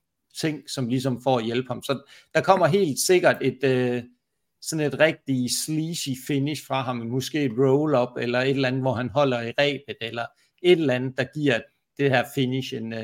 ting, 0.41 0.71
som 0.71 0.89
ligesom 0.89 1.23
får 1.23 1.39
at 1.39 1.45
hjælpe 1.45 1.69
ham. 1.69 1.83
Så 1.83 2.11
der 2.35 2.41
kommer 2.41 2.67
helt 2.67 2.99
sikkert 2.99 3.37
et, 3.41 3.59
uh, 3.65 4.03
sådan 4.69 4.87
et 4.87 4.99
rigtig 4.99 5.51
sleazy 5.65 6.09
finish 6.27 6.67
fra 6.67 6.83
ham, 6.83 6.97
måske 6.97 7.45
et 7.45 7.53
roll-up, 7.59 8.17
eller 8.19 8.41
et 8.41 8.51
eller 8.51 8.69
andet, 8.69 8.83
hvor 8.83 8.93
han 8.93 9.09
holder 9.09 9.43
i 9.43 9.53
rebet, 9.59 9.97
eller 10.01 10.27
et 10.63 10.79
eller 10.79 10.95
andet, 10.95 11.19
der 11.19 11.25
giver 11.35 11.61
det 11.99 12.11
her 12.11 12.25
finish 12.35 12.75
en, 12.75 12.93
uh, 12.93 12.99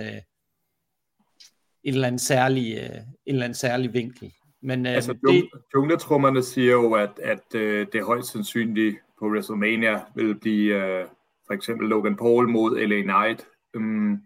en 1.85 1.94
eller 1.94 2.07
anden 2.07 2.18
særlig, 2.18 2.77
uh, 2.77 2.96
en 2.96 3.35
eller 3.35 3.44
anden 3.44 3.55
særlig 3.55 3.94
vinkel. 3.94 4.33
Men, 4.62 4.87
uh, 4.87 4.92
altså, 4.92 5.12
det... 5.12 5.49
jungletrummerne 5.75 6.42
siger 6.42 6.73
jo, 6.73 6.92
at, 6.92 7.18
at 7.23 7.55
uh, 7.55 7.61
det 7.61 7.94
er 7.94 8.05
højst 8.05 8.33
sandsynligt 8.33 8.96
på 9.18 9.27
WrestleMania 9.27 10.01
vil 10.14 10.40
blive 10.40 10.77
uh, 10.77 11.09
for 11.46 11.55
eksempel 11.55 11.88
Logan 11.88 12.16
Paul 12.16 12.49
mod 12.49 12.87
LA 12.87 13.03
Knight. 13.03 13.46
Um, 13.77 14.23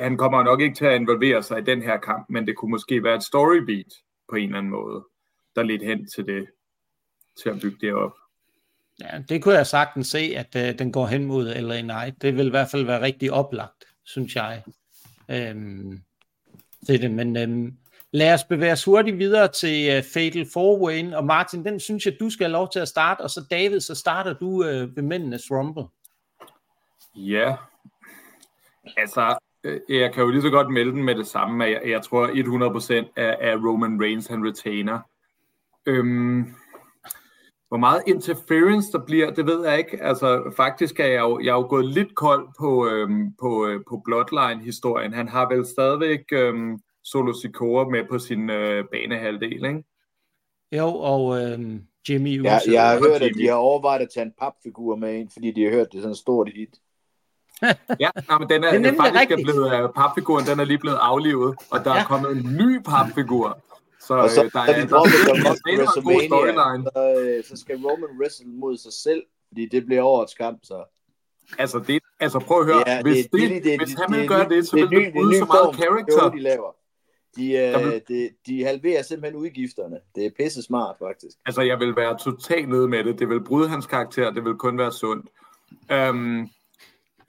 han 0.00 0.16
kommer 0.16 0.42
nok 0.42 0.60
ikke 0.60 0.74
til 0.74 0.84
at 0.84 1.00
involvere 1.00 1.42
sig 1.42 1.58
i 1.58 1.64
den 1.64 1.82
her 1.82 1.96
kamp, 1.96 2.26
men 2.28 2.46
det 2.46 2.56
kunne 2.56 2.70
måske 2.70 3.02
være 3.02 3.14
et 3.14 3.22
storybeat 3.22 3.92
på 4.28 4.36
en 4.36 4.44
eller 4.44 4.58
anden 4.58 4.72
måde 4.72 5.04
der 5.56 5.62
lidt 5.62 5.82
hen 5.82 6.08
til 6.08 6.26
det, 6.26 6.46
til 7.42 7.48
at 7.48 7.60
bygge 7.60 7.78
det 7.80 7.94
op. 7.94 8.12
Ja, 9.00 9.22
det 9.28 9.42
kunne 9.42 9.54
jeg 9.54 9.66
sagtens 9.66 10.08
se, 10.08 10.18
at 10.36 10.56
uh, 10.56 10.78
den 10.78 10.92
går 10.92 11.06
hen 11.06 11.24
mod 11.24 11.54
LA 11.54 11.80
Knight. 11.80 12.22
Det 12.22 12.36
vil 12.36 12.46
i 12.46 12.50
hvert 12.50 12.68
fald 12.70 12.84
være 12.84 13.02
rigtig 13.02 13.32
oplagt, 13.32 13.84
synes 14.04 14.36
jeg. 14.36 14.62
Øhm, 15.30 16.00
til 16.86 17.02
det, 17.02 17.10
men 17.10 17.36
øhm, 17.36 17.76
lad 18.12 18.34
os 18.34 18.44
bevæge 18.44 18.72
os 18.72 18.84
hurtigt 18.84 19.18
videre 19.18 19.48
til 19.48 19.98
uh, 19.98 20.04
Fatal 20.04 20.46
4 20.54 21.16
Og 21.16 21.24
Martin, 21.24 21.64
den 21.64 21.80
synes 21.80 22.06
jeg, 22.06 22.16
du 22.20 22.30
skal 22.30 22.44
have 22.44 22.52
lov 22.52 22.68
til 22.72 22.80
at 22.80 22.88
starte, 22.88 23.20
og 23.20 23.30
så 23.30 23.44
David, 23.50 23.80
så 23.80 23.94
starter 23.94 24.32
du 24.32 24.48
uh, 24.48 24.96
ved 24.96 25.02
mændenes 25.02 25.50
Rumble. 25.50 25.84
Ja, 27.14 27.56
altså, 28.96 29.38
jeg 29.88 30.14
kan 30.14 30.22
jo 30.22 30.30
lige 30.30 30.42
så 30.42 30.50
godt 30.50 30.70
melde 30.70 30.92
den 30.92 31.04
med 31.04 31.14
det 31.14 31.26
samme, 31.26 31.64
at 31.64 31.72
jeg, 31.72 31.90
jeg 31.90 32.02
tror 32.02 32.26
100% 33.06 33.12
af, 33.16 33.36
af 33.40 33.56
Roman 33.56 34.02
Reigns, 34.02 34.26
han 34.26 34.48
retainer. 34.48 35.00
Øhm, 35.86 36.54
hvor 37.68 37.76
meget 37.76 38.02
interference 38.06 38.92
der 38.92 39.04
bliver, 39.06 39.30
det 39.30 39.46
ved 39.46 39.68
jeg 39.68 39.78
ikke. 39.78 40.02
Altså, 40.02 40.52
faktisk 40.56 41.00
er 41.00 41.06
jeg 41.06 41.20
jo, 41.20 41.40
jeg 41.40 41.48
er 41.48 41.54
jo 41.54 41.66
gået 41.68 41.86
lidt 41.86 42.14
kold 42.14 42.48
på, 42.58 42.88
øhm, 42.88 43.34
på, 43.40 43.66
øh, 43.66 43.80
på 43.88 44.02
Bloodline-historien. 44.04 45.12
Han 45.12 45.28
har 45.28 45.48
vel 45.54 45.66
stadigvæk 45.66 46.24
øhm, 46.32 46.78
Solo 47.04 47.32
Sikoa 47.32 47.84
med 47.84 48.04
på 48.10 48.18
sin 48.18 48.50
øh, 48.50 48.84
banehalvdel, 48.92 49.64
ikke? 49.64 49.84
Jo, 50.72 50.86
og 50.86 51.42
øhm, 51.42 51.82
Jimmy. 52.08 52.44
Ja, 52.44 52.58
jeg 52.72 52.88
har 52.88 52.98
hørt, 52.98 53.22
at 53.22 53.34
de 53.38 53.46
har 53.46 53.54
overvejet 53.54 54.00
at 54.00 54.08
tage 54.14 54.26
en 54.26 54.32
papfigur 54.38 54.96
med 54.96 55.14
ind, 55.14 55.30
fordi 55.32 55.50
de 55.50 55.64
har 55.64 55.70
hørt, 55.70 55.86
det 55.92 55.98
er 55.98 56.02
sådan 56.02 56.10
et 56.10 56.18
stort 56.18 56.48
hit. 56.54 56.74
ja, 58.04 58.10
nej, 58.28 58.38
men 58.38 58.48
den 58.48 58.64
er, 58.64 58.78
det 58.78 58.86
er 58.86 58.96
faktisk 58.96 59.30
er 59.30 59.42
blevet, 59.42 59.84
uh, 59.84 59.94
papfiguren 59.94 60.46
den 60.46 60.60
er 60.60 60.64
lige 60.64 60.78
blevet 60.78 60.98
aflivet, 61.00 61.56
og 61.70 61.84
der 61.84 61.94
ja. 61.94 62.00
er 62.00 62.04
kommet 62.04 62.30
en 62.36 62.56
ny 62.56 62.82
papfigur. 62.84 63.58
Så, 64.06 64.14
og 64.14 64.30
så, 64.30 64.44
øh, 64.44 64.50
der 64.52 64.60
er, 64.60 64.80
de 64.80 64.88
dropper 64.88 65.18
der 65.26 65.34
WrestleMania, 65.66 66.90
så, 66.94 67.20
øh, 67.20 67.44
så 67.44 67.56
skal 67.56 67.76
Roman 67.76 68.10
wrestle 68.20 68.46
mod 68.48 68.76
sig 68.76 68.92
selv, 68.92 69.22
fordi 69.48 69.68
det 69.68 69.86
bliver 69.86 70.02
årets 70.02 70.34
kamp, 70.34 70.58
så. 70.62 70.84
Altså, 71.58 71.78
det, 71.78 72.02
altså 72.20 72.38
prøv 72.38 72.60
at 72.60 72.66
høre, 72.66 72.82
ja, 72.86 73.02
hvis, 73.02 73.26
det, 73.26 73.50
det, 73.50 73.64
det, 73.64 73.78
hvis 73.78 73.88
det, 73.88 73.98
han 73.98 74.18
vil 74.18 74.28
gøre 74.28 74.48
det, 74.48 74.68
så 74.68 74.76
vil 74.76 74.90
det 74.90 75.12
bryde 75.12 75.38
så 75.38 75.44
meget 75.44 75.76
character. 75.76 76.30
De 76.30 76.40
laver. 76.40 76.76
De, 77.36 77.52
øh, 77.52 78.00
de, 78.08 78.30
de 78.46 78.64
halverer 78.64 79.02
simpelthen 79.02 79.40
udgifterne. 79.40 79.98
Det 80.14 80.26
er 80.26 80.30
pisse 80.36 80.62
smart, 80.62 80.96
faktisk. 80.98 81.36
Altså, 81.46 81.62
jeg 81.62 81.80
vil 81.80 81.96
være 81.96 82.18
totalt 82.18 82.68
nede 82.68 82.88
med 82.88 83.04
det. 83.04 83.18
Det 83.18 83.28
vil 83.28 83.44
bryde 83.44 83.68
hans 83.68 83.86
karakter. 83.86 84.30
Det 84.30 84.44
vil 84.44 84.54
kun 84.54 84.78
være 84.78 84.92
sundt. 84.92 85.26
Um, 85.92 86.48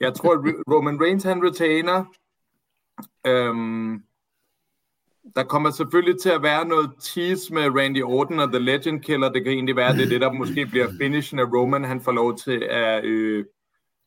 jeg 0.00 0.14
tror, 0.14 0.32
at 0.32 0.38
Roman 0.72 1.00
Reigns, 1.02 1.24
han 1.24 1.42
retainer. 1.44 2.04
Um, 3.28 4.02
der 5.38 5.44
kommer 5.44 5.70
selvfølgelig 5.70 6.20
til 6.20 6.28
at 6.30 6.42
være 6.42 6.68
noget 6.68 6.90
tease 7.00 7.54
med 7.54 7.62
Randy 7.62 8.02
Orton 8.02 8.40
og 8.40 8.52
The 8.52 8.58
Legend 8.58 9.02
Killer. 9.02 9.32
Det 9.32 9.44
kan 9.44 9.52
egentlig 9.52 9.76
være, 9.76 9.96
det 9.96 10.04
er 10.04 10.08
det, 10.08 10.20
der 10.20 10.32
måske 10.32 10.66
bliver 10.66 10.88
finishen 11.00 11.38
af 11.38 11.44
Roman. 11.44 11.84
Han 11.84 12.00
får 12.00 12.12
lov 12.12 12.38
til 12.38 12.62
at, 12.70 13.04
øh, 13.04 13.44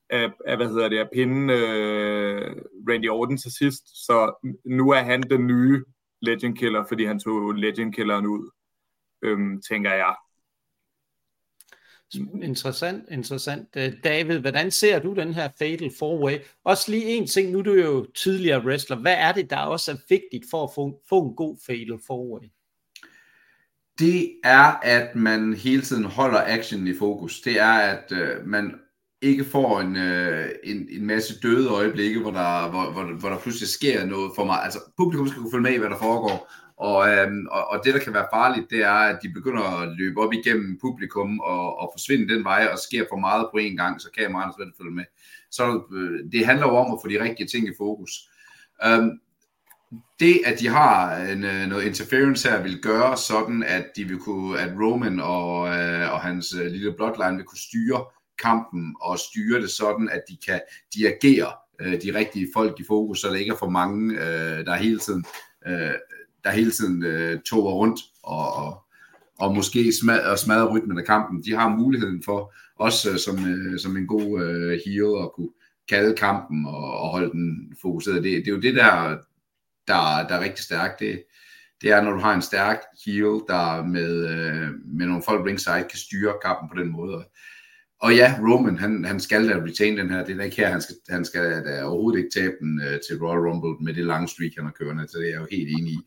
at, 0.09 0.31
at 0.45 0.57
hvad 0.57 0.67
hedder 0.67 0.89
det, 0.89 0.97
at 0.97 1.09
pinde 1.13 1.53
øh, 1.53 2.55
Randy 2.89 3.09
Orton 3.09 3.37
til 3.37 3.51
sidst. 3.51 4.05
Så 4.05 4.47
nu 4.65 4.89
er 4.89 4.99
han 4.99 5.21
den 5.21 5.47
nye 5.47 5.83
Legend 6.21 6.57
Killer, 6.57 6.85
fordi 6.87 7.05
han 7.05 7.19
tog 7.19 7.51
Legend 7.51 7.93
Killeren 7.93 8.25
ud, 8.25 8.51
øhm, 9.21 9.61
tænker 9.69 9.93
jeg. 9.93 10.15
Interessant, 12.13 13.03
interessant. 13.11 13.67
Øh, 13.75 13.93
David, 14.03 14.39
hvordan 14.39 14.71
ser 14.71 14.99
du 14.99 15.13
den 15.13 15.33
her 15.33 15.49
Fatal 15.59 15.87
4-Way? 15.87 16.37
Også 16.63 16.91
lige 16.91 17.05
en 17.05 17.27
ting, 17.27 17.51
nu 17.51 17.59
er 17.59 17.63
du 17.63 17.73
jo 17.73 18.05
tidligere 18.15 18.65
wrestler. 18.65 18.97
Hvad 18.97 19.15
er 19.17 19.31
det, 19.31 19.49
der 19.49 19.57
også 19.57 19.91
er 19.91 19.95
vigtigt 20.09 20.45
for 20.51 20.63
at 20.63 20.69
få, 20.75 21.01
få 21.09 21.23
en 21.23 21.35
god 21.35 21.57
Fatal 21.65 21.93
4-Way? 21.93 22.49
Det 23.99 24.33
er, 24.43 24.79
at 24.83 25.15
man 25.15 25.53
hele 25.53 25.81
tiden 25.81 26.03
holder 26.03 26.43
action 26.45 26.87
i 26.87 26.93
fokus. 26.93 27.41
Det 27.41 27.59
er, 27.59 27.73
at 27.73 28.11
øh, 28.11 28.47
man 28.47 28.73
ikke 29.21 29.43
får 29.43 29.79
en, 29.79 29.95
øh, 29.95 30.49
en, 30.63 30.87
en 30.91 31.05
masse 31.05 31.39
døde 31.39 31.69
øjeblikke, 31.69 32.19
hvor 32.19 32.31
der, 32.31 32.69
hvor, 32.69 32.91
hvor, 32.91 33.03
hvor 33.19 33.29
der 33.29 33.39
pludselig 33.39 33.69
sker 33.69 34.05
noget 34.05 34.31
for 34.35 34.45
mig. 34.45 34.63
Altså, 34.63 34.79
publikum 34.97 35.27
skal 35.27 35.41
kunne 35.41 35.51
følge 35.51 35.63
med 35.63 35.73
i, 35.73 35.77
hvad 35.77 35.89
der 35.89 35.97
foregår. 35.97 36.51
Og, 36.81 37.09
øhm, 37.09 37.47
og, 37.51 37.67
og 37.67 37.81
det, 37.83 37.93
der 37.93 37.99
kan 37.99 38.13
være 38.13 38.27
farligt, 38.33 38.69
det 38.69 38.83
er, 38.83 39.01
at 39.11 39.19
de 39.23 39.29
begynder 39.29 39.81
at 39.81 39.97
løbe 39.97 40.21
op 40.21 40.33
igennem 40.33 40.79
publikum 40.81 41.39
og, 41.39 41.79
og 41.79 41.91
forsvinde 41.93 42.33
den 42.33 42.43
vej, 42.43 42.69
og 42.71 42.79
sker 42.79 43.05
for 43.09 43.17
meget 43.17 43.47
på 43.51 43.57
én 43.57 43.75
gang, 43.75 44.01
så 44.01 44.09
kameraerne 44.17 44.53
slet 44.57 44.73
følge 44.77 44.91
med. 44.91 45.03
Så 45.51 45.83
øh, 45.93 46.31
det 46.31 46.45
handler 46.45 46.67
jo 46.67 46.75
om 46.75 46.93
at 46.93 46.99
få 47.01 47.07
de 47.09 47.23
rigtige 47.23 47.47
ting 47.47 47.67
i 47.67 47.73
fokus. 47.77 48.11
Øhm, 48.85 49.19
det, 50.19 50.41
at 50.45 50.59
de 50.59 50.67
har 50.67 51.17
en, 51.17 51.43
øh, 51.43 51.67
noget 51.67 51.83
interference 51.83 52.49
her, 52.49 52.63
vil 52.63 52.81
gøre 52.81 53.17
sådan, 53.17 53.63
at 53.63 53.85
de 53.95 54.03
vil 54.03 54.17
kunne, 54.17 54.59
at 54.59 54.71
Roman 54.81 55.19
og, 55.19 55.67
øh, 55.67 56.13
og 56.13 56.19
hans 56.21 56.53
øh, 56.53 56.71
lille 56.71 56.93
bloodline 56.93 57.35
vil 57.35 57.45
kunne 57.45 57.67
styre 57.69 58.05
kampen 58.39 58.95
og 59.01 59.19
styre 59.19 59.61
det 59.61 59.69
sådan, 59.69 60.09
at 60.09 60.23
de 60.29 60.37
kan 60.45 60.61
dirigere 60.93 61.51
øh, 61.81 62.01
de 62.01 62.15
rigtige 62.15 62.47
folk 62.53 62.79
i 62.79 62.83
fokus, 62.87 63.21
så 63.21 63.27
der 63.27 63.35
ikke 63.35 63.51
er 63.51 63.57
for 63.57 63.69
mange, 63.69 64.13
øh, 64.13 64.65
der 64.65 64.75
hele 64.75 64.99
tiden 64.99 65.25
øh, 65.67 65.93
der 66.43 66.51
hele 66.51 66.71
tiden 66.71 67.03
øh, 67.03 67.39
toger 67.39 67.71
rundt 67.71 67.99
og, 68.23 68.53
og, 68.55 68.83
og 69.39 69.55
måske 69.55 69.93
smadrer, 70.01 70.35
smadrer 70.35 70.75
rytmen 70.75 70.97
af 70.97 71.05
kampen. 71.05 71.43
De 71.43 71.55
har 71.55 71.69
muligheden 71.69 72.23
for, 72.25 72.53
også 72.75 73.11
øh, 73.11 73.17
som, 73.17 73.47
øh, 73.47 73.79
som 73.79 73.97
en 73.97 74.07
god 74.07 74.43
øh, 74.43 74.79
hero, 74.85 75.23
at 75.23 75.31
kunne 75.33 75.49
kalde 75.89 76.15
kampen 76.15 76.65
og, 76.65 76.99
og 76.99 77.09
holde 77.09 77.31
den 77.31 77.73
fokuseret. 77.81 78.23
Det, 78.23 78.31
det 78.45 78.47
er 78.47 78.55
jo 78.55 78.61
det, 78.61 78.75
der, 78.75 79.17
der, 79.87 80.27
der 80.27 80.35
er 80.35 80.43
rigtig 80.43 80.63
stærkt. 80.63 80.99
Det, 80.99 81.23
det 81.81 81.91
er, 81.91 82.01
når 82.01 82.11
du 82.11 82.19
har 82.19 82.33
en 82.33 82.41
stærk 82.41 82.79
heel, 83.05 83.41
der 83.47 83.83
med, 83.83 84.29
øh, 84.29 84.69
med 84.85 85.05
nogle 85.05 85.23
folk 85.23 85.45
ringside 85.45 85.85
kan 85.89 85.97
styre 85.97 86.33
kampen 86.45 86.69
på 86.69 86.83
den 86.83 86.91
måde. 86.91 87.25
Og 88.01 88.15
ja, 88.15 88.35
Roman, 88.39 88.77
han, 88.77 89.05
han 89.05 89.19
skal 89.19 89.49
da 89.49 89.55
retain 89.55 89.97
den 89.97 90.09
her. 90.09 90.25
Det 90.25 90.39
er 90.39 90.43
ikke 90.43 90.55
her, 90.55 90.69
han 90.69 90.81
skal, 90.81 90.95
han 91.09 91.25
skal 91.25 91.65
da 91.65 91.83
overhovedet 91.83 92.19
ikke 92.19 92.39
tabe 92.39 92.55
den 92.59 92.81
øh, 92.81 92.99
til 93.07 93.19
Royal 93.23 93.39
Rumble 93.39 93.85
med 93.85 93.93
det 93.93 94.05
lange 94.05 94.27
streak, 94.27 94.51
han 94.55 94.65
har 94.65 94.71
kørende. 94.71 95.07
Så 95.07 95.17
det 95.17 95.27
er 95.27 95.31
jeg 95.31 95.41
jo 95.41 95.47
helt 95.51 95.69
enig 95.69 95.93
i 95.93 95.99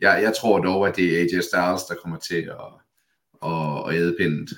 jeg, 0.00 0.22
jeg 0.22 0.34
tror 0.36 0.58
dog, 0.58 0.88
at 0.88 0.96
det 0.96 1.16
er 1.16 1.20
AJ 1.20 1.40
Styles, 1.40 1.84
der 1.88 1.94
kommer 2.02 2.18
til 2.18 2.42
at, 2.42 2.72
at, 3.44 3.88
at 3.88 3.94
æde 3.94 4.16
pindet. 4.18 4.50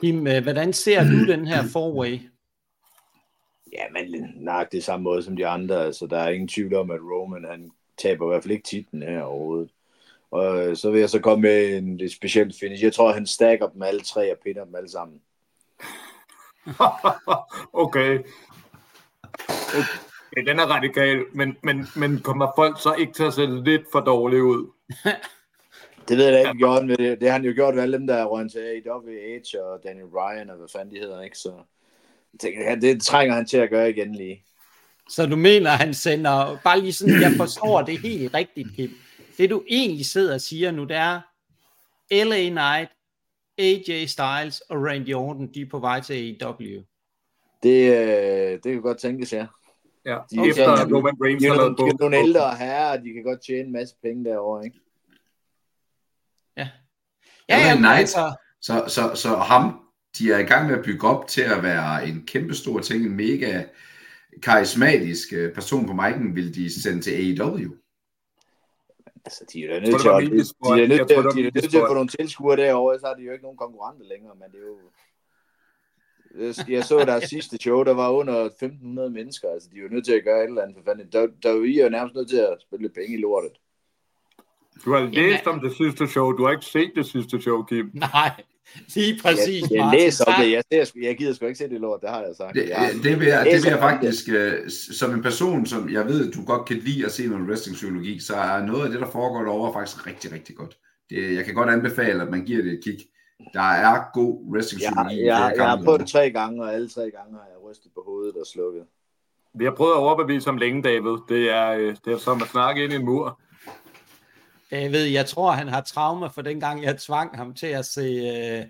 Kim, 0.00 0.26
øh, 0.26 0.42
hvordan 0.42 0.72
ser 0.72 1.04
du 1.04 1.26
den 1.26 1.46
her 1.46 1.62
forway? 1.72 2.18
Ja, 3.72 3.84
men 3.92 4.30
nok 4.36 4.72
det 4.72 4.84
samme 4.84 5.04
måde 5.04 5.22
som 5.22 5.36
de 5.36 5.46
andre. 5.46 5.84
Altså, 5.84 6.06
der 6.06 6.18
er 6.18 6.28
ingen 6.28 6.48
tvivl 6.48 6.74
om, 6.74 6.90
at 6.90 7.00
Roman 7.00 7.44
han 7.50 7.70
taber 7.98 8.26
i 8.26 8.28
hvert 8.28 8.42
fald 8.42 8.52
ikke 8.52 8.68
titlen 8.68 9.02
her 9.02 9.22
overhovedet. 9.22 9.70
Og 10.36 10.66
øh, 10.66 10.76
så 10.76 10.90
vil 10.90 11.00
jeg 11.00 11.10
så 11.10 11.20
komme 11.20 11.42
med 11.42 11.76
en 11.76 11.96
lidt 11.96 12.12
speciel 12.12 12.54
finish. 12.60 12.84
Jeg 12.84 12.92
tror, 12.92 13.12
han 13.12 13.26
stacker 13.26 13.68
dem 13.68 13.82
alle 13.82 14.00
tre 14.00 14.32
og 14.32 14.38
pinder 14.44 14.64
dem 14.64 14.74
alle 14.74 14.90
sammen. 14.90 15.20
okay. 17.72 18.18
okay. 19.42 20.46
Den 20.46 20.58
er 20.58 20.66
radikal, 20.66 21.24
men, 21.32 21.56
men, 21.62 21.86
men 21.96 22.20
kommer 22.20 22.52
folk 22.56 22.80
så 22.82 22.94
ikke 22.94 23.12
til 23.12 23.24
at 23.24 23.34
se 23.34 23.46
lidt 23.46 23.82
for 23.92 24.00
dårligt 24.00 24.42
ud? 24.42 24.70
det 26.08 26.18
ved 26.18 26.26
jeg 26.26 26.38
ikke, 26.38 26.58
gjort 26.58 26.86
med 26.86 26.96
det. 26.96 27.20
Det 27.20 27.28
har 27.28 27.32
han 27.32 27.44
jo 27.44 27.52
gjort 27.54 27.74
med 27.74 27.82
alle 27.82 27.98
dem, 27.98 28.06
der 28.06 28.14
er 28.14 28.24
rundt 28.24 28.52
til 28.52 28.58
AEW, 28.58 29.10
Edge 29.10 29.64
og 29.64 29.80
Daniel 29.84 30.10
Bryan 30.10 30.50
og 30.50 30.56
hvad 30.56 30.68
fanden 30.72 30.94
de 30.94 31.00
hedder, 31.00 31.22
ikke? 31.22 31.38
Så 31.38 31.52
jeg 32.32 32.40
tænker, 32.40 32.74
det 32.74 33.02
trænger 33.02 33.34
han 33.34 33.46
til 33.46 33.56
at 33.56 33.70
gøre 33.70 33.90
igen 33.90 34.14
lige. 34.14 34.42
Så 35.08 35.26
du 35.26 35.36
mener, 35.36 35.70
han 35.70 35.94
sender, 35.94 36.58
bare 36.64 36.80
lige 36.80 36.92
sådan, 36.92 37.20
jeg 37.20 37.32
forstår 37.36 37.82
det 37.82 37.98
helt 37.98 38.34
rigtigt, 38.34 38.68
Kim. 38.76 38.90
Det 39.38 39.50
du 39.50 39.62
egentlig 39.68 40.06
sidder 40.06 40.34
og 40.34 40.40
siger 40.40 40.70
nu, 40.70 40.84
det 40.84 40.96
er, 40.96 41.20
LA 42.10 42.48
Knight, 42.48 42.90
AJ 43.58 44.06
Styles 44.06 44.60
og 44.60 44.84
Randy 44.84 45.14
Orton, 45.14 45.54
de 45.54 45.60
er 45.60 45.68
på 45.70 45.78
vej 45.78 46.00
til 46.00 46.14
AEW. 46.14 46.82
Det, 47.62 47.92
øh, 47.92 48.52
det 48.52 48.72
kan 48.72 48.82
godt 48.82 48.98
tænkes, 48.98 49.32
ja. 49.32 49.46
Ja, 50.04 50.18
de 50.30 50.38
okay. 50.38 50.50
efter 50.50 50.72
at 50.72 50.92
Roman 50.92 51.14
Reigns 51.24 51.44
har 51.44 51.54
lavet 51.54 51.78
nogle, 51.78 51.94
nogle 52.00 52.16
ældre 52.16 52.56
herrer, 52.56 53.00
de 53.00 53.12
kan 53.12 53.22
godt 53.22 53.40
tjene 53.46 53.60
en 53.60 53.72
masse 53.72 53.94
penge 54.02 54.24
derovre, 54.24 54.64
ikke? 54.64 54.80
Ja. 56.56 56.68
Ja, 57.48 57.58
ja, 57.58 57.78
ja 57.80 57.92
altså... 57.92 58.36
så, 58.60 58.84
så, 58.88 59.14
så 59.14 59.36
ham, 59.36 59.80
de 60.18 60.32
er 60.32 60.38
i 60.38 60.42
gang 60.42 60.66
med 60.68 60.78
at 60.78 60.84
bygge 60.84 61.08
op 61.08 61.28
til 61.28 61.42
at 61.42 61.62
være 61.62 62.08
en 62.08 62.26
kæmpe 62.26 62.54
stor 62.54 62.80
ting, 62.80 63.06
en 63.06 63.16
mega 63.16 63.64
karismatisk 64.42 65.32
øh, 65.32 65.54
person 65.54 65.86
på 65.86 65.92
mic'en, 65.92 66.34
vil 66.34 66.54
de 66.54 66.82
sende 66.82 67.00
til 67.00 67.40
AEW. 67.40 67.74
Altså, 69.26 69.44
de 69.52 69.64
er 69.64 69.80
nødt 69.80 70.00
til 70.00 70.08
at, 70.08 70.22
de, 70.22 70.30
de 70.66 70.82
er 70.84 70.88
nødt 70.92 71.08
til, 71.08 71.16
de 71.16 71.46
er 71.48 71.54
nødt 71.54 71.70
til 71.70 71.82
at 71.82 71.88
få 71.88 71.94
nogle 71.94 72.08
tilskuere 72.18 72.56
derovre, 72.56 72.98
så 72.98 73.06
har 73.06 73.14
de 73.14 73.22
jo 73.22 73.32
ikke 73.32 73.46
nogen 73.48 73.62
konkurrenter 73.64 74.06
længere, 74.12 74.34
men 74.34 74.48
det 74.52 74.60
er 74.64 74.68
jo 74.74 74.78
jeg 76.68 76.84
så 76.84 76.98
deres 76.98 77.24
sidste 77.24 77.56
show, 77.56 77.82
der 77.82 77.94
var 77.94 78.10
under 78.10 78.44
1500 78.44 79.10
mennesker. 79.10 79.48
Altså, 79.50 79.68
de 79.72 79.78
er 79.78 79.82
jo 79.82 79.88
nødt 79.88 80.04
til 80.04 80.12
at 80.12 80.24
gøre 80.24 80.42
et 80.44 80.48
eller 80.48 80.62
andet 80.62 80.76
for 80.76 80.84
fanden. 80.84 81.08
Der, 81.12 81.26
der 81.42 81.50
er 81.50 81.54
jo 81.54 81.88
nærmest 81.88 82.14
nødt 82.14 82.28
til 82.28 82.36
at 82.36 82.56
spille 82.60 82.88
penge 82.88 83.18
i 83.18 83.20
lortet. 83.20 83.52
Du 84.84 84.92
har 84.92 85.00
læst 85.00 85.46
om 85.46 85.60
det 85.60 85.76
sidste 85.76 86.08
show. 86.08 86.32
Du 86.32 86.44
har 86.44 86.50
ikke 86.50 86.64
set 86.64 86.92
det 86.96 87.06
sidste 87.06 87.40
show, 87.42 87.62
Kim. 87.62 87.90
Nej, 88.14 88.30
lige 88.94 89.20
præcis. 89.22 89.62
Jeg, 89.62 89.76
jeg 89.76 89.90
læser 89.98 90.24
om 90.24 90.34
det. 90.42 90.52
Jeg, 90.52 90.62
jeg, 90.70 90.86
jeg 91.02 91.16
gider 91.16 91.34
sgu 91.34 91.46
ikke 91.46 91.58
se 91.58 91.68
det 91.68 91.80
lort, 91.80 92.00
det 92.00 92.10
har 92.10 92.20
jeg 92.20 92.34
sagt. 92.36 92.54
Det, 92.54 92.68
jeg, 92.68 92.90
det, 93.02 93.20
vil, 93.20 93.28
jeg, 93.28 93.44
det 93.44 93.64
vil 93.64 93.70
jeg 93.70 93.78
faktisk, 93.78 94.28
uh, 94.28 94.68
som 94.92 95.14
en 95.14 95.22
person, 95.22 95.66
som 95.66 95.90
jeg 95.92 96.06
ved, 96.06 96.32
du 96.32 96.44
godt 96.44 96.68
kan 96.68 96.76
lide 96.76 97.06
at 97.06 97.12
se 97.12 97.26
noget 97.26 97.48
wrestling-psykologi, 97.48 98.20
så 98.20 98.36
er 98.36 98.66
noget 98.66 98.84
af 98.84 98.90
det, 98.90 99.00
der 99.00 99.10
foregår 99.10 99.42
derovre 99.42 99.72
faktisk 99.72 100.06
rigtig, 100.06 100.32
rigtig 100.32 100.56
godt. 100.56 100.76
Det, 101.10 101.34
jeg 101.34 101.44
kan 101.44 101.54
godt 101.54 101.70
anbefale, 101.70 102.22
at 102.22 102.30
man 102.30 102.44
giver 102.44 102.62
det 102.62 102.72
et 102.72 102.84
kig. 102.84 102.98
Der 103.52 103.60
er 103.60 104.10
god 104.14 104.52
wrestling 104.52 104.80
psykologi. 104.80 105.16
Ja, 105.16 105.36
jeg, 105.36 105.54
jeg 105.56 105.68
har 105.68 105.82
prøvet 105.84 106.00
det 106.00 106.08
tre 106.08 106.30
gange, 106.30 106.62
og 106.62 106.74
alle 106.74 106.88
tre 106.88 107.02
gange 107.02 107.32
har 107.32 107.46
jeg 107.52 107.70
rystet 107.70 107.90
på 107.94 108.02
hovedet 108.06 108.36
og 108.36 108.46
slukket. 108.46 108.82
Vi 109.58 109.64
har 109.64 109.72
prøvet 109.72 109.92
at 109.92 109.98
overbevise 109.98 110.50
om 110.50 110.56
længe, 110.56 110.82
David. 110.82 111.16
Det 111.28 111.50
er, 111.50 111.70
øh, 111.72 111.96
det 112.04 112.12
er 112.12 112.18
som 112.18 112.42
at 112.42 112.48
snakke 112.48 112.84
ind 112.84 112.92
i 112.92 112.96
en 112.96 113.04
mur. 113.04 113.40
David, 114.70 115.04
jeg 115.04 115.26
tror, 115.26 115.50
han 115.50 115.68
har 115.68 115.80
traumer 115.80 116.28
for 116.28 116.42
den 116.42 116.60
gang, 116.60 116.82
jeg 116.82 116.98
tvang 116.98 117.36
ham 117.36 117.54
til 117.54 117.66
at 117.66 117.84
se... 117.84 118.00
Øh, 118.00 118.64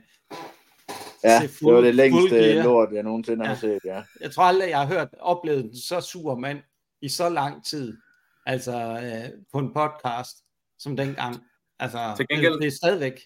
ja, 1.25 1.41
se 1.41 1.49
fuld, 1.49 1.69
det 1.69 1.75
var 1.75 1.81
det 1.81 1.95
længste 1.95 2.63
lort, 2.63 2.89
jeg 2.93 3.03
nogensinde 3.03 3.45
ja. 3.45 3.49
har 3.49 3.57
set, 3.57 3.81
ja. 3.85 4.03
Jeg 4.21 4.31
tror 4.31 4.45
aldrig, 4.45 4.71
jeg 4.71 4.79
har 4.79 4.87
hørt 4.87 5.09
oplevet 5.21 5.65
en 5.65 5.77
så 5.77 6.01
sur 6.01 6.35
mand 6.35 6.59
i 7.03 7.09
så 7.09 7.29
lang 7.29 7.65
tid, 7.65 7.97
altså 8.47 8.73
øh, 8.73 9.31
på 9.53 9.59
en 9.59 9.73
podcast, 9.75 10.37
som 10.79 10.97
dengang. 10.97 11.37
Altså, 11.79 12.13
til 12.17 12.27
gengæld, 12.29 12.53
det, 12.53 12.63
det 12.63 12.67
er 12.67 12.77
stadigvæk 12.77 13.21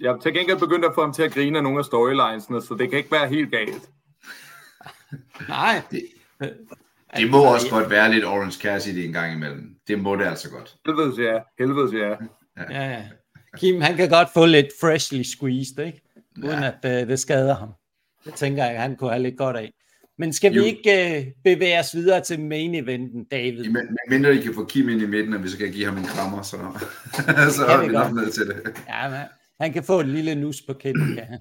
jeg 0.00 0.10
har 0.10 0.18
til 0.18 0.34
gengæld 0.34 0.58
begyndt 0.58 0.84
at 0.84 0.94
få 0.94 1.00
ham 1.00 1.12
til 1.12 1.22
at 1.22 1.32
grine 1.32 1.58
af 1.58 1.62
nogle 1.62 1.78
af 1.78 1.84
storylinesene, 1.84 2.62
så 2.62 2.74
det 2.74 2.90
kan 2.90 2.98
ikke 2.98 3.12
være 3.12 3.28
helt 3.28 3.50
galt. 3.50 3.90
Nej. 5.48 5.82
Det, 5.90 6.02
det 7.16 7.30
må 7.30 7.44
også 7.44 7.70
godt 7.70 7.90
være 7.90 8.12
lidt 8.12 8.24
Orange 8.24 8.60
Cassidy 8.60 8.98
en 8.98 9.12
gang 9.12 9.32
imellem. 9.32 9.74
Det 9.88 9.98
må 9.98 10.16
det 10.16 10.24
altså 10.24 10.50
godt. 10.50 10.76
Helvedes 10.86 11.18
ja. 11.18 11.38
Helvedes 11.58 11.92
ja. 11.92 12.14
Ja, 12.70 12.90
ja. 12.90 13.02
Kim, 13.56 13.80
han 13.80 13.96
kan 13.96 14.08
godt 14.08 14.28
få 14.34 14.46
lidt 14.46 14.66
freshly 14.80 15.22
squeezed, 15.22 15.86
ikke? 15.86 16.02
Uden 16.38 16.62
ja. 16.62 16.72
at 16.82 17.02
uh, 17.02 17.08
det 17.08 17.18
skader 17.18 17.54
ham. 17.54 17.68
Det 18.24 18.34
tænker 18.34 18.64
jeg, 18.64 18.80
han 18.80 18.96
kunne 18.96 19.10
have 19.10 19.22
lidt 19.22 19.38
godt 19.38 19.56
af. 19.56 19.72
Men 20.18 20.32
skal 20.32 20.52
jo. 20.52 20.62
vi 20.62 20.68
ikke 20.68 21.16
uh, 21.18 21.32
bevæge 21.44 21.78
os 21.78 21.94
videre 21.94 22.20
til 22.20 22.40
main 22.40 22.74
eventen, 22.74 23.24
David? 23.24 23.62
Ja, 23.62 23.70
men, 23.70 23.96
mindre 24.08 24.36
I 24.36 24.40
kan 24.40 24.54
få 24.54 24.64
Kim 24.64 24.88
ind 24.88 25.02
i 25.02 25.06
midten, 25.06 25.34
og 25.34 25.42
vi 25.42 25.48
så 25.48 25.58
kan 25.58 25.72
give 25.72 25.84
ham 25.84 25.96
en 25.96 26.04
krammer, 26.04 26.42
så, 26.42 26.56
så 27.56 27.64
er 27.66 27.86
vi 27.86 27.92
nok 27.92 28.14
ned 28.14 28.32
til 28.32 28.46
det. 28.46 28.62
Ja, 28.88 29.08
men 29.08 29.18
han 29.60 29.72
kan 29.72 29.84
få 29.84 30.00
et 30.00 30.08
lille 30.08 30.34
nus 30.34 30.62
på 30.62 30.72
kænden, 30.72 31.14
kan 31.14 31.24
han. 31.24 31.40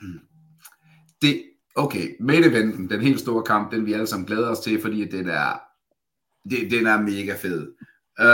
Det, 1.21 1.43
okay, 1.77 2.15
main 2.19 2.43
eventen, 2.43 2.89
den 2.89 3.01
helt 3.01 3.19
store 3.19 3.43
kamp, 3.43 3.71
den 3.71 3.85
vi 3.85 3.93
alle 3.93 4.07
sammen 4.07 4.27
glæder 4.27 4.49
os 4.49 4.59
til, 4.59 4.81
fordi 4.81 5.05
den 5.05 5.29
er, 5.29 5.61
det, 6.49 6.71
den 6.71 6.87
er 6.87 7.01
mega 7.01 7.35
fed. 7.41 7.73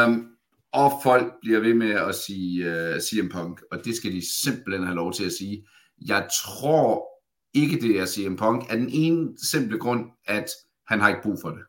Um, 0.07 0.27
og 0.73 0.91
folk 1.03 1.33
bliver 1.41 1.59
ved 1.59 1.73
med 1.73 1.91
at 1.91 2.15
sige 2.15 2.65
øh, 2.65 2.95
uh, 2.95 3.01
CM 3.01 3.29
Punk, 3.29 3.61
og 3.71 3.85
det 3.85 3.95
skal 3.95 4.11
de 4.11 4.43
simpelthen 4.43 4.83
have 4.83 4.95
lov 4.95 5.13
til 5.13 5.25
at 5.25 5.31
sige. 5.31 5.67
Jeg 6.07 6.27
tror 6.43 7.05
ikke, 7.53 7.81
det 7.81 7.99
er 7.99 8.05
CM 8.05 8.35
Punk, 8.35 8.65
af 8.69 8.77
den 8.77 8.89
ene 8.89 9.29
simple 9.51 9.79
grund, 9.79 10.05
at 10.27 10.45
han 10.87 10.99
har 10.99 11.09
ikke 11.09 11.21
brug 11.23 11.37
for 11.41 11.49
det. 11.49 11.63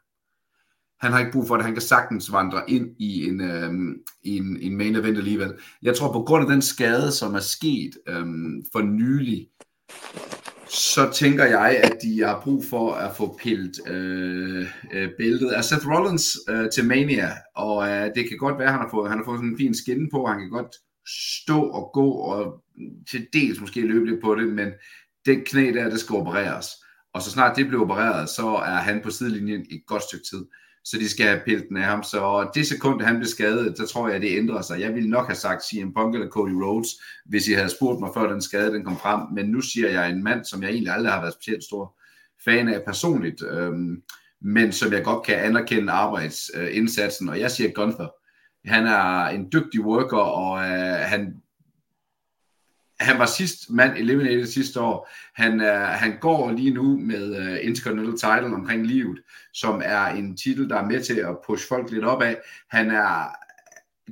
Han 1.01 1.13
har 1.13 1.19
ikke 1.19 1.33
brug 1.33 1.49
for 1.49 1.57
det. 1.57 1.65
Han 1.65 1.75
kan 1.75 1.83
sagtens 1.83 2.33
vandre 2.33 2.71
ind 2.71 2.89
i 2.99 3.29
en, 3.29 3.41
øhm, 3.41 3.95
i 4.23 4.37
en, 4.37 4.57
en 4.61 4.77
main 4.77 4.97
event 4.97 5.19
alligevel. 5.19 5.53
Jeg 5.83 5.97
tror, 5.97 6.13
på 6.13 6.23
grund 6.23 6.45
af 6.45 6.51
den 6.51 6.63
skade, 6.63 7.13
som 7.13 7.35
er 7.35 7.41
sket 7.41 7.91
øhm, 8.09 8.63
for 8.73 8.83
nylig, 8.83 9.49
så 10.69 11.11
tænker 11.15 11.45
jeg, 11.45 11.81
at 11.85 11.97
de 12.03 12.21
har 12.21 12.41
brug 12.41 12.65
for 12.65 12.93
at 12.93 13.17
få 13.17 13.39
pillet 13.43 13.89
øh, 13.89 14.67
øh, 14.93 15.09
bæltet 15.19 15.51
af 15.51 15.65
Seth 15.65 15.89
Rollins 15.89 16.39
øh, 16.49 16.71
til 16.71 16.85
Mania, 16.85 17.31
og 17.57 17.89
øh, 17.89 18.15
det 18.15 18.29
kan 18.29 18.39
godt 18.39 18.59
være, 18.59 18.67
at 18.67 18.73
han 18.73 18.81
har 18.81 18.91
fået, 18.91 19.09
han 19.11 19.19
har 19.19 19.25
fået 19.25 19.39
sådan 19.39 19.51
en 19.51 19.59
fin 19.59 19.75
skinne 19.75 20.09
på, 20.11 20.27
han 20.27 20.39
kan 20.39 20.51
godt 20.51 20.77
stå 21.43 21.61
og 21.61 21.91
gå, 21.93 22.11
og 22.11 22.65
til 23.11 23.27
dels 23.33 23.61
måske 23.61 23.81
løbe 23.81 24.07
lidt 24.07 24.23
på 24.23 24.35
det, 24.35 24.49
men 24.49 24.69
den 25.27 25.41
knæ 25.47 25.73
der, 25.73 25.91
det 25.91 26.01
skal 26.01 26.17
opereres. 26.17 26.67
Og 27.15 27.23
så 27.23 27.31
snart 27.31 27.57
det 27.57 27.67
bliver 27.67 27.83
opereret, 27.83 28.29
så 28.29 28.49
er 28.49 28.77
han 28.77 29.01
på 29.03 29.11
sidelinjen 29.11 29.67
et 29.71 29.83
godt 29.87 30.03
stykke 30.03 30.25
tid. 30.31 30.45
Så 30.85 30.99
de 30.99 31.09
skal 31.09 31.27
have 31.27 31.41
pillet 31.45 31.69
den 31.69 31.77
af 31.77 31.85
ham. 31.85 32.03
Så 32.03 32.51
det 32.55 32.67
sekund, 32.67 33.03
han 33.03 33.17
blev 33.17 33.27
skadet, 33.27 33.77
så 33.79 33.87
tror 33.87 34.09
jeg, 34.09 34.21
det 34.21 34.39
ændrer 34.39 34.63
sig. 34.63 34.81
Jeg 34.81 34.95
ville 34.95 35.11
nok 35.11 35.27
have 35.27 35.37
sagt 35.37 35.65
CM 35.65 35.93
Punk 35.97 36.15
eller 36.15 36.29
Cody 36.29 36.53
Rhodes, 36.53 36.89
hvis 37.27 37.49
I 37.49 37.53
havde 37.53 37.69
spurgt 37.69 38.01
mig, 38.01 38.11
før 38.15 38.33
den 38.33 38.43
skade 38.43 38.73
den 38.73 38.85
kom 38.85 38.97
frem. 38.97 39.21
Men 39.33 39.47
nu 39.47 39.61
siger 39.61 39.91
jeg 39.91 40.11
en 40.11 40.25
mand, 40.25 40.45
som 40.45 40.63
jeg 40.63 40.71
egentlig 40.71 40.93
aldrig 40.93 41.13
har 41.13 41.21
været 41.21 41.35
specielt 41.35 41.65
stor 41.65 41.99
fan 42.45 42.69
af 42.69 42.83
personligt, 42.87 43.43
øhm, 43.51 44.03
men 44.41 44.73
som 44.73 44.93
jeg 44.93 45.05
godt 45.05 45.27
kan 45.27 45.35
anerkende 45.39 45.93
arbejdsindsatsen. 45.93 47.29
Og 47.29 47.41
jeg 47.41 47.51
siger 47.51 47.71
Gunther. 47.71 48.09
Han 48.65 48.87
er 48.87 49.25
en 49.25 49.49
dygtig 49.53 49.81
worker, 49.81 50.17
og 50.17 50.59
øh, 50.59 50.97
han 50.99 51.35
han 53.05 53.19
var 53.19 53.27
sidst 53.27 53.71
mand 53.71 53.97
eliminated 53.97 54.47
sidste 54.47 54.81
år. 54.81 55.09
Han, 55.35 55.61
øh, 55.61 55.81
han 55.81 56.19
går 56.21 56.51
lige 56.51 56.71
nu 56.71 56.99
med 56.99 57.37
øh, 57.37 57.59
Intercontinental 57.69 58.19
title 58.19 58.55
omkring 58.55 58.87
livet, 58.87 59.21
som 59.53 59.83
er 59.85 60.07
en 60.07 60.37
titel, 60.37 60.69
der 60.69 60.77
er 60.77 60.87
med 60.87 61.03
til 61.03 61.15
at 61.15 61.37
pushe 61.47 61.69
folk 61.69 61.91
lidt 61.91 62.05
opad. 62.05 62.35
Han 62.71 62.91
er, 62.91 63.29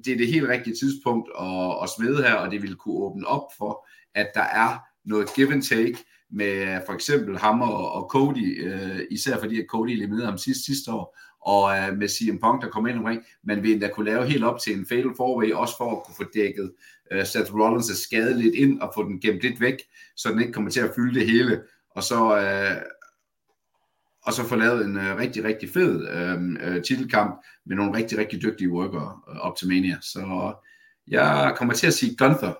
det 0.05 0.13
er 0.13 0.17
det 0.17 0.27
helt 0.27 0.49
rigtige 0.49 0.77
tidspunkt 0.77 1.31
at, 1.41 1.79
at 1.83 1.89
smide 1.97 2.23
her, 2.23 2.35
og 2.35 2.51
det 2.51 2.63
vil 2.63 2.77
kunne 2.77 2.95
åbne 2.95 3.27
op 3.27 3.47
for, 3.59 3.89
at 4.15 4.31
der 4.35 4.43
er 4.43 4.79
noget 5.05 5.35
give 5.35 5.53
and 5.53 5.63
take 5.63 5.99
med 6.31 6.81
for 6.87 6.93
eksempel 6.93 7.39
ham 7.39 7.63
og, 7.63 7.93
og 7.93 8.09
Cody, 8.11 8.67
øh, 8.67 9.01
især 9.11 9.39
fordi 9.39 9.61
at 9.61 9.67
Cody 9.69 9.91
eliminerede 9.91 10.27
ham 10.27 10.39
sidst 10.39 10.65
sidste 10.65 10.93
år, 10.93 11.19
og 11.43 11.77
øh, 11.77 11.99
med 11.99 12.09
CM 12.09 12.39
Punk, 12.39 12.63
der 12.63 12.69
kom 12.69 12.87
ind 12.87 12.99
omkring, 12.99 13.23
man 13.45 13.63
vil 13.63 13.73
endda 13.73 13.89
kunne 13.89 14.11
lave 14.11 14.27
helt 14.27 14.45
op 14.45 14.61
til 14.61 14.79
en 14.79 14.87
fatal 14.87 15.11
forway, 15.17 15.53
også 15.53 15.75
for 15.77 15.97
at 15.97 16.03
kunne 16.05 16.15
få 16.15 16.25
dækket 16.35 16.73
øh, 17.13 17.27
Seth 17.27 17.53
Rollins' 17.53 18.03
skade 18.03 18.39
lidt 18.39 18.55
ind, 18.55 18.81
og 18.81 18.93
få 18.95 19.03
den 19.03 19.21
gemt 19.21 19.41
lidt 19.41 19.61
væk, 19.61 19.77
så 20.17 20.29
den 20.29 20.41
ikke 20.41 20.53
kommer 20.53 20.71
til 20.71 20.81
at 20.81 20.91
fylde 20.97 21.21
det 21.21 21.27
hele, 21.27 21.63
og 21.91 22.03
så, 22.03 22.39
øh, 22.39 22.83
og 24.23 24.33
så 24.33 24.45
få 24.45 24.57
lavet 24.57 24.85
en 24.85 24.97
øh, 24.97 25.17
rigtig, 25.17 25.45
rigtig 25.45 25.69
fed 25.71 26.09
øh, 26.09 26.75
øh 26.75 26.83
titelkamp 26.83 27.45
med 27.67 27.77
nogle 27.77 27.97
rigtig, 27.97 28.19
rigtig 28.19 28.43
dygtige 28.43 28.71
workere 28.71 29.21
øh, 29.31 29.37
op 29.37 29.57
til 29.57 29.69
Mania. 29.69 29.99
Så 30.01 30.55
jeg 31.09 31.55
kommer 31.57 31.75
til 31.75 31.87
at 31.87 31.95
sige 31.95 32.17
Gunther. 32.17 32.55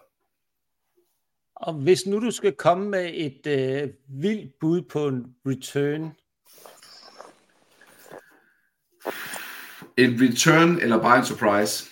Og 1.57 1.75
hvis 1.75 2.07
nu 2.07 2.21
du 2.21 2.31
skal 2.31 2.53
komme 2.53 2.89
med 2.89 3.11
et 3.15 3.47
øh, 3.47 3.89
vildt 4.09 4.59
bud 4.61 4.83
på 4.83 5.09
en 5.09 5.35
return 5.47 6.13
En 9.97 10.21
return 10.21 10.79
eller 10.81 11.03
bare 11.03 11.19
en 11.19 11.25
surprise? 11.25 11.91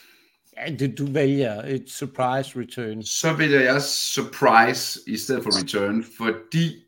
Ja, 0.56 0.74
det, 0.74 0.98
du 0.98 1.12
vælger 1.12 1.62
et 1.62 1.84
surprise 1.90 2.58
return. 2.60 3.02
Så 3.02 3.32
vælger 3.32 3.60
jeg 3.60 3.82
surprise 3.82 5.00
i 5.06 5.16
stedet 5.16 5.42
for 5.42 5.62
return, 5.62 6.04
fordi, 6.16 6.84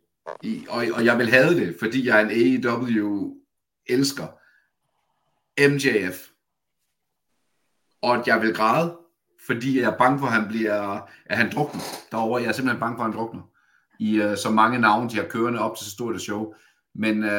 og, 0.69 0.85
og 0.95 1.05
jeg 1.05 1.19
vil 1.19 1.31
have 1.31 1.55
det, 1.55 1.77
fordi 1.79 2.07
jeg 2.07 2.23
er 2.23 2.29
en 2.29 2.65
AEW 2.65 3.35
elsker 3.87 4.27
MJF. 5.69 6.29
Og 8.03 8.23
jeg 8.27 8.41
vil 8.41 8.55
græde, 8.55 8.97
fordi 9.47 9.81
jeg 9.81 9.93
er 9.93 9.99
bange 9.99 10.19
for, 10.19 10.27
at 10.27 10.33
han 10.33 10.49
bliver, 10.49 11.09
at 11.27 11.37
han 11.37 11.53
drukner 11.53 11.81
derovre. 12.11 12.43
Jeg 12.43 12.49
er 12.49 12.53
simpelthen 12.53 12.81
bange 12.81 12.97
for, 12.97 13.05
at 13.05 13.11
han 13.11 13.19
drukner. 13.19 13.43
I 13.99 14.21
uh, 14.21 14.37
så 14.37 14.51
mange 14.51 14.79
navne, 14.79 15.11
de 15.11 15.17
har 15.17 15.25
kørende 15.25 15.61
op 15.61 15.77
til 15.77 15.87
så 15.87 15.91
stort 15.91 16.15
et 16.15 16.23
show. 16.23 16.55
Men 16.95 17.25
uh, 17.25 17.31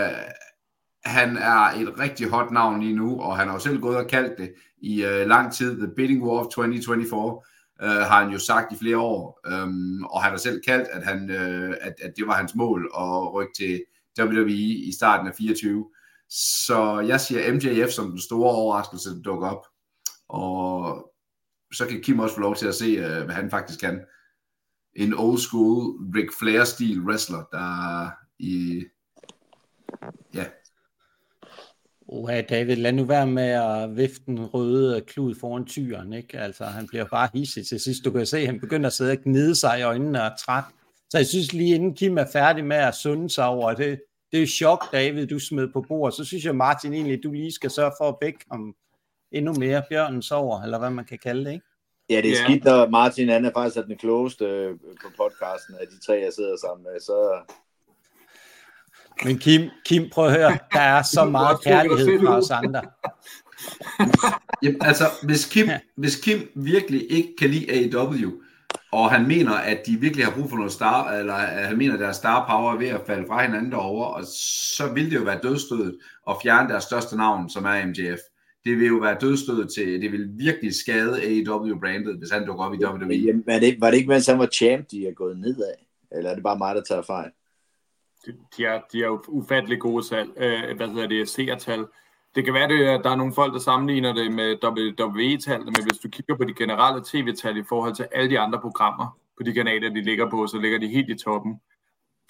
han 1.05 1.37
er 1.37 1.59
et 1.59 1.99
rigtig 1.99 2.29
hot 2.29 2.51
navn 2.51 2.81
lige 2.81 2.95
nu, 2.95 3.21
og 3.21 3.37
han 3.37 3.47
har 3.47 3.53
jo 3.53 3.59
selv 3.59 3.81
gået 3.81 3.97
og 3.97 4.07
kaldt 4.07 4.37
det 4.37 4.53
i 4.77 5.03
øh, 5.03 5.27
lang 5.27 5.53
tid. 5.53 5.77
The 5.77 5.95
Bidding 5.95 6.23
War 6.23 6.39
of 6.39 6.45
2024 6.45 7.41
øh, 7.81 7.89
har 7.89 8.23
han 8.23 8.33
jo 8.33 8.39
sagt 8.39 8.73
i 8.73 8.77
flere 8.77 8.97
år, 8.97 9.39
øhm, 9.45 10.03
og 10.03 10.23
han 10.23 10.31
har 10.31 10.37
selv 10.37 10.61
kaldt, 10.67 10.87
at, 10.87 11.03
han, 11.05 11.29
øh, 11.29 11.75
at, 11.81 11.93
at 12.01 12.13
det 12.17 12.27
var 12.27 12.33
hans 12.33 12.55
mål 12.55 12.91
at 12.97 13.33
rykke 13.33 13.53
til 13.57 13.83
WWE 14.19 14.51
i 14.87 14.91
starten 14.91 15.27
af 15.27 15.35
24. 15.35 15.85
Så 16.29 16.99
jeg 16.99 17.21
siger 17.21 17.53
MJF 17.53 17.91
som 17.91 18.09
den 18.09 18.19
store 18.19 18.51
overraskelse, 18.51 19.09
der 19.09 19.21
dukker 19.21 19.47
op. 19.47 19.65
Og 20.29 21.11
så 21.73 21.87
kan 21.87 22.01
Kim 22.01 22.19
også 22.19 22.35
få 22.35 22.41
lov 22.41 22.55
til 22.55 22.67
at 22.67 22.75
se, 22.75 22.85
øh, 22.85 23.25
hvad 23.25 23.35
han 23.35 23.49
faktisk 23.49 23.79
kan. 23.79 24.01
En 24.95 25.13
old 25.13 25.37
school 25.37 25.95
Ric 26.15 26.29
Flair-stil 26.39 27.01
wrestler, 27.01 27.43
der 27.51 28.09
i 28.39 28.83
ja, 30.33 30.45
Oha, 32.15 32.41
David, 32.41 32.75
lad 32.75 32.93
nu 32.93 33.03
være 33.03 33.27
med 33.27 33.49
at 33.49 33.97
vifte 33.97 34.25
den 34.25 34.45
røde 34.45 35.01
klud 35.01 35.35
foran 35.35 35.65
tyren, 35.65 36.13
ikke? 36.13 36.39
Altså, 36.39 36.63
han 36.63 36.87
bliver 36.87 37.05
bare 37.05 37.29
hissig 37.33 37.67
til 37.67 37.79
sidst. 37.79 38.05
Du 38.05 38.11
kan 38.11 38.25
se, 38.25 38.37
at 38.37 38.45
han 38.45 38.59
begynder 38.59 38.87
at 38.87 38.93
sidde 38.93 39.11
og 39.11 39.17
gnide 39.23 39.55
sig 39.55 39.79
i 39.79 39.81
øjnene 39.81 40.21
og 40.21 40.25
er 40.25 40.35
træt. 40.45 40.63
Så 41.09 41.17
jeg 41.17 41.27
synes 41.27 41.53
lige 41.53 41.75
inden 41.75 41.93
Kim 41.93 42.17
er 42.17 42.25
færdig 42.33 42.65
med 42.65 42.75
at 42.75 42.95
sunde 42.95 43.29
sig 43.29 43.47
over 43.47 43.73
det, 43.73 44.01
det 44.31 44.43
er 44.43 44.47
chok, 44.47 44.91
David, 44.91 45.27
du 45.27 45.39
smed 45.39 45.67
på 45.73 45.85
bordet. 45.87 46.15
Så 46.15 46.25
synes 46.25 46.45
jeg, 46.45 46.55
Martin, 46.55 46.93
egentlig, 46.93 47.23
du 47.23 47.31
lige 47.31 47.51
skal 47.51 47.69
sørge 47.69 47.91
for 47.99 48.09
at 48.09 48.15
vække 48.21 48.39
ham 48.51 48.75
endnu 49.31 49.53
mere. 49.53 49.83
Bjørnen 49.89 50.21
sover, 50.21 50.61
eller 50.61 50.79
hvad 50.79 50.89
man 50.89 51.05
kan 51.05 51.19
kalde 51.23 51.45
det, 51.45 51.51
ikke? 51.53 51.65
Ja, 52.09 52.17
det 52.17 52.25
er 52.25 52.35
yeah. 52.37 52.49
skidt, 52.49 52.63
når 52.63 52.89
Martin 52.89 53.29
han 53.29 53.45
er 53.45 53.51
faktisk 53.53 53.85
den 53.85 53.97
klogeste 53.97 54.45
øh, 54.45 54.79
på 54.79 55.09
podcasten 55.17 55.75
af 55.81 55.87
de 55.87 56.05
tre, 56.05 56.13
jeg 56.13 56.33
sidder 56.33 56.57
sammen 56.57 56.83
med. 56.83 56.99
Så, 56.99 57.17
men 59.25 59.37
Kim, 59.37 59.61
Kim, 59.85 60.09
prøv 60.11 60.25
at 60.25 60.31
høre, 60.31 60.57
der 60.73 60.79
er 60.79 61.01
så 61.01 61.25
meget 61.25 61.63
kærlighed 61.63 62.19
fra 62.19 62.37
os 62.37 62.51
andre. 62.51 62.81
Jamen, 64.63 64.81
altså, 64.81 65.05
hvis 65.23 65.45
Kim, 65.45 65.67
hvis 65.95 66.15
Kim 66.15 66.39
virkelig 66.55 67.11
ikke 67.11 67.29
kan 67.39 67.49
lide 67.49 67.71
AEW, 67.71 68.31
og 68.91 69.11
han 69.11 69.27
mener, 69.27 69.51
at 69.51 69.79
de 69.85 69.99
virkelig 69.99 70.25
har 70.25 70.33
brug 70.33 70.49
for 70.49 70.57
noget 70.57 70.71
star, 70.71 71.11
eller 71.11 71.33
at 71.33 71.67
han 71.67 71.77
mener, 71.77 71.93
at 71.93 71.99
deres 71.99 72.15
star 72.15 72.47
power 72.49 72.73
er 72.73 72.77
ved 72.77 72.87
at 72.87 73.01
falde 73.07 73.27
fra 73.27 73.45
hinanden 73.45 73.71
derovre, 73.71 74.07
og 74.13 74.23
så 74.77 74.93
vil 74.93 75.11
det 75.11 75.15
jo 75.15 75.23
være 75.23 75.39
dødstødet 75.43 75.97
at 76.29 76.35
fjerne 76.43 76.69
deres 76.69 76.83
største 76.83 77.17
navn, 77.17 77.49
som 77.49 77.65
er 77.65 77.85
MJF. 77.85 78.19
Det 78.65 78.77
vil 78.77 78.87
jo 78.87 78.95
være 78.95 79.17
dødstødet 79.21 79.73
til, 79.73 80.01
det 80.01 80.11
vil 80.11 80.29
virkelig 80.37 80.75
skade 80.75 81.21
AEW-brandet, 81.21 82.17
hvis 82.17 82.31
han 82.31 82.45
dukker 82.45 82.63
op 82.63 82.73
i 82.73 82.85
WWE. 82.85 83.15
Jamen, 83.15 83.43
var, 83.47 83.59
det, 83.59 83.81
var 83.81 83.89
det 83.89 83.97
ikke, 83.97 84.09
mens 84.09 84.27
han 84.27 84.39
var 84.39 84.47
champ, 84.53 84.91
de 84.91 85.07
er 85.07 85.13
gået 85.13 85.39
nedad? 85.39 85.73
Eller 86.11 86.29
er 86.29 86.35
det 86.35 86.43
bare 86.43 86.57
mig, 86.57 86.75
der 86.75 86.81
tager 86.81 87.01
fejl? 87.01 87.31
De 88.57 88.65
er, 88.65 88.81
de 88.91 89.03
er 89.03 89.07
jo 89.07 89.23
ufattelig 89.27 89.79
gode 89.79 90.03
salg, 90.03 90.29
øh, 90.37 90.77
hvad 90.77 90.87
hedder 90.87 91.07
det, 91.07 91.29
seertal. 91.29 91.85
Det 92.35 92.45
kan 92.45 92.53
være, 92.53 92.63
at 92.63 93.03
der 93.03 93.09
er 93.09 93.15
nogle 93.15 93.33
folk, 93.33 93.53
der 93.53 93.59
sammenligner 93.59 94.13
det 94.13 94.31
med 94.31 94.57
WWE-tallene, 94.63 95.71
men 95.71 95.83
hvis 95.83 95.97
du 95.97 96.09
kigger 96.09 96.37
på 96.37 96.43
de 96.43 96.53
generelle 96.53 97.01
tv-tal 97.05 97.57
i 97.57 97.63
forhold 97.69 97.95
til 97.95 98.07
alle 98.11 98.29
de 98.29 98.39
andre 98.39 98.59
programmer 98.59 99.17
på 99.37 99.43
de 99.43 99.53
kanaler, 99.53 99.89
de 99.89 100.01
ligger 100.01 100.29
på, 100.29 100.47
så 100.47 100.57
ligger 100.57 100.79
de 100.79 100.87
helt 100.87 101.09
i 101.09 101.23
toppen. 101.23 101.61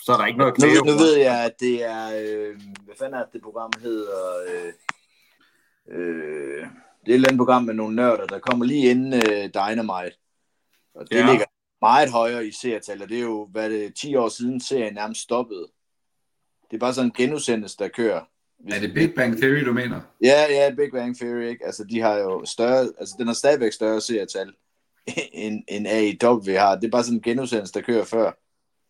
Så 0.02 0.14
er 0.14 0.18
der 0.18 0.26
ikke 0.26 0.40
noget 0.40 0.52
at 0.52 0.86
nu, 0.86 0.92
nu 0.92 0.98
ved 0.98 1.18
jeg, 1.18 1.46
at 1.46 1.60
det 1.60 1.86
er, 1.86 2.06
øh, 2.06 2.56
hvad 2.86 2.96
fanden 3.00 3.20
er 3.20 3.26
det 3.34 3.42
program 3.42 3.72
hedder, 3.82 4.22
øh, 4.50 4.74
øh, 5.98 6.68
det 7.06 7.10
er 7.10 7.14
et 7.14 7.16
eller 7.16 7.30
andet 7.30 7.40
program 7.40 7.64
med 7.64 7.74
nogle 7.74 7.96
nørder, 7.96 8.26
der 8.26 8.40
kommer 8.40 8.66
lige 8.66 8.92
inden 8.92 9.14
øh, 9.14 9.50
Dynamite. 9.54 10.18
Og 10.96 11.10
det 11.10 11.18
ja. 11.18 11.30
ligger 11.30 11.46
meget 11.82 12.12
højere 12.12 12.46
i 12.46 12.52
seertal, 12.52 13.02
og 13.04 13.10
det 13.10 13.18
er 13.18 13.22
jo, 13.22 13.48
hvad 13.52 13.70
det 13.70 13.96
10 13.96 14.16
år 14.16 14.30
siden 14.30 14.62
serien 14.62 14.94
nærmest 14.94 15.22
stoppede. 15.22 15.68
Det 16.74 16.78
er 16.78 16.86
bare 16.86 16.94
sådan 16.94 17.08
en 17.08 17.14
genudsendelse, 17.18 17.78
der 17.80 17.88
kører. 17.88 18.22
Hvis 18.60 18.76
er 18.76 18.80
det 18.80 18.94
Big 18.94 19.14
Bang 19.16 19.38
Theory, 19.38 19.66
du 19.66 19.74
mener? 19.74 20.02
Ja, 20.22 20.46
ja, 20.50 20.76
Big 20.76 20.92
Bang 20.92 21.18
Theory, 21.18 21.42
ikke? 21.42 21.66
Altså, 21.66 21.84
de 21.84 22.00
har 22.00 22.16
jo 22.16 22.46
større, 22.46 22.80
altså, 23.00 23.16
den 23.18 23.28
har 23.28 23.34
stadigvæk 23.34 23.72
større 23.72 24.02
seertal, 24.02 24.54
end, 25.44 25.64
end 25.68 25.88
AEW 25.88 26.58
har. 26.58 26.76
Det 26.76 26.88
er 26.88 26.92
bare 26.92 27.04
sådan 27.04 27.18
en 27.18 27.22
genudsendelse, 27.22 27.74
der 27.74 27.82
kører 27.82 28.06
før. 28.06 28.32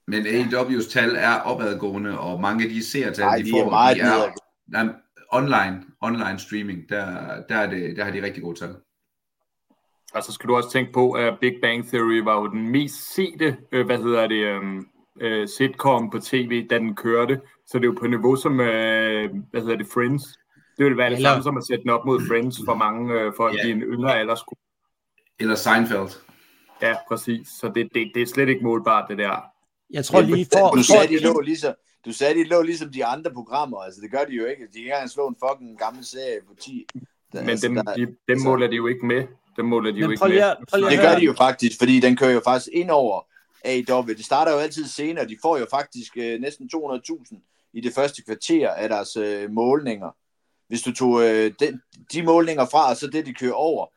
Men 0.08 0.26
AEW's 0.26 0.92
tal 0.92 1.16
er 1.16 1.40
opadgående, 1.40 2.20
og 2.20 2.42
mange 2.42 2.64
af 2.64 2.70
de 2.70 2.84
seertal, 2.84 3.40
de, 3.40 3.46
de 3.46 3.52
får, 3.52 3.66
er 3.66 3.70
meget 3.70 3.98
de 3.98 4.02
er, 4.02 4.34
nej, 4.68 4.94
online, 5.32 5.84
online 6.02 6.40
streaming, 6.40 6.90
der, 6.90 7.06
der, 7.50 7.56
er 7.56 7.70
det, 7.70 7.98
der 7.98 8.04
har 8.04 8.12
de 8.12 8.24
rigtig 8.24 8.44
gode 8.44 8.60
tal. 8.60 8.76
Og 10.14 10.24
så 10.24 10.32
skal 10.32 10.48
du 10.48 10.56
også 10.56 10.72
tænke 10.72 10.92
på, 10.92 11.12
at 11.12 11.34
Big 11.42 11.54
Bang 11.62 11.88
Theory 11.88 12.18
var 12.18 12.40
jo 12.42 12.48
den 12.48 12.70
mest 12.70 13.16
sete, 13.16 13.58
øh, 13.72 13.86
hvad 13.86 13.98
hedder 13.98 14.28
det, 14.28 14.46
øhm, 14.46 14.88
øh, 15.22 15.48
sitcom 15.48 16.10
på 16.10 16.20
tv, 16.20 16.68
da 16.68 16.78
den 16.78 16.96
kørte. 16.96 17.42
Så 17.74 17.80
det 17.80 17.86
er 17.86 17.92
jo 17.94 17.98
på 18.00 18.08
niveau 18.08 18.36
som, 18.36 18.60
øh, 18.60 19.30
hvad 19.52 19.62
hedder 19.62 19.76
det, 19.76 19.88
Friends. 19.94 20.24
Det 20.78 20.86
vil 20.86 20.98
være 20.98 21.10
det 21.10 21.16
Eller- 21.16 21.30
samme 21.30 21.44
som 21.44 21.58
at 21.58 21.64
sætte 21.68 21.82
den 21.84 21.90
op 21.90 22.06
mod 22.06 22.22
Friends 22.28 22.58
for 22.66 22.74
mange 22.76 23.14
øh, 23.14 23.34
folk 23.38 23.56
Ja. 23.58 23.68
i 23.68 23.72
en 23.72 23.82
yngre 23.82 24.20
aldersgruppe. 24.20 24.62
Eller 25.40 25.56
Seinfeld. 25.56 26.10
Ja, 26.82 26.96
præcis. 27.08 27.48
Så 27.60 27.72
det, 27.76 27.90
det, 27.96 28.12
det 28.16 28.22
er 28.22 28.26
slet 28.26 28.50
ikke 28.50 28.64
målbart, 28.64 29.06
det 29.10 29.18
der. 29.18 29.36
Jeg 29.90 30.06
tror 30.06 30.22
lige 30.22 30.48
for... 30.54 30.70
du, 30.70 30.78
for 30.78 30.84
sagde, 30.84 31.08
de 31.08 31.20
lå 31.24 31.40
ligesom, 31.40 31.74
du 32.06 32.14
sagde, 32.14 32.34
de 32.40 32.44
lå 32.44 32.62
ligesom 32.62 32.92
de 32.92 33.06
andre 33.06 33.32
programmer. 33.32 33.78
Altså, 33.78 34.02
det 34.02 34.12
gør 34.12 34.24
de 34.30 34.34
jo 34.34 34.46
ikke. 34.46 34.62
De 34.64 34.72
kan 34.72 34.80
ikke 34.80 34.92
engang 34.92 35.10
slå 35.10 35.28
en 35.28 35.36
fucking 35.46 35.80
gammel 35.80 36.06
serie 36.06 36.40
på 36.48 36.54
10. 36.62 36.86
Der, 37.34 37.40
Men 37.42 37.50
altså, 37.50 37.68
dem, 37.68 37.76
der, 37.76 37.84
de, 37.84 38.02
dem 38.06 38.18
altså- 38.30 38.48
måler 38.48 38.68
de 38.68 38.76
jo 38.76 38.88
ikke 38.88 39.06
med. 39.06 39.24
Dem 39.58 39.66
måler 39.66 39.92
de 39.92 39.98
jo 40.00 40.06
Men 40.06 40.12
ikke 40.12 40.20
prøv 40.20 40.30
lige 40.30 40.42
med. 40.42 40.66
prøv 40.72 40.90
det 40.92 41.00
gør 41.00 41.16
de 41.20 41.26
jo 41.26 41.34
faktisk, 41.34 41.78
fordi 41.80 42.00
den 42.00 42.16
kører 42.18 42.32
jo 42.32 42.42
faktisk 42.46 42.70
ind 42.74 42.90
over 42.90 43.22
AEW. 43.66 44.06
Det 44.08 44.26
starter 44.26 44.52
jo 44.52 44.58
altid 44.58 44.86
senere. 44.86 45.28
De 45.28 45.38
får 45.42 45.58
jo 45.58 45.66
faktisk 45.72 46.18
øh, 46.18 46.40
næsten 46.42 46.70
200.000 46.76 47.53
i 47.74 47.82
det 47.82 47.94
første 47.94 48.24
kvarter 48.24 48.70
af 48.70 48.90
deres 48.90 49.16
øh, 49.16 49.52
målninger. 49.52 50.10
Hvis 50.68 50.82
du 50.82 50.94
tog 50.94 51.24
øh, 51.24 51.54
den, 51.60 51.82
de 52.14 52.24
målninger 52.24 52.66
fra, 52.66 52.90
og 52.90 52.98
så 52.98 53.08
det, 53.08 53.26
de 53.26 53.34
kører 53.34 53.54
over, 53.54 53.88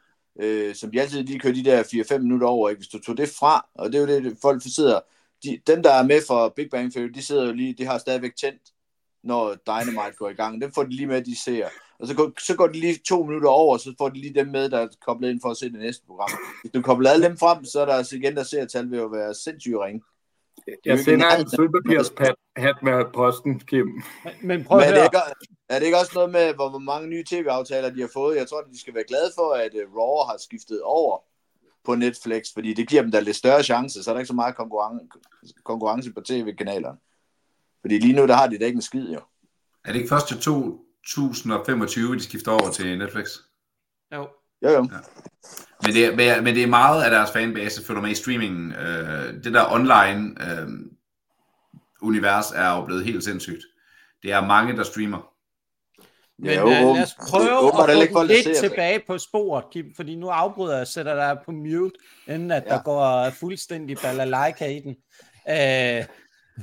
øh, 0.41 0.75
som 0.75 0.91
de 0.91 1.01
altid 1.01 1.23
lige 1.23 1.39
kører 1.39 1.55
de 1.55 1.65
der 1.65 1.83
4-5 2.15 2.19
minutter 2.19 2.47
over, 2.47 2.69
ikke? 2.69 2.79
hvis 2.79 2.89
du 2.89 2.99
tog 2.99 3.17
det 3.17 3.29
fra, 3.29 3.67
og 3.75 3.93
det 3.93 3.99
er 3.99 4.01
jo 4.01 4.25
det, 4.25 4.39
folk 4.43 4.63
sidder, 4.63 5.01
de, 5.45 5.61
dem 5.67 5.83
der 5.83 5.93
er 5.93 6.03
med 6.03 6.23
for 6.27 6.49
Big 6.57 6.71
Bang 6.71 6.93
Theory, 6.93 7.09
de 7.09 7.23
sidder 7.23 7.47
jo 7.47 7.53
lige, 7.53 7.75
de 7.79 7.85
har 7.85 7.99
stadigvæk 7.99 8.37
tændt, 8.37 8.63
når 9.25 9.55
Dynamite 9.55 10.17
går 10.19 10.29
i 10.29 10.35
gang. 10.35 10.63
Dem 10.63 10.73
får 10.73 10.83
de 10.83 10.91
lige 10.91 11.07
med, 11.07 11.23
de 11.23 11.37
ser. 11.37 11.69
Og 11.99 12.07
så 12.07 12.15
går, 12.15 12.33
så 12.41 12.57
går 12.57 12.67
de 12.67 12.81
lige 12.81 12.99
to 13.09 13.23
minutter 13.23 13.49
over, 13.49 13.77
så 13.77 13.95
får 13.99 14.09
de 14.09 14.21
lige 14.21 14.35
dem 14.35 14.47
med, 14.47 14.69
der 14.71 14.79
er 14.79 14.89
koblet 15.07 15.31
ind 15.31 15.41
for 15.41 15.51
at 15.51 15.57
se 15.57 15.73
det 15.73 15.79
næste 15.79 16.07
program. 16.07 16.31
Hvis 16.63 16.73
du 16.73 16.83
kobler 16.83 17.11
alle 17.11 17.27
dem 17.29 17.39
frem, 17.39 17.65
så 17.65 17.81
er 17.81 17.85
der 17.87 17.95
altså 17.95 18.17
igen, 18.17 18.37
der 18.37 18.43
ser 18.43 18.65
tal 18.65 18.91
ved 18.91 18.99
at 18.99 19.13
være 19.13 19.35
sindssygt 19.35 19.77
ringe. 19.77 20.03
Jeg 20.85 20.99
sender 20.99 21.37
en 21.37 21.51
sølvpapirshat 21.51 22.83
med 22.83 23.05
posten, 23.15 23.61
Kim. 23.61 24.03
Men 24.43 24.65
prøv 24.65 24.81
Men 24.81 24.89
er 24.89 24.95
det, 24.95 25.05
ikke, 25.05 25.19
er 25.69 25.79
det 25.79 25.87
ikke 25.87 25.99
også 25.99 26.13
noget 26.15 26.31
med, 26.31 26.55
hvor 26.55 26.79
mange 26.79 27.09
nye 27.09 27.25
tv-aftaler 27.25 27.91
de 27.91 28.01
har 28.01 28.11
fået? 28.13 28.37
Jeg 28.37 28.49
tror, 28.49 28.61
de 28.61 28.81
skal 28.81 28.95
være 28.95 29.05
glade 29.09 29.31
for, 29.35 29.53
at 29.53 29.71
uh, 29.75 29.97
Raw 29.97 30.27
har 30.31 30.37
skiftet 30.39 30.83
over 30.83 31.19
på 31.85 31.95
Netflix, 31.95 32.47
fordi 32.55 32.75
det 32.75 32.89
giver 32.89 33.03
dem 33.03 33.11
da 33.11 33.21
lidt 33.21 33.37
større 33.37 33.63
chance, 33.63 34.03
så 34.03 34.11
er 34.11 34.15
der 34.15 34.21
ikke 34.21 34.29
så 34.29 34.35
meget 34.35 34.57
konkurrence, 34.57 35.07
konkurrence 35.65 36.13
på 36.13 36.21
tv-kanalerne. 36.21 36.99
Fordi 37.81 37.99
lige 37.99 38.17
nu, 38.17 38.27
der 38.27 38.35
har 38.35 38.47
de 38.47 38.59
da 38.59 38.65
ikke 38.65 38.77
en 38.77 38.83
skid, 38.83 39.13
jo. 39.13 39.21
Er 39.85 39.93
det 39.93 39.97
ikke 39.97 40.09
først 40.09 40.29
til 40.29 40.37
2025, 40.37 42.15
de 42.15 42.23
skifter 42.23 42.53
over 42.53 42.71
til 42.71 42.99
Netflix? 42.99 43.27
Jo. 44.15 44.29
Jo, 44.63 44.69
jo. 44.71 44.83
Men 45.83 45.95
det, 45.95 46.05
er- 46.07 46.17
men 46.37 46.45
men 46.45 46.55
det 46.55 46.63
er 46.63 46.67
meget 46.67 47.05
af 47.05 47.11
deres 47.11 47.31
fanbase, 47.31 47.85
følger 47.87 48.03
med 48.03 48.11
i 48.11 48.15
streamingen. 48.15 48.73
Øh, 48.73 49.45
det 49.45 49.53
der 49.55 49.73
online 49.73 50.35
øh, 50.41 50.69
univers 52.03 52.53
er 52.55 52.77
jo 52.77 52.85
blevet 52.85 53.05
helt 53.05 53.25
sindssygt. 53.25 53.63
Det 54.23 54.33
er 54.33 54.47
mange, 54.47 54.77
der 54.77 54.83
streamer. 54.85 55.33
Men 56.39 56.51
Ja, 56.51 56.69
ja, 56.69 56.81
jo, 56.83 56.95
lad 56.95 57.03
os 57.03 57.15
prøve 57.31 57.59
åbenbart 57.59 57.91
at 57.91 58.09
få 58.13 58.23
lidt 58.23 58.57
tilbage 58.57 59.03
på 59.07 59.19
sporet, 59.19 59.65
Kim, 59.73 59.87
fordi 59.97 60.15
nu 60.15 60.29
afbryder 60.29 60.73
jeg 60.73 60.81
og 60.81 60.87
sætter 60.87 61.15
dig 61.15 61.39
på 61.45 61.53
mute, 61.53 61.95
inden 62.29 62.51
at 62.51 62.63
ja. 62.67 62.69
der 62.69 62.75
Ja. 62.75 62.83
går 62.83 63.31
fuldstændig 63.31 63.97
balalaika 64.03 64.67
i 64.67 64.81
den. 64.81 64.97
Øh, 65.51 66.05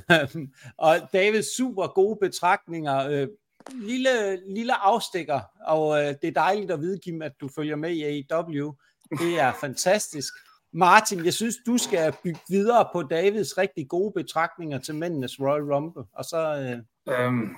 og 0.78 0.96
David, 1.12 1.42
super 1.56 1.86
gode 1.86 2.18
betragtninger. 2.22 3.08
Øh, 3.10 3.28
lille, 3.72 4.40
lille 4.54 4.74
afstikker, 4.74 5.40
og 5.66 5.98
øh, 5.98 6.14
det 6.22 6.28
er 6.28 6.32
dejligt 6.32 6.70
at 6.70 6.80
vide, 6.80 6.98
Kim, 7.04 7.22
at 7.22 7.32
du 7.40 7.48
følger 7.48 7.76
med 7.76 7.90
i 7.90 8.02
AEW. 8.02 8.74
Det 9.18 9.40
er 9.40 9.52
fantastisk. 9.64 10.34
Martin, 10.72 11.24
jeg 11.24 11.34
synes, 11.34 11.54
du 11.66 11.78
skal 11.78 12.14
bygge 12.24 12.40
videre 12.48 12.88
på 12.92 13.02
Davids 13.02 13.58
rigtig 13.58 13.88
gode 13.88 14.12
betragtninger 14.12 14.78
til 14.78 14.94
mændenes 14.94 15.40
Royal 15.40 15.72
Rumble, 15.74 16.04
og 16.12 16.24
så... 16.24 16.38
Øh, 16.38 16.78
Øhm, 17.08 17.56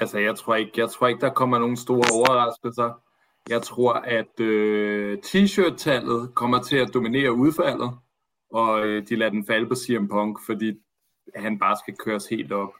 altså, 0.00 0.18
jeg 0.18 0.36
tror, 0.36 0.54
ikke, 0.54 0.72
jeg 0.76 0.90
tror 0.90 1.06
ikke, 1.06 1.20
der 1.20 1.32
kommer 1.32 1.58
nogen 1.58 1.76
store 1.76 2.04
overraskelser. 2.14 3.02
Jeg 3.48 3.62
tror, 3.62 3.92
at 3.92 4.40
øh, 4.40 5.18
t-shirt-tallet 5.18 6.34
kommer 6.34 6.62
til 6.62 6.76
at 6.76 6.94
dominere 6.94 7.32
udfaldet, 7.32 7.90
og 8.50 8.86
øh, 8.86 9.08
de 9.08 9.16
lader 9.16 9.30
den 9.30 9.46
falde 9.46 9.68
på 9.68 9.74
CM 9.74 10.08
Punk, 10.08 10.38
fordi 10.46 10.72
han 11.34 11.58
bare 11.58 11.76
skal 11.76 11.96
køres 11.96 12.26
helt 12.26 12.52
op. 12.52 12.72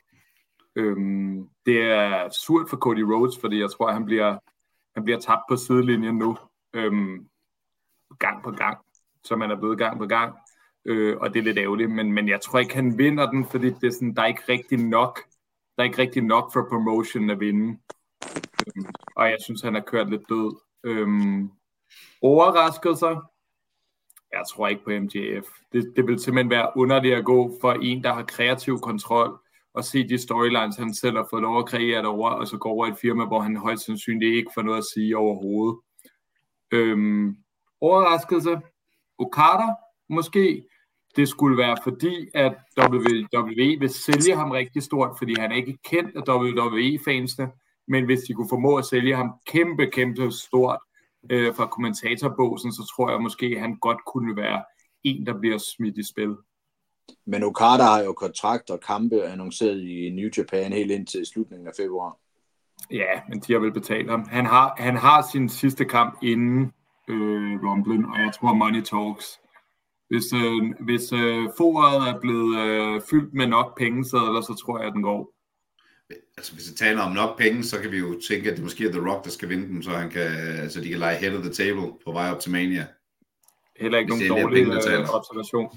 Øhm, 0.77 1.49
det 1.67 1.83
er 1.83 2.29
surt 2.29 2.71
for 2.71 2.77
Cody 2.77 3.01
Rhodes, 3.01 3.39
fordi 3.41 3.61
jeg 3.61 3.71
tror, 3.71 3.93
han 3.93 4.05
bliver, 4.05 4.39
han 4.95 5.05
bliver 5.05 5.19
tabt 5.19 5.43
på 5.49 5.57
sidelinjen 5.57 6.15
nu, 6.15 6.37
øhm, 6.73 7.29
gang 8.19 8.43
på 8.43 8.51
gang, 8.51 8.79
som 9.25 9.41
han 9.41 9.51
er 9.51 9.57
blevet 9.57 9.79
gang 9.79 9.99
på 9.99 10.07
gang. 10.07 10.35
Øh, 10.85 11.17
og 11.17 11.35
det 11.35 11.39
er 11.39 11.45
lidt 11.45 11.59
ærgerligt, 11.59 11.91
men, 11.91 12.13
men 12.13 12.29
jeg 12.29 12.41
tror 12.41 12.59
ikke, 12.59 12.75
han 12.75 12.99
vinder 12.99 13.31
den, 13.31 13.45
fordi 13.45 13.71
det 13.71 13.85
er 13.85 13.91
sådan, 13.91 14.15
der 14.15 14.23
er 14.23 14.27
ikke 14.27 14.43
rigtig 14.49 14.79
nok 14.79 15.21
der 15.77 15.83
er 15.83 15.85
ikke 15.85 15.99
rigtig 15.99 16.23
nok 16.23 16.53
for 16.53 16.67
promotion 16.69 17.31
at 17.31 17.41
vinde. 17.41 17.79
Øhm, 18.67 18.87
og 19.17 19.31
jeg 19.31 19.37
synes, 19.45 19.63
han 19.63 19.75
har 19.75 19.81
kørt 19.81 20.11
lidt 20.11 20.29
død. 20.29 20.57
Øhm, 20.85 21.51
overraskelser? 22.23 23.31
Jeg 24.33 24.43
tror 24.51 24.69
ikke 24.69 24.85
på 24.85 24.91
MJF. 24.91 25.47
Det, 25.73 25.93
det 25.97 26.07
vil 26.07 26.19
simpelthen 26.19 26.51
være 26.51 26.73
underligt 26.77 27.15
at 27.15 27.25
gå 27.25 27.59
for 27.61 27.73
en, 27.73 28.05
der 28.05 28.13
har 28.13 28.23
kreativ 28.23 28.79
kontrol, 28.79 29.39
og 29.77 29.85
se 29.85 30.09
de 30.09 30.19
storylines, 30.19 30.77
han 30.77 30.95
selv 30.95 31.17
har 31.17 31.27
fået 31.31 31.43
lov 31.43 31.59
at 31.59 31.67
kreere 31.67 32.03
derovre, 32.03 32.37
og 32.37 32.47
så 32.47 32.57
gå 32.57 32.69
over 32.69 32.87
et 32.87 32.99
firma, 33.01 33.25
hvor 33.25 33.41
han 33.41 33.57
højst 33.57 33.87
sandsynligt 33.87 34.37
ikke 34.37 34.51
får 34.55 34.63
noget 34.63 34.79
at 34.79 34.85
sige 34.95 35.17
overhovedet. 35.17 35.81
Øhm, 36.73 37.37
overraskelse? 37.81 38.61
Okada? 39.19 39.67
Måske? 40.09 40.63
det 41.17 41.29
skulle 41.29 41.59
være 41.59 41.77
fordi, 41.83 42.29
at 42.35 42.55
WWE 42.93 43.77
vil 43.81 43.91
sælge 43.91 44.37
ham 44.37 44.51
rigtig 44.51 44.83
stort, 44.83 45.11
fordi 45.19 45.35
han 45.39 45.53
er 45.53 45.57
ikke 45.57 45.79
kendt 45.85 46.17
af 46.17 46.35
WWE-fansene, 46.35 47.51
men 47.89 48.05
hvis 48.05 48.21
de 48.21 48.35
kunne 48.35 48.49
formå 48.49 48.77
at 48.77 48.85
sælge 48.85 49.17
ham 49.17 49.33
kæmpe, 49.47 49.87
kæmpe 49.87 50.31
stort 50.33 50.79
øh, 51.31 51.55
fra 51.55 51.67
kommentatorbåsen, 51.67 52.73
så 52.73 52.93
tror 52.97 53.11
jeg 53.11 53.23
måske, 53.23 53.47
at 53.47 53.61
han 53.61 53.77
godt 53.77 53.99
kunne 54.07 54.37
være 54.37 54.65
en, 55.05 55.27
der 55.27 55.41
bliver 55.41 55.59
smidt 55.59 55.99
i 55.99 56.03
spil. 56.03 56.37
Men 57.27 57.43
Okada 57.43 57.83
har 57.83 58.03
jo 58.03 58.13
kontrakt 58.13 58.71
og 58.71 58.81
kampe 58.81 59.25
annonceret 59.25 59.81
i 59.81 60.11
New 60.11 60.29
Japan 60.39 60.73
helt 60.73 60.91
indtil 60.91 61.27
slutningen 61.27 61.69
af 61.69 61.73
februar. 61.77 62.17
Ja, 62.91 63.21
men 63.29 63.41
de 63.41 63.53
har 63.53 63.61
vel 63.61 63.73
betalt 63.73 64.11
ham. 64.11 64.29
Han 64.29 64.47
har, 64.47 64.75
han 64.79 64.97
har 64.97 65.29
sin 65.33 65.49
sidste 65.49 65.85
kamp 65.85 66.19
inden 66.23 66.73
øh, 67.09 67.63
Rumblen, 67.65 68.05
og 68.05 68.21
jeg 68.21 68.33
tror 68.35 68.55
Money 68.55 68.83
Talks. 68.83 69.41
Hvis, 70.11 70.33
øh, 70.33 70.85
hvis 70.87 71.13
øh, 71.13 71.49
foret 71.59 72.09
er 72.09 72.21
blevet 72.21 72.59
øh, 72.59 73.01
fyldt 73.11 73.35
med 73.35 73.47
nok 73.47 73.79
pengesedler, 73.79 74.41
så 74.41 74.63
tror 74.65 74.79
jeg, 74.79 74.87
at 74.87 74.93
den 74.93 75.03
går. 75.03 75.33
Altså, 76.37 76.55
hvis 76.55 76.71
vi 76.71 76.75
taler 76.77 77.03
om 77.03 77.13
nok 77.13 77.39
penge, 77.39 77.65
så 77.65 77.81
kan 77.81 77.93
vi 77.93 77.99
jo 77.99 78.21
tænke, 78.29 78.51
at 78.51 78.57
det 78.57 78.65
måske 78.65 78.87
er 78.87 78.93
The 78.93 79.09
Rock, 79.09 79.25
der 79.25 79.31
skal 79.31 79.49
vinde 79.49 79.69
dem, 79.69 79.83
så, 79.83 79.91
han 79.91 80.11
kan, 80.11 80.31
så 80.71 80.81
de 80.81 80.89
kan 80.89 80.99
lege 80.99 81.17
head 81.17 81.37
of 81.37 81.43
the 81.43 81.53
table 81.53 81.93
på 82.05 82.13
vej 82.13 82.31
op 82.31 82.41
til 82.41 82.53
Mania. 82.53 82.87
Heller 83.81 83.99
ikke 83.99 84.15
Hvis 84.15 84.29
nogen 84.29 84.43
dårlig 84.43 84.67
penge, 84.67 84.99
øh, 84.99 85.15
observation. 85.15 85.71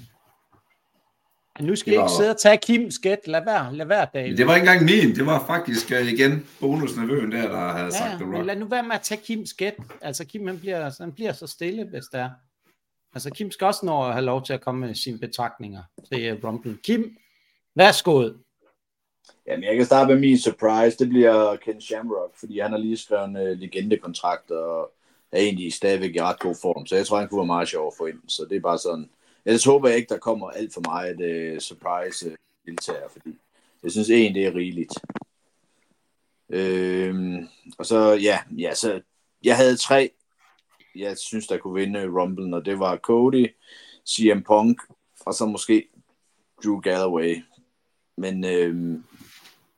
Nu 1.62 1.76
skal 1.76 1.92
I 1.92 1.96
var- 1.96 2.02
ikke 2.02 2.12
sidde 2.16 2.30
og 2.30 2.38
tage 2.40 2.56
Kims 2.56 2.98
gæt. 2.98 3.18
Lad 3.26 3.44
være, 3.44 3.74
lad 3.76 3.86
være, 3.86 4.06
David. 4.14 4.36
Det 4.36 4.46
var 4.46 4.54
ikke 4.56 4.68
engang 4.68 4.84
min, 4.84 5.14
det 5.16 5.26
var 5.26 5.46
faktisk 5.46 5.90
uh, 6.00 6.12
igen 6.12 6.46
bonusnevøen 6.60 7.32
der, 7.32 7.48
der 7.48 7.68
havde 7.68 7.84
Ja, 7.84 7.90
sagt 7.90 8.10
The 8.16 8.24
men 8.26 8.34
Rock. 8.36 8.46
lad 8.46 8.56
nu 8.56 8.66
være 8.66 8.82
med 8.82 8.92
at 8.94 9.00
tage 9.00 9.20
Kims 9.24 9.54
gæt. 9.54 9.74
Altså, 10.00 10.24
Kim 10.24 10.46
han 10.46 10.58
bliver, 10.58 10.90
han 11.00 11.12
bliver 11.12 11.32
så 11.32 11.46
stille, 11.46 11.84
hvis 11.84 12.04
det 12.12 12.20
er. 12.20 12.30
Altså, 13.14 13.30
Kim 13.30 13.50
skal 13.50 13.64
også 13.66 13.86
nå 13.86 14.06
at 14.06 14.12
have 14.12 14.24
lov 14.24 14.44
til 14.44 14.52
at 14.52 14.60
komme 14.60 14.86
med 14.86 14.94
sine 14.94 15.18
betragtninger 15.18 15.82
til 16.12 16.32
uh, 16.32 16.44
Rumble. 16.44 16.76
Kim, 16.84 17.16
værsgo. 17.76 18.28
Jamen, 19.46 19.64
jeg 19.64 19.76
kan 19.76 19.84
starte 19.86 20.12
med 20.12 20.20
min 20.20 20.38
surprise. 20.38 20.98
Det 20.98 21.08
bliver 21.08 21.56
Ken 21.56 21.80
Shamrock, 21.80 22.32
fordi 22.38 22.58
han 22.58 22.70
har 22.70 22.78
lige 22.78 22.96
skrevet 22.96 23.28
en 23.28 23.36
uh, 23.36 23.42
legendekontrakt 23.58 24.50
og 24.50 24.92
er 25.32 25.38
egentlig 25.38 25.72
stadigvæk 25.72 26.16
i 26.16 26.22
ret 26.22 26.38
god 26.38 26.54
form. 26.62 26.86
Så 26.86 26.96
jeg 26.96 27.06
tror, 27.06 27.18
han 27.18 27.28
kunne 27.28 27.38
være 27.38 27.46
meget 27.46 27.68
sjov 27.68 27.86
at 27.86 27.92
få 27.98 28.06
ind. 28.06 28.18
Så 28.28 28.46
det 28.50 28.56
er 28.56 28.60
bare 28.60 28.78
sådan. 28.78 29.10
Ellers 29.44 29.64
håber 29.64 29.88
jeg 29.88 29.96
ikke, 29.96 30.08
der 30.08 30.18
kommer 30.18 30.50
alt 30.50 30.74
for 30.74 30.80
meget 30.80 31.52
uh, 31.54 31.58
surprise 31.58 32.30
øh, 32.30 32.36
deltager, 32.66 33.08
fordi 33.08 33.38
jeg 33.82 33.90
synes 33.90 34.10
egentlig, 34.10 34.42
det 34.42 34.46
er 34.46 34.54
rigeligt. 34.54 34.92
Øhm, 36.48 37.48
og 37.78 37.86
så, 37.86 38.12
ja, 38.12 38.38
ja, 38.58 38.74
så 38.74 39.00
jeg 39.44 39.56
havde 39.56 39.76
tre, 39.76 40.10
jeg 40.94 41.18
synes, 41.18 41.46
der 41.46 41.58
kunne 41.58 41.80
vinde 41.80 42.06
Rumble, 42.06 42.56
og 42.56 42.64
det 42.64 42.78
var 42.78 42.96
Cody, 42.96 43.54
CM 44.08 44.42
Punk, 44.46 44.82
og 45.20 45.34
så 45.34 45.46
måske 45.46 45.88
Drew 46.64 46.80
Galloway. 46.80 47.42
Men 48.16 48.44
øhm, 48.44 49.04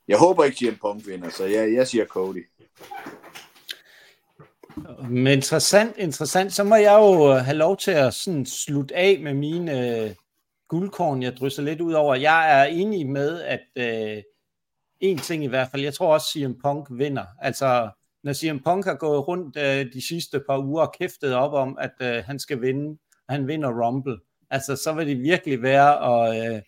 jeg 0.09 0.19
håber 0.19 0.45
ikke, 0.45 0.57
CM 0.57 0.79
Punk 0.81 1.07
vinder, 1.07 1.29
så 1.29 1.45
jeg, 1.45 1.73
jeg 1.73 1.89
siger 1.89 2.07
Cody. 2.07 2.49
Men 5.09 5.27
interessant, 5.27 5.97
interessant. 5.99 6.53
Så 6.53 6.65
må 6.65 6.75
jeg 6.75 6.99
jo 6.99 7.31
øh, 7.31 7.37
have 7.37 7.57
lov 7.57 7.77
til 7.77 7.91
at 7.91 8.15
sådan 8.15 8.47
slutte 8.47 8.97
af 8.97 9.21
med 9.23 9.35
mine 9.35 10.01
øh, 10.03 10.11
guldkorn, 10.69 11.23
jeg 11.23 11.37
drysser 11.37 11.63
lidt 11.63 11.81
ud 11.81 11.93
over. 11.93 12.15
Jeg 12.15 12.61
er 12.61 12.65
enig 12.65 13.07
med, 13.07 13.41
at 13.43 13.61
øh, 13.77 14.23
en 15.01 15.19
ting 15.19 15.45
i 15.45 15.47
hvert 15.47 15.69
fald, 15.71 15.83
jeg 15.83 15.95
tror 15.95 16.15
også, 16.15 16.27
CM 16.27 16.53
Punk 16.63 16.87
vinder. 16.91 17.25
Altså, 17.41 17.91
når 18.25 18.33
CM 18.33 18.59
Punk 18.65 18.85
har 18.85 18.95
gået 18.95 19.29
rundt 19.29 19.57
øh, 19.57 19.93
de 19.93 20.07
sidste 20.09 20.41
par 20.49 20.59
uger 20.59 20.87
og 20.87 20.95
kæftet 20.99 21.35
op 21.35 21.53
om, 21.53 21.79
at 21.81 21.93
øh, 22.01 22.25
han 22.25 22.39
skal 22.39 22.61
vinde, 22.61 22.99
han 23.29 23.47
vinder 23.47 23.87
Rumble, 23.87 24.19
altså, 24.51 24.77
så 24.77 24.93
vil 24.93 25.07
det 25.07 25.23
virkelig 25.23 25.63
være 25.63 25.93
at... 26.13 26.55
Øh, 26.55 26.63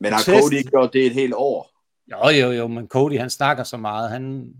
Men 0.00 0.12
har 0.12 0.18
Test. 0.18 0.42
Cody 0.42 0.70
gjort 0.70 0.92
det 0.92 1.06
et 1.06 1.12
helt 1.12 1.34
år? 1.34 1.70
jo, 2.10 2.28
jo, 2.28 2.50
jo, 2.52 2.66
men 2.66 2.88
Cody, 2.88 3.18
han 3.18 3.30
snakker 3.30 3.64
så 3.64 3.76
meget. 3.76 4.10
Han, 4.10 4.54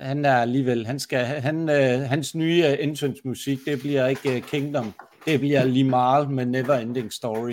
han 0.00 0.24
er 0.24 0.36
alligevel, 0.36 0.86
han 0.86 0.98
skal, 0.98 1.24
han, 1.24 1.68
øh, 1.68 2.00
hans 2.00 2.34
nye 2.34 2.64
øh, 2.66 2.76
entrance 2.80 3.20
musik, 3.24 3.58
det 3.66 3.80
bliver 3.80 4.06
ikke 4.06 4.36
øh, 4.36 4.42
Kingdom, 4.42 4.92
det 5.26 5.40
bliver 5.40 5.64
Limal 5.64 6.30
med 6.30 6.46
Never 6.46 6.74
Ending 6.74 7.12
Story. 7.12 7.52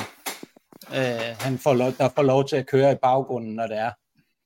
Øh, 0.98 1.36
han 1.40 1.58
får 1.58 1.74
lov, 1.74 1.92
der 1.98 2.10
får 2.10 2.24
lov 2.24 2.48
til 2.48 2.56
at 2.56 2.68
køre 2.68 2.92
i 2.92 2.96
baggrunden, 2.96 3.56
når 3.56 3.68
det 3.68 3.78
er. 3.78 3.92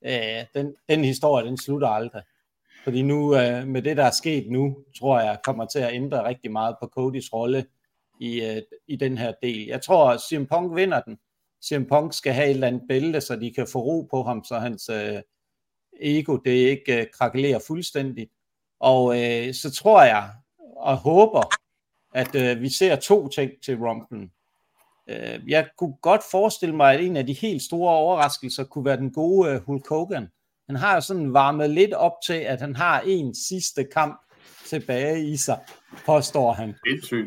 Øh, 0.05 0.45
den, 0.53 0.75
den 0.89 1.03
historie, 1.03 1.45
den 1.45 1.57
slutter 1.57 1.87
aldrig. 1.87 2.21
Fordi 2.83 3.01
nu, 3.01 3.35
øh, 3.35 3.67
med 3.67 3.81
det, 3.81 3.97
der 3.97 4.03
er 4.03 4.11
sket 4.11 4.51
nu, 4.51 4.77
tror 4.99 5.19
jeg, 5.19 5.37
kommer 5.43 5.65
til 5.65 5.79
at 5.79 5.93
ændre 5.93 6.27
rigtig 6.27 6.51
meget 6.51 6.75
på 6.81 6.87
Codys 6.87 7.33
rolle 7.33 7.65
i, 8.21 8.41
øh, 8.41 8.61
i 8.87 8.95
den 8.95 9.17
her 9.17 9.33
del. 9.43 9.65
Jeg 9.67 9.81
tror, 9.81 10.09
at 10.09 10.21
CM 10.21 10.45
Punk 10.45 10.75
vinder 10.75 11.01
den. 11.01 11.17
CM 11.65 11.85
Punk 11.85 12.13
skal 12.13 12.33
have 12.33 12.45
et 12.45 12.51
eller 12.51 12.67
andet 12.67 12.81
bælte, 12.89 13.21
så 13.21 13.35
de 13.35 13.53
kan 13.53 13.67
få 13.67 13.79
ro 13.79 14.07
på 14.11 14.23
ham, 14.23 14.43
så 14.43 14.59
hans 14.59 14.89
øh, 14.89 15.21
ego 16.01 16.37
det 16.37 16.51
ikke 16.51 16.97
uh, 16.97 17.03
krakelerer 17.13 17.59
fuldstændigt. 17.67 18.31
Og 18.79 19.05
uh, 19.05 19.53
så 19.53 19.71
tror 19.75 20.03
jeg 20.03 20.29
og 20.77 20.97
håber, 20.97 21.43
at 22.13 22.35
uh, 22.35 22.61
vi 22.61 22.69
ser 22.69 22.95
to 22.95 23.27
ting 23.27 23.51
til 23.65 23.77
Rumpen. 23.77 24.31
Uh, 25.11 25.49
jeg 25.49 25.67
kunne 25.77 25.95
godt 26.01 26.21
forestille 26.31 26.75
mig, 26.75 26.93
at 26.93 27.05
en 27.05 27.17
af 27.17 27.25
de 27.25 27.33
helt 27.33 27.61
store 27.61 27.93
overraskelser 27.93 28.63
kunne 28.63 28.85
være 28.85 28.97
den 28.97 29.13
gode 29.13 29.55
uh, 29.55 29.61
Hulk 29.61 29.89
Hogan. 29.89 30.27
Han 30.67 30.75
har 30.75 30.95
jo 30.95 31.01
sådan 31.01 31.33
varmet 31.33 31.69
lidt 31.69 31.93
op 31.93 32.13
til, 32.25 32.33
at 32.33 32.61
han 32.61 32.75
har 32.75 33.01
en 33.01 33.35
sidste 33.35 33.83
kamp 33.83 34.21
tilbage 34.65 35.25
i 35.29 35.37
sig, 35.37 35.59
påstår 36.05 36.53
han. 36.53 36.75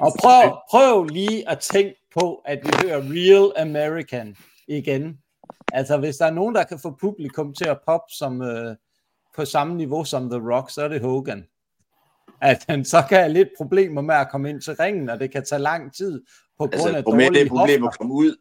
Og 0.00 0.12
prøv, 0.20 0.56
prøv 0.70 1.04
lige 1.04 1.48
at 1.48 1.58
tænke 1.58 1.94
på, 2.14 2.42
at 2.44 2.58
vi 2.64 2.70
hører 2.82 3.00
Real 3.02 3.52
American 3.68 4.36
igen. 4.68 5.18
Altså, 5.72 5.96
hvis 5.96 6.16
der 6.16 6.26
er 6.26 6.30
nogen, 6.30 6.54
der 6.54 6.64
kan 6.64 6.78
få 6.78 6.96
publikum 7.00 7.54
til 7.54 7.64
at 7.64 7.78
poppe 7.86 8.12
som, 8.12 8.42
øh, 8.42 8.76
på 9.36 9.44
samme 9.44 9.74
niveau 9.74 10.04
som 10.04 10.30
The 10.30 10.40
Rock, 10.52 10.70
så 10.70 10.82
er 10.82 10.88
det 10.88 11.00
Hogan. 11.00 11.44
At 12.42 12.64
han 12.68 12.84
så 12.84 13.04
kan 13.08 13.18
have 13.18 13.32
lidt 13.32 13.48
problemer 13.56 14.02
med 14.02 14.14
at 14.14 14.30
komme 14.30 14.50
ind 14.50 14.60
til 14.60 14.76
ringen, 14.76 15.10
og 15.10 15.20
det 15.20 15.32
kan 15.32 15.44
tage 15.44 15.62
lang 15.62 15.94
tid 15.94 16.22
på 16.58 16.66
grund 16.66 16.72
altså, 16.72 16.96
af 16.96 17.04
dårlige 17.04 17.30
det 17.30 17.42
er 17.42 17.48
problem 17.48 17.84
at 17.84 17.98
komme 17.98 18.14
ud. 18.14 18.36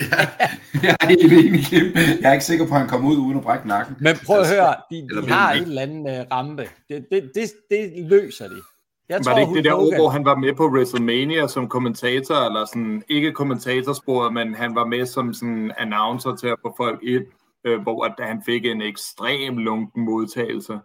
Ja, 0.00 0.06
jeg 0.86 0.96
er 1.00 1.06
helt 1.06 1.32
enig, 1.32 1.64
Kim. 1.64 1.92
Jeg 2.22 2.28
er 2.28 2.32
ikke 2.32 2.44
sikker 2.44 2.66
på, 2.66 2.74
at 2.74 2.80
han 2.80 2.88
kommer 2.88 3.10
ud 3.10 3.16
uden 3.16 3.38
at 3.38 3.44
brække 3.44 3.68
nakken. 3.68 3.96
Men 4.00 4.16
prøv 4.26 4.40
at 4.40 4.48
høre, 4.48 4.74
de, 4.90 5.08
de 5.22 5.28
har 5.28 5.52
en 5.52 5.62
eller 5.62 5.82
anden 5.82 6.20
uh, 6.20 6.26
rampe. 6.30 6.68
Det, 6.88 7.06
det, 7.10 7.30
det, 7.34 7.52
det 7.70 7.92
løser 7.96 8.48
de. 8.48 8.62
Jeg 9.08 9.18
var 9.18 9.22
tror, 9.22 9.32
det 9.32 9.40
ikke 9.40 9.54
det 9.54 9.64
der 9.64 9.74
år, 9.74 9.96
hvor 9.96 10.08
han 10.08 10.24
var 10.24 10.34
med 10.34 10.54
på 10.54 10.66
WrestleMania 10.68 11.46
som 11.46 11.68
kommentator, 11.68 12.34
eller 12.34 12.64
sådan, 12.64 13.02
ikke 13.08 13.32
kommentatorsporet, 13.32 14.32
men 14.32 14.54
han 14.54 14.74
var 14.74 14.86
med 14.86 15.06
som 15.06 15.34
sådan 15.34 15.72
announcer 15.76 16.36
til 16.36 16.46
at 16.46 16.56
få 16.62 16.74
folk 16.76 17.02
ind, 17.02 17.24
øh, 17.64 17.80
hvor 17.80 18.04
at 18.04 18.14
han 18.18 18.42
fik 18.46 18.64
en 18.64 18.82
ekstrem 18.82 19.58
lunken 19.58 20.04
modtagelse. 20.04 20.78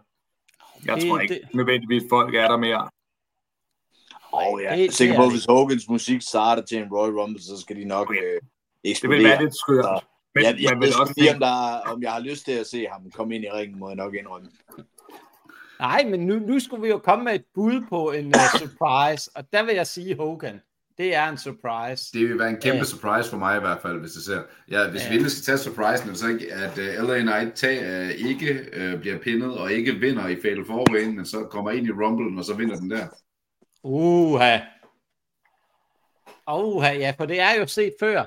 Jeg 0.84 0.96
det, 0.96 1.08
tror 1.08 1.18
ikke 1.20 1.34
det... 1.34 1.54
nødvendigvis 1.54 2.02
folk 2.10 2.34
er 2.34 2.48
der 2.48 2.56
mere. 2.56 2.88
Åh 4.34 4.52
oh, 4.52 4.62
ja, 4.62 4.70
jeg 4.70 4.86
er 4.86 4.90
sikker 4.90 5.16
på, 5.16 5.22
at 5.22 5.30
hvis 5.30 5.44
Hogans 5.44 5.88
musik 5.88 6.22
starter 6.22 6.62
til 6.62 6.78
en 6.78 6.88
Royal 6.92 7.14
Rumble, 7.18 7.42
så 7.42 7.60
skal 7.60 7.76
de 7.76 7.84
nok 7.84 8.14
øh, 8.14 8.40
eksplodere. 8.84 9.18
Det 9.18 9.24
vil 9.24 9.30
være 9.30 9.42
lidt 9.42 9.56
skørt. 9.56 10.04
Men, 10.34 10.44
jeg, 10.44 10.56
jeg, 10.60 10.80
ved 10.80 11.00
også 11.00 11.14
lige, 11.16 11.34
om, 11.34 11.40
der, 11.40 11.80
om 11.92 12.02
jeg 12.02 12.12
har 12.12 12.20
lyst 12.20 12.44
til 12.44 12.52
at 12.52 12.66
se 12.66 12.86
ham 12.92 13.10
komme 13.10 13.34
ind 13.34 13.44
i 13.44 13.50
ringen, 13.50 13.78
må 13.78 13.88
jeg 13.88 13.96
nok 13.96 14.14
indrømme. 14.14 14.48
Nej, 15.82 16.04
men 16.04 16.20
nu, 16.20 16.38
nu 16.38 16.60
skulle 16.60 16.82
vi 16.82 16.88
jo 16.88 16.98
komme 16.98 17.24
med 17.24 17.34
et 17.34 17.44
bud 17.54 17.86
på 17.88 18.10
en 18.10 18.26
uh, 18.26 18.60
surprise, 18.60 19.30
og 19.34 19.52
der 19.52 19.62
vil 19.62 19.74
jeg 19.74 19.86
sige 19.86 20.16
Hogan. 20.16 20.60
Det 20.98 21.14
er 21.14 21.28
en 21.28 21.38
surprise. 21.38 22.12
Det 22.12 22.28
vil 22.28 22.38
være 22.38 22.48
en 22.48 22.60
kæmpe 22.60 22.80
uh, 22.80 22.84
surprise 22.84 23.30
for 23.30 23.36
mig 23.36 23.56
i 23.56 23.60
hvert 23.60 23.78
fald, 23.82 24.00
hvis 24.00 24.12
det 24.12 24.22
ser. 24.22 24.42
Ja, 24.70 24.90
hvis 24.90 25.02
uh, 25.06 25.10
vi 25.10 25.30
skal 25.30 25.42
tage 25.42 25.58
surprisen, 25.58 26.16
så 26.16 26.28
ikke, 26.28 26.52
at 26.52 26.78
uh, 26.78 27.08
LA 27.08 27.20
Knight 27.20 27.56
tag, 27.56 27.78
uh, 27.78 28.30
ikke 28.30 28.66
uh, 28.76 29.00
bliver 29.00 29.18
pinnet 29.18 29.58
og 29.58 29.72
ikke 29.72 29.92
vinder 29.92 30.28
i 30.28 30.36
Fatal 30.36 30.64
4 30.66 31.06
men 31.06 31.26
så 31.26 31.46
kommer 31.50 31.70
ind 31.70 31.86
i 31.86 31.90
Rumble, 31.90 32.38
og 32.38 32.44
så 32.44 32.54
vinder 32.54 32.76
den 32.76 32.90
der. 32.90 33.06
Uha. 33.82 34.58
Uha, 36.48 36.92
ja, 36.92 37.14
for 37.16 37.26
det 37.26 37.40
er 37.40 37.54
jo 37.60 37.66
set 37.66 37.94
før, 38.00 38.24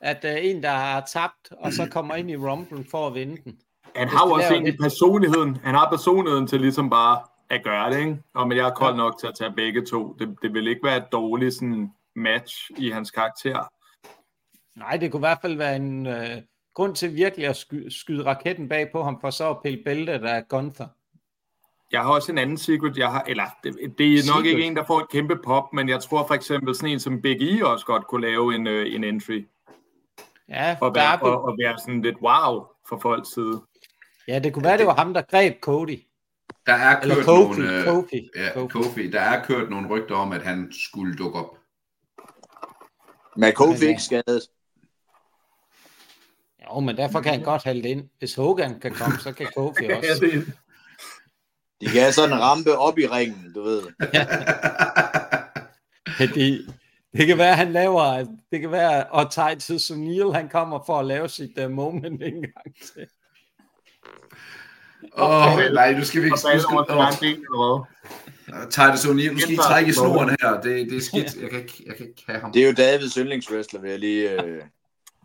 at 0.00 0.24
uh, 0.24 0.44
en, 0.44 0.62
der 0.62 0.70
har 0.70 1.06
tabt, 1.12 1.48
og 1.50 1.72
så 1.72 1.88
kommer 1.90 2.14
ind 2.14 2.30
i 2.30 2.36
Rumble 2.36 2.84
for 2.90 3.06
at 3.06 3.14
vinde 3.14 3.36
den. 3.44 3.58
Han 3.96 4.08
har 4.08 4.26
jo 4.26 4.32
også 4.32 4.52
egentlig 4.52 4.78
personligheden. 4.80 5.56
Han 5.64 5.74
har 5.74 5.90
personligheden 5.90 6.46
til 6.46 6.60
ligesom 6.60 6.90
bare 6.90 7.20
at 7.50 7.64
gøre 7.64 7.90
det, 7.90 7.98
ikke? 7.98 8.18
Og 8.34 8.48
men 8.48 8.58
jeg 8.58 8.66
er 8.66 8.74
kold 8.74 8.96
nok 8.96 9.18
til 9.20 9.26
at 9.26 9.34
tage 9.38 9.52
begge 9.56 9.84
to. 9.86 10.16
Det, 10.18 10.36
det 10.42 10.54
vil 10.54 10.68
ikke 10.68 10.84
være 10.84 10.96
et 10.96 11.12
dårligt 11.12 11.54
sådan, 11.54 11.92
match 12.16 12.70
i 12.76 12.90
hans 12.90 13.10
karakter. 13.10 13.68
Nej, 14.76 14.96
det 14.96 15.12
kunne 15.12 15.18
i 15.18 15.26
hvert 15.28 15.38
fald 15.42 15.56
være 15.56 15.76
en 15.76 16.06
øh, 16.06 16.42
grund 16.74 16.94
til 16.94 17.14
virkelig 17.14 17.46
at 17.46 17.56
sky, 17.56 17.88
skyde 17.88 18.24
raketten 18.24 18.68
bag 18.68 18.92
på 18.92 19.02
ham, 19.02 19.20
for 19.20 19.30
så 19.30 19.50
at 19.50 19.62
pille 19.62 19.84
bæltet 19.84 20.24
af 20.24 20.48
Gunther. 20.48 20.86
Jeg 21.92 22.02
har 22.02 22.10
også 22.10 22.32
en 22.32 22.38
anden 22.38 22.58
secret, 22.58 22.98
jeg 22.98 23.12
har, 23.12 23.24
eller 23.26 23.44
det, 23.64 23.74
det 23.98 24.06
er 24.06 24.34
nok 24.34 24.44
secret. 24.44 24.46
ikke 24.46 24.64
en, 24.64 24.76
der 24.76 24.84
får 24.86 25.00
et 25.00 25.10
kæmpe 25.10 25.36
pop, 25.44 25.72
men 25.72 25.88
jeg 25.88 26.00
tror 26.00 26.26
for 26.26 26.34
eksempel 26.34 26.74
sådan 26.74 26.90
en 26.90 27.00
som 27.00 27.22
Big 27.22 27.42
E 27.42 27.66
også 27.66 27.86
godt 27.86 28.06
kunne 28.06 28.26
lave 28.26 28.54
en, 28.54 28.66
øh, 28.66 28.94
en 28.94 29.04
entry. 29.04 29.44
Ja, 30.48 30.76
og 30.80 30.94
være, 30.94 31.18
og, 31.22 31.44
og 31.44 31.56
være 31.58 31.78
sådan 31.78 32.02
lidt 32.02 32.16
wow 32.22 32.66
for 32.88 32.98
folks 32.98 33.28
side. 33.34 33.60
Ja, 34.28 34.38
det 34.38 34.52
kunne 34.52 34.64
være, 34.64 34.78
det 34.78 34.86
var 34.86 34.94
ham, 34.94 35.14
der 35.14 35.22
greb 35.22 35.60
Cody. 35.60 36.00
Der 36.66 36.74
er 36.74 37.00
kørt 37.02 37.24
Kofi, 37.24 37.60
nogle, 37.60 37.78
øh, 37.78 37.84
Kofi, 37.84 38.30
ja, 38.36 38.50
Kofi. 38.54 38.72
Kofi. 38.72 39.10
Der 39.10 39.20
er 39.20 39.44
kørt 39.44 39.70
nogle 39.70 39.88
rygter 39.88 40.14
om, 40.14 40.32
at 40.32 40.42
han 40.42 40.72
skulle 40.72 41.16
dukke 41.16 41.38
op. 41.38 41.58
Men 43.36 43.52
Kofi 43.52 43.86
ikke 43.86 44.02
skadet. 44.02 44.42
Jo, 46.64 46.80
men 46.80 46.96
derfor 46.96 47.20
kan 47.20 47.32
han 47.32 47.42
godt 47.42 47.64
halde 47.64 47.82
det 47.82 47.88
ind. 47.88 48.08
Hvis 48.18 48.34
Hogan 48.34 48.80
kan 48.80 48.94
komme, 48.94 49.18
så 49.18 49.32
kan 49.32 49.46
Kofi 49.56 49.84
også. 49.96 50.44
De 51.80 51.86
kan 51.86 52.00
have 52.00 52.12
sådan 52.12 52.36
en 52.36 52.40
rampe 52.40 52.78
op 52.78 52.98
i 52.98 53.06
ringen, 53.06 53.52
du 53.54 53.62
ved. 53.62 53.82
ja. 54.14 54.26
det, 56.18 56.74
det 57.12 57.26
kan 57.26 57.38
være, 57.38 57.54
han 57.54 57.72
laver, 57.72 58.26
det 58.52 58.60
kan 58.60 58.70
være, 58.70 59.06
og 59.06 59.30
Titus 59.30 59.90
O'Neill, 59.90 60.32
han 60.32 60.48
kommer 60.48 60.84
for 60.86 60.98
at 60.98 61.06
lave 61.06 61.28
sit 61.28 61.58
uh, 61.58 61.70
moment 61.70 62.22
en 62.22 62.42
gang 62.42 62.76
til. 62.94 63.06
Åh, 65.18 65.54
oh, 65.54 65.72
nej, 65.72 65.92
nu 65.92 66.04
skal 66.04 66.20
vi 66.20 66.26
ikke... 66.26 66.34
Nu 66.34 66.60
skal, 66.60 67.38
oh. 67.54 67.84
Titus 68.70 69.04
O'Neill, 69.04 69.32
nu 69.32 69.38
skal 69.38 69.54
I 69.54 69.56
trække 69.56 69.90
i 69.90 69.92
snoren 69.92 70.36
her. 70.40 70.60
Det, 70.60 70.90
det 70.90 70.96
er 70.96 71.00
skidt. 71.00 71.36
Jeg 71.42 71.50
kan, 71.50 71.60
ikke, 71.60 71.82
jeg 71.86 71.96
kan 71.96 72.06
ikke 72.06 72.22
have 72.26 72.40
ham. 72.40 72.52
Det 72.52 72.62
er 72.62 72.66
jo 72.66 72.72
Davids 72.72 73.14
yndlingswrestler, 73.14 73.80
vil 73.80 73.90
jeg 73.90 73.98
lige 73.98 74.42
øh, 74.42 74.62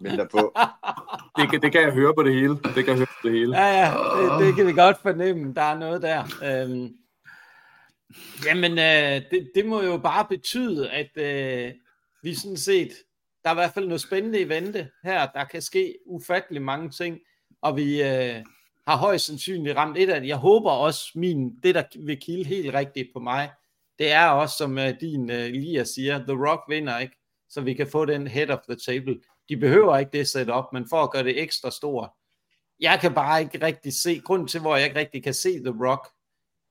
minde 0.01 0.27
på. 0.31 0.55
det, 1.38 1.49
kan, 1.51 1.61
det 1.61 1.71
kan 1.71 1.81
jeg 1.81 1.91
høre 1.91 2.13
på 2.15 2.23
det 2.23 2.34
hele. 2.34 2.55
Det 2.55 2.73
kan 2.73 2.88
jeg 2.88 2.95
høre 2.95 3.07
på 3.21 3.27
det 3.27 3.31
hele. 3.31 3.57
Ja, 3.57 3.81
ja, 3.81 3.91
det, 4.21 4.45
det 4.45 4.55
kan 4.55 4.67
vi 4.67 4.73
godt 4.73 4.97
fornemme. 5.01 5.53
Der 5.53 5.61
er 5.61 5.77
noget 5.77 6.01
der. 6.01 6.23
Øhm, 6.43 6.89
jamen, 8.45 8.71
øh, 8.71 9.21
det, 9.31 9.51
det 9.55 9.65
må 9.65 9.81
jo 9.81 9.97
bare 9.97 10.25
betyde, 10.29 10.89
at 10.89 11.17
øh, 11.17 11.71
vi 12.23 12.36
sådan 12.36 12.57
set, 12.57 12.91
der 13.43 13.49
er 13.49 13.53
i 13.53 13.55
hvert 13.55 13.73
fald 13.73 13.88
noget 13.88 14.01
spændende 14.01 14.39
i 14.39 14.49
vente 14.49 14.89
her. 15.03 15.27
Der 15.27 15.43
kan 15.43 15.61
ske 15.61 15.95
ufattelig 16.05 16.61
mange 16.61 16.89
ting, 16.89 17.19
og 17.61 17.77
vi... 17.77 18.03
Øh, 18.03 18.36
har 18.88 18.97
højst 18.97 19.25
sandsynligt 19.25 19.77
ramt 19.77 19.97
et 19.97 20.09
af 20.09 20.21
det. 20.21 20.27
Jeg 20.27 20.38
håber 20.38 20.71
også, 20.71 21.11
min, 21.15 21.55
det 21.63 21.75
der 21.75 21.84
vil 22.05 22.19
kilde 22.19 22.45
helt 22.45 22.73
rigtigt 22.73 23.09
på 23.13 23.19
mig, 23.19 23.51
det 23.99 24.11
er 24.11 24.27
også, 24.27 24.57
som 24.57 24.77
uh, 24.77 24.89
din 25.01 25.29
uh, 25.29 25.36
Elias 25.36 25.89
siger, 25.89 26.17
The 26.17 26.47
Rock 26.47 26.61
vinder 26.69 26.99
ikke, 26.99 27.15
så 27.49 27.61
vi 27.61 27.73
kan 27.73 27.88
få 27.88 28.05
den 28.05 28.27
head 28.27 28.49
of 28.49 28.59
the 28.69 28.77
table. 28.88 29.19
De 29.49 29.57
behøver 29.57 29.97
ikke 29.97 30.11
det 30.11 30.27
setup, 30.27 30.65
men 30.73 30.86
for 30.89 31.03
at 31.03 31.11
gøre 31.11 31.23
det 31.23 31.41
ekstra 31.41 31.71
stort. 31.71 32.09
Jeg 32.79 32.99
kan 33.01 33.13
bare 33.13 33.41
ikke 33.41 33.65
rigtig 33.65 33.93
se, 33.93 34.19
grund 34.19 34.47
til, 34.47 34.61
hvor 34.61 34.75
jeg 34.75 34.86
ikke 34.86 34.99
rigtig 34.99 35.23
kan 35.23 35.34
se 35.34 35.49
The 35.59 35.75
Rock, 35.88 36.07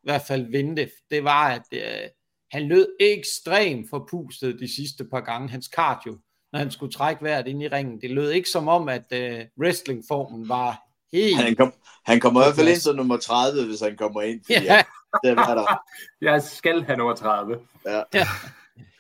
i 0.03 0.07
hvert 0.07 0.23
fald 0.23 0.51
vinde, 0.51 0.91
det 1.11 1.25
var, 1.25 1.49
at 1.49 1.67
uh, 1.73 2.11
han 2.51 2.69
lød 2.69 2.97
ekstremt 3.01 3.91
forpustet 3.91 4.61
de 4.61 4.75
sidste 4.75 5.05
par 5.05 5.21
gange. 5.21 5.49
Hans 5.49 5.67
cardio, 5.67 6.19
når 6.53 6.59
han 6.59 6.71
skulle 6.71 6.93
trække 6.93 7.25
vejret 7.25 7.47
ind 7.47 7.63
i 7.63 7.69
ringen, 7.69 8.01
det 8.01 8.11
lød 8.11 8.31
ikke 8.31 8.49
som 8.49 8.69
om, 8.69 8.89
at 8.89 9.05
uh, 9.13 9.63
wrestlingformen 9.63 10.49
var 10.49 10.92
Helt. 11.13 11.37
Han, 11.37 11.57
kom, 11.57 11.73
han 12.05 12.21
kommer 12.21 12.41
i 12.41 12.45
hvert 12.45 12.57
fald 12.57 12.69
ind 12.69 12.77
som 12.77 12.97
nummer 12.97 13.17
30, 13.17 13.67
hvis 13.67 13.81
han 13.81 13.97
kommer 13.97 14.23
ind. 14.23 14.41
Fordi 14.45 14.65
ja. 14.65 14.83
det 15.23 15.31
er 15.31 15.55
der. 15.55 15.83
Jeg 16.31 16.43
skal 16.43 16.85
have 16.85 16.97
nummer 16.97 17.15
30. 17.15 17.59
Ja. 17.87 18.03
ja. 18.15 18.27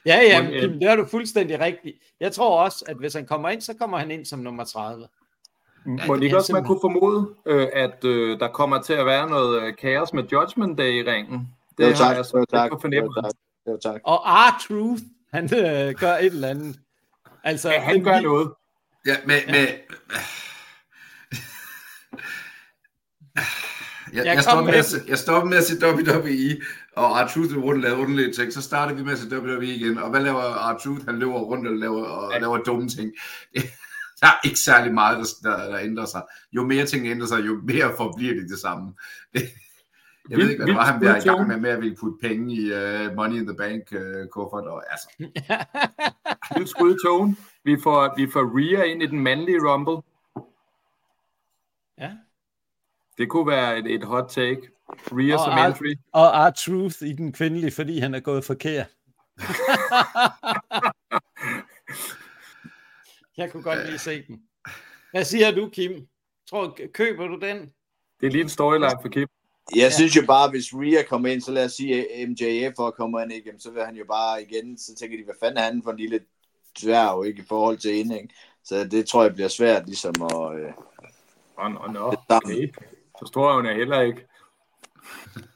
Ja, 0.06 0.20
ja, 0.22 0.42
men, 0.42 0.80
det 0.80 0.82
er 0.82 0.96
du 0.96 1.06
fuldstændig 1.06 1.60
rigtigt. 1.60 1.96
Jeg 2.20 2.32
tror 2.32 2.62
også, 2.62 2.84
at 2.88 2.96
hvis 2.96 3.14
han 3.14 3.26
kommer 3.26 3.48
ind, 3.48 3.60
så 3.60 3.74
kommer 3.74 3.98
han 3.98 4.10
ind 4.10 4.24
som 4.24 4.38
nummer 4.38 4.64
30. 4.64 5.08
Må 5.84 6.16
det 6.16 6.22
ikke 6.22 6.36
også, 6.36 6.52
man 6.52 6.64
kunne 6.64 6.78
formode, 6.80 7.28
øh, 7.46 7.68
at 7.72 8.04
øh, 8.04 8.40
der 8.40 8.48
kommer 8.48 8.82
til 8.82 8.92
at 8.92 9.06
være 9.06 9.30
noget 9.30 9.62
øh, 9.62 9.76
kaos 9.76 10.12
med 10.12 10.24
Judgment 10.32 10.78
Day 10.78 11.04
i 11.04 11.10
ringen? 11.10 11.48
Det 11.78 11.90
jo, 11.90 11.96
tak. 11.96 12.06
har 12.06 12.14
jeg 12.14 12.24
så 12.24 12.44
tak. 12.50 12.70
på 12.70 12.78
fornemmelse. 12.80 13.20
Jo, 13.66 13.78
tak. 13.82 14.00
Og 14.04 14.20
R-Truth, 14.26 15.02
han 15.32 15.44
øh, 15.44 15.94
gør 15.94 16.14
et 16.14 16.26
eller 16.26 16.48
andet. 16.48 16.76
Altså, 17.44 17.70
ja, 17.70 17.80
han 17.80 18.04
gør 18.04 18.20
noget. 18.20 18.50
Ja, 19.06 19.16
med, 19.26 19.36
ja. 19.46 19.52
med, 19.52 19.66
Jeg, 23.37 24.26
jeg, 24.26 24.35
jeg, 24.35 24.43
stopper 24.43 24.64
med, 24.64 24.74
at, 24.74 25.09
jeg 25.09 25.18
stopper 25.18 25.49
med 25.49 25.59
at 25.59 25.64
se 25.64 25.87
WWE, 25.87 26.61
og 26.97 27.20
R-Truth 27.20 27.57
rundt 27.57 27.80
laver 27.80 27.97
underlige 27.97 28.33
ting. 28.33 28.53
Så 28.53 28.62
starter 28.62 28.95
vi 28.95 29.03
med 29.03 29.12
at 29.12 29.18
se 29.18 29.37
WWE 29.37 29.66
igen. 29.66 29.99
Og 29.99 30.11
hvad 30.11 30.20
laver 30.20 30.72
R-Truth? 30.72 31.05
Han 31.05 31.18
løber 31.18 31.39
rundt 31.39 31.68
og 31.68 31.74
laver, 31.74 32.05
og 32.05 32.33
ja. 32.33 32.39
laver 32.39 32.59
dumme 32.59 32.89
ting. 32.89 33.12
der 34.20 34.26
er 34.26 34.41
ikke 34.45 34.59
særlig 34.59 34.95
meget, 34.95 35.18
der, 35.43 35.51
der, 35.51 35.70
der 35.70 35.78
ændrer 35.78 36.05
sig. 36.05 36.22
Jo 36.53 36.64
mere 36.64 36.87
ting 36.87 37.07
ændrer 37.07 37.26
sig, 37.26 37.47
jo 37.47 37.61
mere 37.64 37.93
forbliver 37.97 38.35
det 38.35 38.51
det 38.51 38.59
samme. 38.59 38.95
Jeg 40.30 40.39
ved 40.39 40.51
ikke, 40.51 40.59
hvad 40.59 40.66
det 40.66 40.74
var, 40.74 40.85
han 40.85 41.03
der 41.03 41.16
i 41.16 41.20
gang 41.20 41.49
med, 41.49 41.57
med 41.57 41.70
at 41.70 41.80
ville 41.80 41.97
putte 42.01 42.18
penge 42.20 42.55
i 42.55 42.72
uh, 42.72 43.14
Money 43.16 43.37
in 43.37 43.47
the 43.47 43.57
Bank 43.57 43.83
uh, 43.93 44.28
kuffert. 44.30 44.64
Og, 44.64 44.83
altså. 44.91 45.09
Vildt 46.57 46.68
skud 46.68 46.97
tone. 47.05 47.37
Vi 47.64 47.76
får, 47.83 48.14
vi 48.16 48.30
får 48.33 48.59
Rhea 48.59 48.83
ind 48.83 49.03
i 49.03 49.07
den 49.07 49.20
mandlige 49.20 49.59
Rumble. 49.61 50.03
Ja. 51.99 52.11
Det 53.18 53.28
kunne 53.28 53.46
være 53.46 53.78
et, 53.78 53.86
et 53.86 54.04
hot 54.04 54.28
take. 54.30 54.60
Rhea 54.88 55.34
Og 55.34 55.40
som 55.40 55.52
Ar- 55.52 55.66
entry. 55.66 55.94
Og 56.12 56.48
R-Truth 56.48 57.06
i 57.06 57.12
den 57.12 57.32
kvindelige, 57.32 57.70
fordi 57.70 57.98
han 57.98 58.14
er 58.14 58.20
gået 58.20 58.44
forkert. 58.44 58.86
Jeg 63.36 63.52
kunne 63.52 63.62
godt 63.62 63.86
lige 63.86 63.98
se 63.98 64.22
den. 64.26 64.42
Hvad 65.10 65.24
siger 65.24 65.50
du, 65.50 65.68
Kim? 65.68 66.06
Tror, 66.50 66.78
køber 66.94 67.26
du 67.26 67.38
den? 67.38 67.58
Det 68.20 68.26
er 68.26 68.30
lige 68.30 68.42
en 68.42 68.48
storyline 68.48 68.90
for 69.02 69.08
Kim. 69.08 69.28
Jeg 69.76 69.92
synes 69.92 70.16
jo 70.16 70.22
bare, 70.26 70.50
hvis 70.50 70.74
Rhea 70.74 71.02
kommer 71.08 71.28
ind, 71.28 71.40
så 71.40 71.52
lad 71.52 71.64
os 71.64 71.72
sige, 71.72 72.12
at 72.12 72.28
MJF 72.28 72.78
og 72.78 72.94
kommer 72.94 73.20
ind, 73.20 73.32
ikke? 73.32 73.52
Så 73.58 73.70
vil 73.70 73.84
han 73.84 73.96
jo 73.96 74.04
bare 74.08 74.42
igen, 74.42 74.78
så 74.78 74.94
tænker 74.94 75.16
de, 75.18 75.24
hvad 75.24 75.34
fanden 75.40 75.58
er 75.58 75.62
han 75.62 75.82
for 75.84 75.90
en 75.90 75.96
lille 75.96 76.20
dværg, 76.82 77.26
ikke? 77.26 77.42
I 77.42 77.44
forhold 77.48 77.78
til 77.78 77.94
hende, 77.94 78.16
ikke? 78.22 78.34
Så 78.64 78.84
det 78.84 79.06
tror 79.06 79.22
jeg 79.22 79.34
bliver 79.34 79.48
svært, 79.48 79.86
ligesom 79.86 80.14
at... 80.22 80.60
Øh, 80.60 80.72
er 82.12 82.16
sammen. 82.30 82.52
Okay. 82.52 82.68
Så 83.22 83.26
stor 83.26 83.50
er 83.50 83.54
hun 83.56 83.66
er 83.66 83.74
heller 83.74 84.00
ikke. 84.00 84.26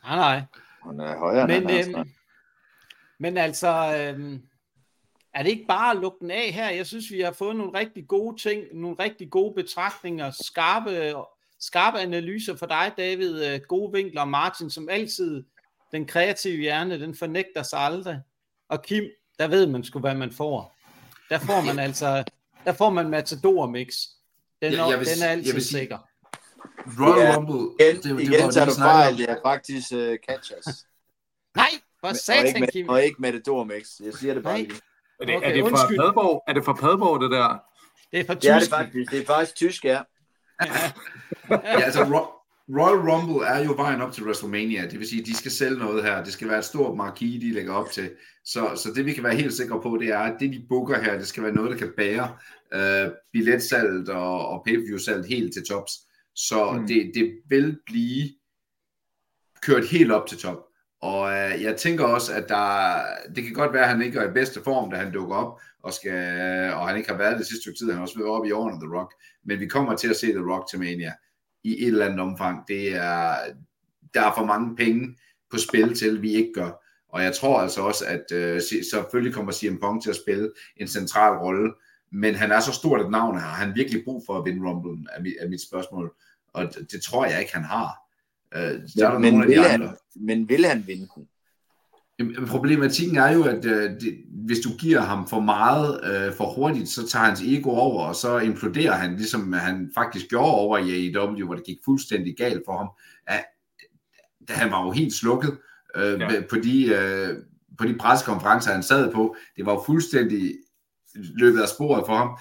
Nej, 0.04 0.16
nej. 0.16 0.42
hun 0.82 1.00
er 1.00 1.18
højere, 1.18 1.46
Men, 1.46 1.62
end 1.62 1.70
han 1.70 1.94
øhm, 1.98 2.10
men 3.18 3.36
altså, 3.38 3.68
øhm, 3.98 4.42
er 5.34 5.42
det 5.42 5.50
ikke 5.50 5.64
bare 5.68 5.90
at 5.94 6.00
lukke 6.00 6.18
den 6.20 6.30
af 6.30 6.50
her? 6.52 6.68
Jeg 6.70 6.86
synes, 6.86 7.10
vi 7.10 7.20
har 7.20 7.32
fået 7.32 7.56
nogle 7.56 7.78
rigtig 7.78 8.08
gode 8.08 8.42
ting, 8.42 8.62
nogle 8.72 8.96
rigtig 8.98 9.30
gode 9.30 9.54
betragtninger, 9.54 10.30
skarpe, 10.30 11.14
skarpe 11.60 11.98
analyser 11.98 12.56
for 12.56 12.66
dig, 12.66 12.92
David, 12.98 13.44
øh, 13.46 13.60
gode 13.68 13.92
vinkler, 13.92 14.20
og 14.20 14.28
Martin, 14.28 14.70
som 14.70 14.88
altid, 14.88 15.44
den 15.92 16.06
kreative 16.06 16.56
hjerne, 16.60 17.00
den 17.00 17.14
fornægter 17.14 17.62
sig 17.62 17.78
aldrig. 17.78 18.20
Og 18.68 18.82
Kim, 18.82 19.04
der 19.38 19.48
ved 19.48 19.66
man 19.66 19.84
sgu, 19.84 19.98
hvad 19.98 20.14
man 20.14 20.32
får. 20.32 20.76
Der 21.30 21.38
får 21.38 21.60
man 21.60 21.78
altså, 21.78 22.24
der 22.64 22.72
får 22.72 22.90
man 22.90 23.08
Matador 23.08 23.66
Mix. 23.66 23.94
Den, 24.62 24.72
Jeg- 24.72 24.80
er, 24.80 24.90
jeg 24.90 24.98
vil- 24.98 25.06
den 25.06 25.22
er 25.22 25.26
jeg 25.26 25.32
altid 25.32 25.52
vil 25.52 25.62
sige- 25.62 25.78
sikker. 25.78 25.98
Royal 27.00 27.18
Ja, 27.26 27.36
Rumble, 27.36 27.74
Igen, 27.80 27.96
det, 27.96 28.04
det, 28.04 28.22
igen 28.22 28.50
tager 28.50 28.64
du 28.66 28.70
vi 28.70 28.80
fejl, 28.80 29.18
det 29.18 29.30
er 29.30 29.36
faktisk 29.44 29.92
uh, 29.92 30.14
catchers. 30.28 30.66
Nej, 31.60 31.70
for 32.00 32.06
og, 32.06 32.10
ikke 32.12 32.18
satan, 32.18 32.68
Kim. 32.72 32.86
med, 32.86 32.94
og 32.94 33.04
ikke 33.04 33.16
Matador 33.18 33.64
Mix. 33.64 33.86
Jeg 34.04 34.14
siger 34.14 34.34
det 34.34 34.42
bare 34.42 34.58
lige. 34.58 34.72
Er 35.20 35.26
det, 35.26 35.36
Okay, 35.36 35.48
er 35.50 35.54
det 35.54 35.62
fra 35.62 35.68
undskyld. 35.70 35.98
Padborg? 35.98 36.42
Er 36.48 36.52
det 36.52 36.64
fra 36.64 36.72
Padborg, 36.72 37.20
det 37.20 37.30
der? 37.30 37.58
Det 38.12 38.20
er 38.20 38.24
for 38.26 38.34
Det 38.34 38.50
er 38.50 38.54
det 38.54 38.62
tysk. 38.62 38.70
faktisk. 38.70 39.10
Det 39.12 39.20
er 39.22 39.26
faktisk 39.26 39.54
tysk, 39.54 39.84
ja. 39.84 40.00
Ja, 41.50 41.80
altså, 41.80 42.02
Ro- 42.02 42.32
Royal 42.78 43.10
Rumble 43.10 43.46
er 43.46 43.64
jo 43.64 43.72
vejen 43.76 44.00
op 44.00 44.12
til 44.12 44.24
WrestleMania. 44.24 44.82
Det 44.90 44.98
vil 44.98 45.08
sige, 45.08 45.20
at 45.20 45.26
de 45.26 45.36
skal 45.36 45.50
sælge 45.50 45.78
noget 45.78 46.04
her. 46.04 46.24
Det 46.24 46.32
skal 46.32 46.48
være 46.48 46.58
et 46.58 46.64
stort 46.64 46.96
marquis, 46.96 47.40
de 47.42 47.52
lægger 47.52 47.72
op 47.74 47.90
til. 47.90 48.10
Så, 48.44 48.70
så 48.76 48.92
det 48.94 49.04
vi 49.06 49.12
kan 49.12 49.24
være 49.24 49.34
helt 49.34 49.54
sikre 49.54 49.80
på, 49.82 49.96
det 50.00 50.08
er, 50.08 50.18
at 50.18 50.34
det 50.40 50.52
de 50.52 50.66
booker 50.68 51.02
her, 51.02 51.18
det 51.18 51.26
skal 51.26 51.42
være 51.42 51.52
noget, 51.52 51.70
der 51.70 51.76
kan 51.78 51.92
bære 51.96 52.36
øh, 52.74 53.10
billetsalget 53.32 54.08
og, 54.08 54.48
og 54.48 54.62
pay-per-view-salget 54.66 55.26
helt 55.26 55.52
til 55.52 55.62
tops. 55.68 55.92
Så 56.36 56.72
Mm. 56.72 56.86
det, 56.86 57.10
det 57.14 57.38
vil 57.48 57.78
blive 57.86 58.28
kørt 59.62 59.86
helt 59.88 60.12
op 60.12 60.26
til 60.26 60.38
top. 60.38 60.58
Og 61.02 61.32
øh, 61.32 61.62
jeg 61.62 61.76
tænker 61.76 62.04
også, 62.04 62.32
at 62.34 62.48
der, 62.48 62.96
det 63.34 63.44
kan 63.44 63.52
godt 63.52 63.72
være, 63.72 63.82
at 63.82 63.88
han 63.88 64.02
ikke 64.02 64.18
er 64.18 64.30
i 64.30 64.32
bedste 64.32 64.60
form, 64.64 64.90
da 64.90 64.96
han 64.96 65.12
dukker 65.12 65.36
op, 65.36 65.60
og, 65.82 65.92
skal, 65.92 66.72
og 66.72 66.88
han 66.88 66.96
ikke 66.96 67.08
har 67.10 67.16
været 67.18 67.38
det 67.38 67.46
sidste 67.46 67.62
stykke 67.62 67.78
tid. 67.78 67.86
Han 67.86 67.94
har 67.94 68.02
også 68.02 68.18
været 68.18 68.30
oppe 68.30 68.48
i 68.48 68.52
årene, 68.52 68.80
The 68.80 68.96
Rock. 68.98 69.14
Men 69.44 69.60
vi 69.60 69.66
kommer 69.66 69.96
til 69.96 70.08
at 70.10 70.16
se 70.16 70.26
The 70.26 70.52
Rock 70.52 70.70
til 70.70 70.78
Mania 70.78 71.12
i 71.64 71.82
et 71.82 71.86
eller 71.88 72.06
andet 72.06 72.20
omfang. 72.20 72.68
Det 72.68 72.94
er, 72.94 73.34
der 74.14 74.22
er 74.22 74.32
for 74.36 74.44
mange 74.44 74.76
penge 74.76 75.16
på 75.50 75.58
spil 75.58 75.94
til, 75.94 76.22
vi 76.22 76.30
ikke 76.34 76.52
gør. 76.54 76.70
Og 77.08 77.22
jeg 77.22 77.34
tror 77.34 77.60
altså 77.60 77.80
også, 77.80 78.04
at 78.06 78.32
øh, 78.32 78.60
se- 78.62 78.90
selvfølgelig 78.90 79.34
kommer 79.34 79.52
CM 79.52 79.76
Punk 79.80 80.02
til 80.02 80.10
at 80.10 80.16
spille 80.16 80.52
en 80.76 80.88
central 80.88 81.32
rolle, 81.38 81.72
men 82.12 82.34
han 82.34 82.52
er 82.52 82.60
så 82.60 82.72
stort 82.72 83.00
et 83.00 83.10
navn, 83.10 83.38
har 83.38 83.64
han 83.64 83.74
virkelig 83.74 84.04
brug 84.04 84.22
for 84.26 84.38
at 84.38 84.44
vinde 84.44 84.70
Rumble, 84.70 85.06
er 85.12 85.22
mit, 85.22 85.34
er 85.40 85.48
mit 85.48 85.62
spørgsmål. 85.62 86.14
Og 86.52 86.62
det, 86.62 86.92
det 86.92 87.02
tror 87.02 87.26
jeg 87.26 87.40
ikke, 87.40 87.54
han 87.54 87.64
har. 87.64 87.92
Øh, 88.54 88.60
er 88.60 88.80
der 88.96 89.18
Men, 89.18 89.32
nogle 89.32 89.44
af 89.44 89.48
vil 89.48 89.56
de 89.58 89.62
han, 89.62 89.82
andre. 89.82 89.94
men 90.14 90.48
vil 90.48 90.64
han 90.66 90.84
vinde 90.86 91.08
den? 91.14 91.28
Jamen, 92.18 92.46
Problematikken 92.46 93.16
er 93.16 93.32
jo, 93.32 93.44
at 93.44 93.64
øh, 93.64 93.90
det, 94.00 94.16
hvis 94.46 94.58
du 94.58 94.68
giver 94.78 95.00
ham 95.00 95.28
for 95.28 95.40
meget 95.40 96.00
øh, 96.04 96.34
for 96.34 96.54
hurtigt, 96.54 96.88
så 96.88 97.08
tager 97.08 97.24
hans 97.24 97.42
ego 97.42 97.70
over, 97.70 98.04
og 98.04 98.14
så 98.14 98.38
imploderer 98.38 98.92
han, 98.92 99.16
ligesom 99.16 99.52
han 99.52 99.90
faktisk 99.94 100.28
gjorde 100.28 100.52
over 100.52 100.78
i 100.78 101.16
AEW, 101.16 101.46
hvor 101.46 101.54
det 101.54 101.64
gik 101.64 101.78
fuldstændig 101.84 102.36
galt 102.36 102.62
for 102.66 102.76
ham. 102.76 102.88
At, 103.26 103.44
da 104.48 104.52
han 104.52 104.70
var 104.70 104.84
jo 104.84 104.90
helt 104.90 105.14
slukket 105.14 105.58
øh, 105.96 106.20
ja. 106.20 106.40
på, 106.50 106.56
de, 106.56 106.86
øh, 106.86 107.36
på 107.78 107.84
de 107.84 107.94
pressekonferencer, 107.94 108.72
han 108.72 108.82
sad 108.82 109.12
på. 109.12 109.36
Det 109.56 109.66
var 109.66 109.72
jo 109.72 109.82
fuldstændig 109.86 110.54
løbet 111.16 111.60
af 111.60 111.68
sporet 111.68 112.06
for 112.06 112.16
ham. 112.16 112.38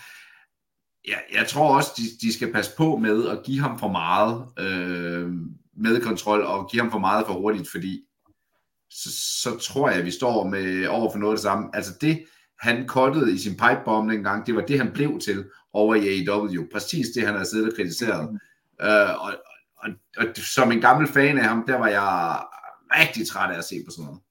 Jeg, 1.07 1.21
jeg 1.33 1.47
tror 1.47 1.75
også, 1.75 1.91
de, 1.97 2.27
de 2.27 2.33
skal 2.33 2.53
passe 2.53 2.71
på 2.77 2.97
med 2.97 3.27
at 3.27 3.41
give 3.45 3.59
ham 3.59 3.79
for 3.79 3.87
meget 3.87 4.45
øh, 4.59 5.31
med 5.77 6.01
kontrol, 6.01 6.41
og 6.41 6.69
give 6.69 6.81
ham 6.81 6.91
for 6.91 6.99
meget 6.99 7.25
for 7.25 7.33
hurtigt, 7.33 7.69
fordi 7.71 8.01
så, 8.89 9.09
så 9.43 9.57
tror 9.57 9.89
jeg, 9.89 9.99
at 9.99 10.05
vi 10.05 10.11
står 10.11 10.47
med 10.47 10.87
over 10.87 11.11
for 11.11 11.19
noget 11.19 11.33
af 11.33 11.37
det 11.37 11.43
samme. 11.43 11.75
Altså 11.75 11.93
det, 12.01 12.25
han 12.59 12.87
kottede 12.87 13.33
i 13.33 13.37
sin 13.37 13.57
pipebomb 13.57 14.11
dengang, 14.11 14.47
det 14.47 14.55
var 14.55 14.61
det, 14.61 14.77
han 14.77 14.91
blev 14.91 15.19
til 15.19 15.45
over 15.73 15.95
i 15.95 16.29
AEW. 16.29 16.65
Præcis 16.73 17.07
det, 17.15 17.25
han 17.25 17.33
havde 17.33 17.49
siddet 17.49 17.69
og 17.69 17.75
kritiseret. 17.75 18.29
Mm. 18.31 18.39
Uh, 18.83 19.25
og, 19.25 19.33
og, 19.77 19.89
og, 20.17 20.25
som 20.35 20.71
en 20.71 20.81
gammel 20.81 21.07
fan 21.07 21.37
af 21.37 21.43
ham, 21.43 21.63
der 21.67 21.77
var 21.77 21.87
jeg 21.87 22.43
rigtig 22.99 23.27
træt 23.27 23.51
af 23.51 23.57
at 23.57 23.65
se 23.65 23.75
på 23.85 23.91
sådan 23.91 24.05
noget. 24.05 24.21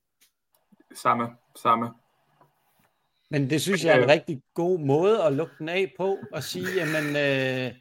Samme, 0.95 1.28
samme. 1.62 1.90
Men 3.35 3.51
det 3.51 3.62
synes 3.62 3.85
jeg 3.85 3.93
er 3.93 3.97
en 3.97 4.03
Øh. 4.03 4.09
rigtig 4.09 4.43
god 4.55 4.78
måde 4.78 5.22
at 5.22 5.32
lukke 5.32 5.55
den 5.59 5.68
af 5.68 5.93
på, 5.97 6.18
og 6.32 6.43
sige, 6.43 6.66
jamen, 6.74 7.16
øh, 7.16 7.74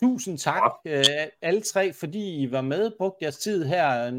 tusind 0.00 0.38
tak 0.38 0.72
øh, 0.86 1.04
alle 1.42 1.60
tre, 1.60 1.92
fordi 1.92 2.42
I 2.42 2.50
var 2.50 2.60
med, 2.60 2.90
brugte 2.98 3.24
jeres 3.24 3.36
tid 3.36 3.64
her, 3.64 4.10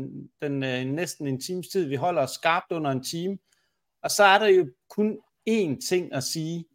den 0.42 0.64
øh, 0.64 0.86
næsten 0.86 1.28
en 1.28 1.42
times 1.42 1.68
tid, 1.68 1.86
vi 1.86 1.96
holder 1.96 2.22
os 2.22 2.32
skarpt 2.32 2.72
under 2.72 2.92
en 2.92 3.04
time, 3.04 3.38
og 4.04 4.12
så 4.12 4.24
er 4.24 4.40
der 4.40 4.48
jo 4.48 4.70
kun 4.90 5.18
én 5.50 5.88
ting 5.90 6.14
at 6.14 6.24
sige 6.24 6.66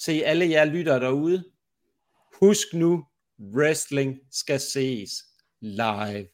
til 0.00 0.20
alle 0.20 0.50
jer 0.50 0.64
lyttere 0.64 1.00
derude. 1.00 1.44
Husk 2.40 2.74
nu, 2.74 3.04
wrestling 3.54 4.18
skal 4.30 4.60
ses 4.60 5.10
live. 5.60 6.33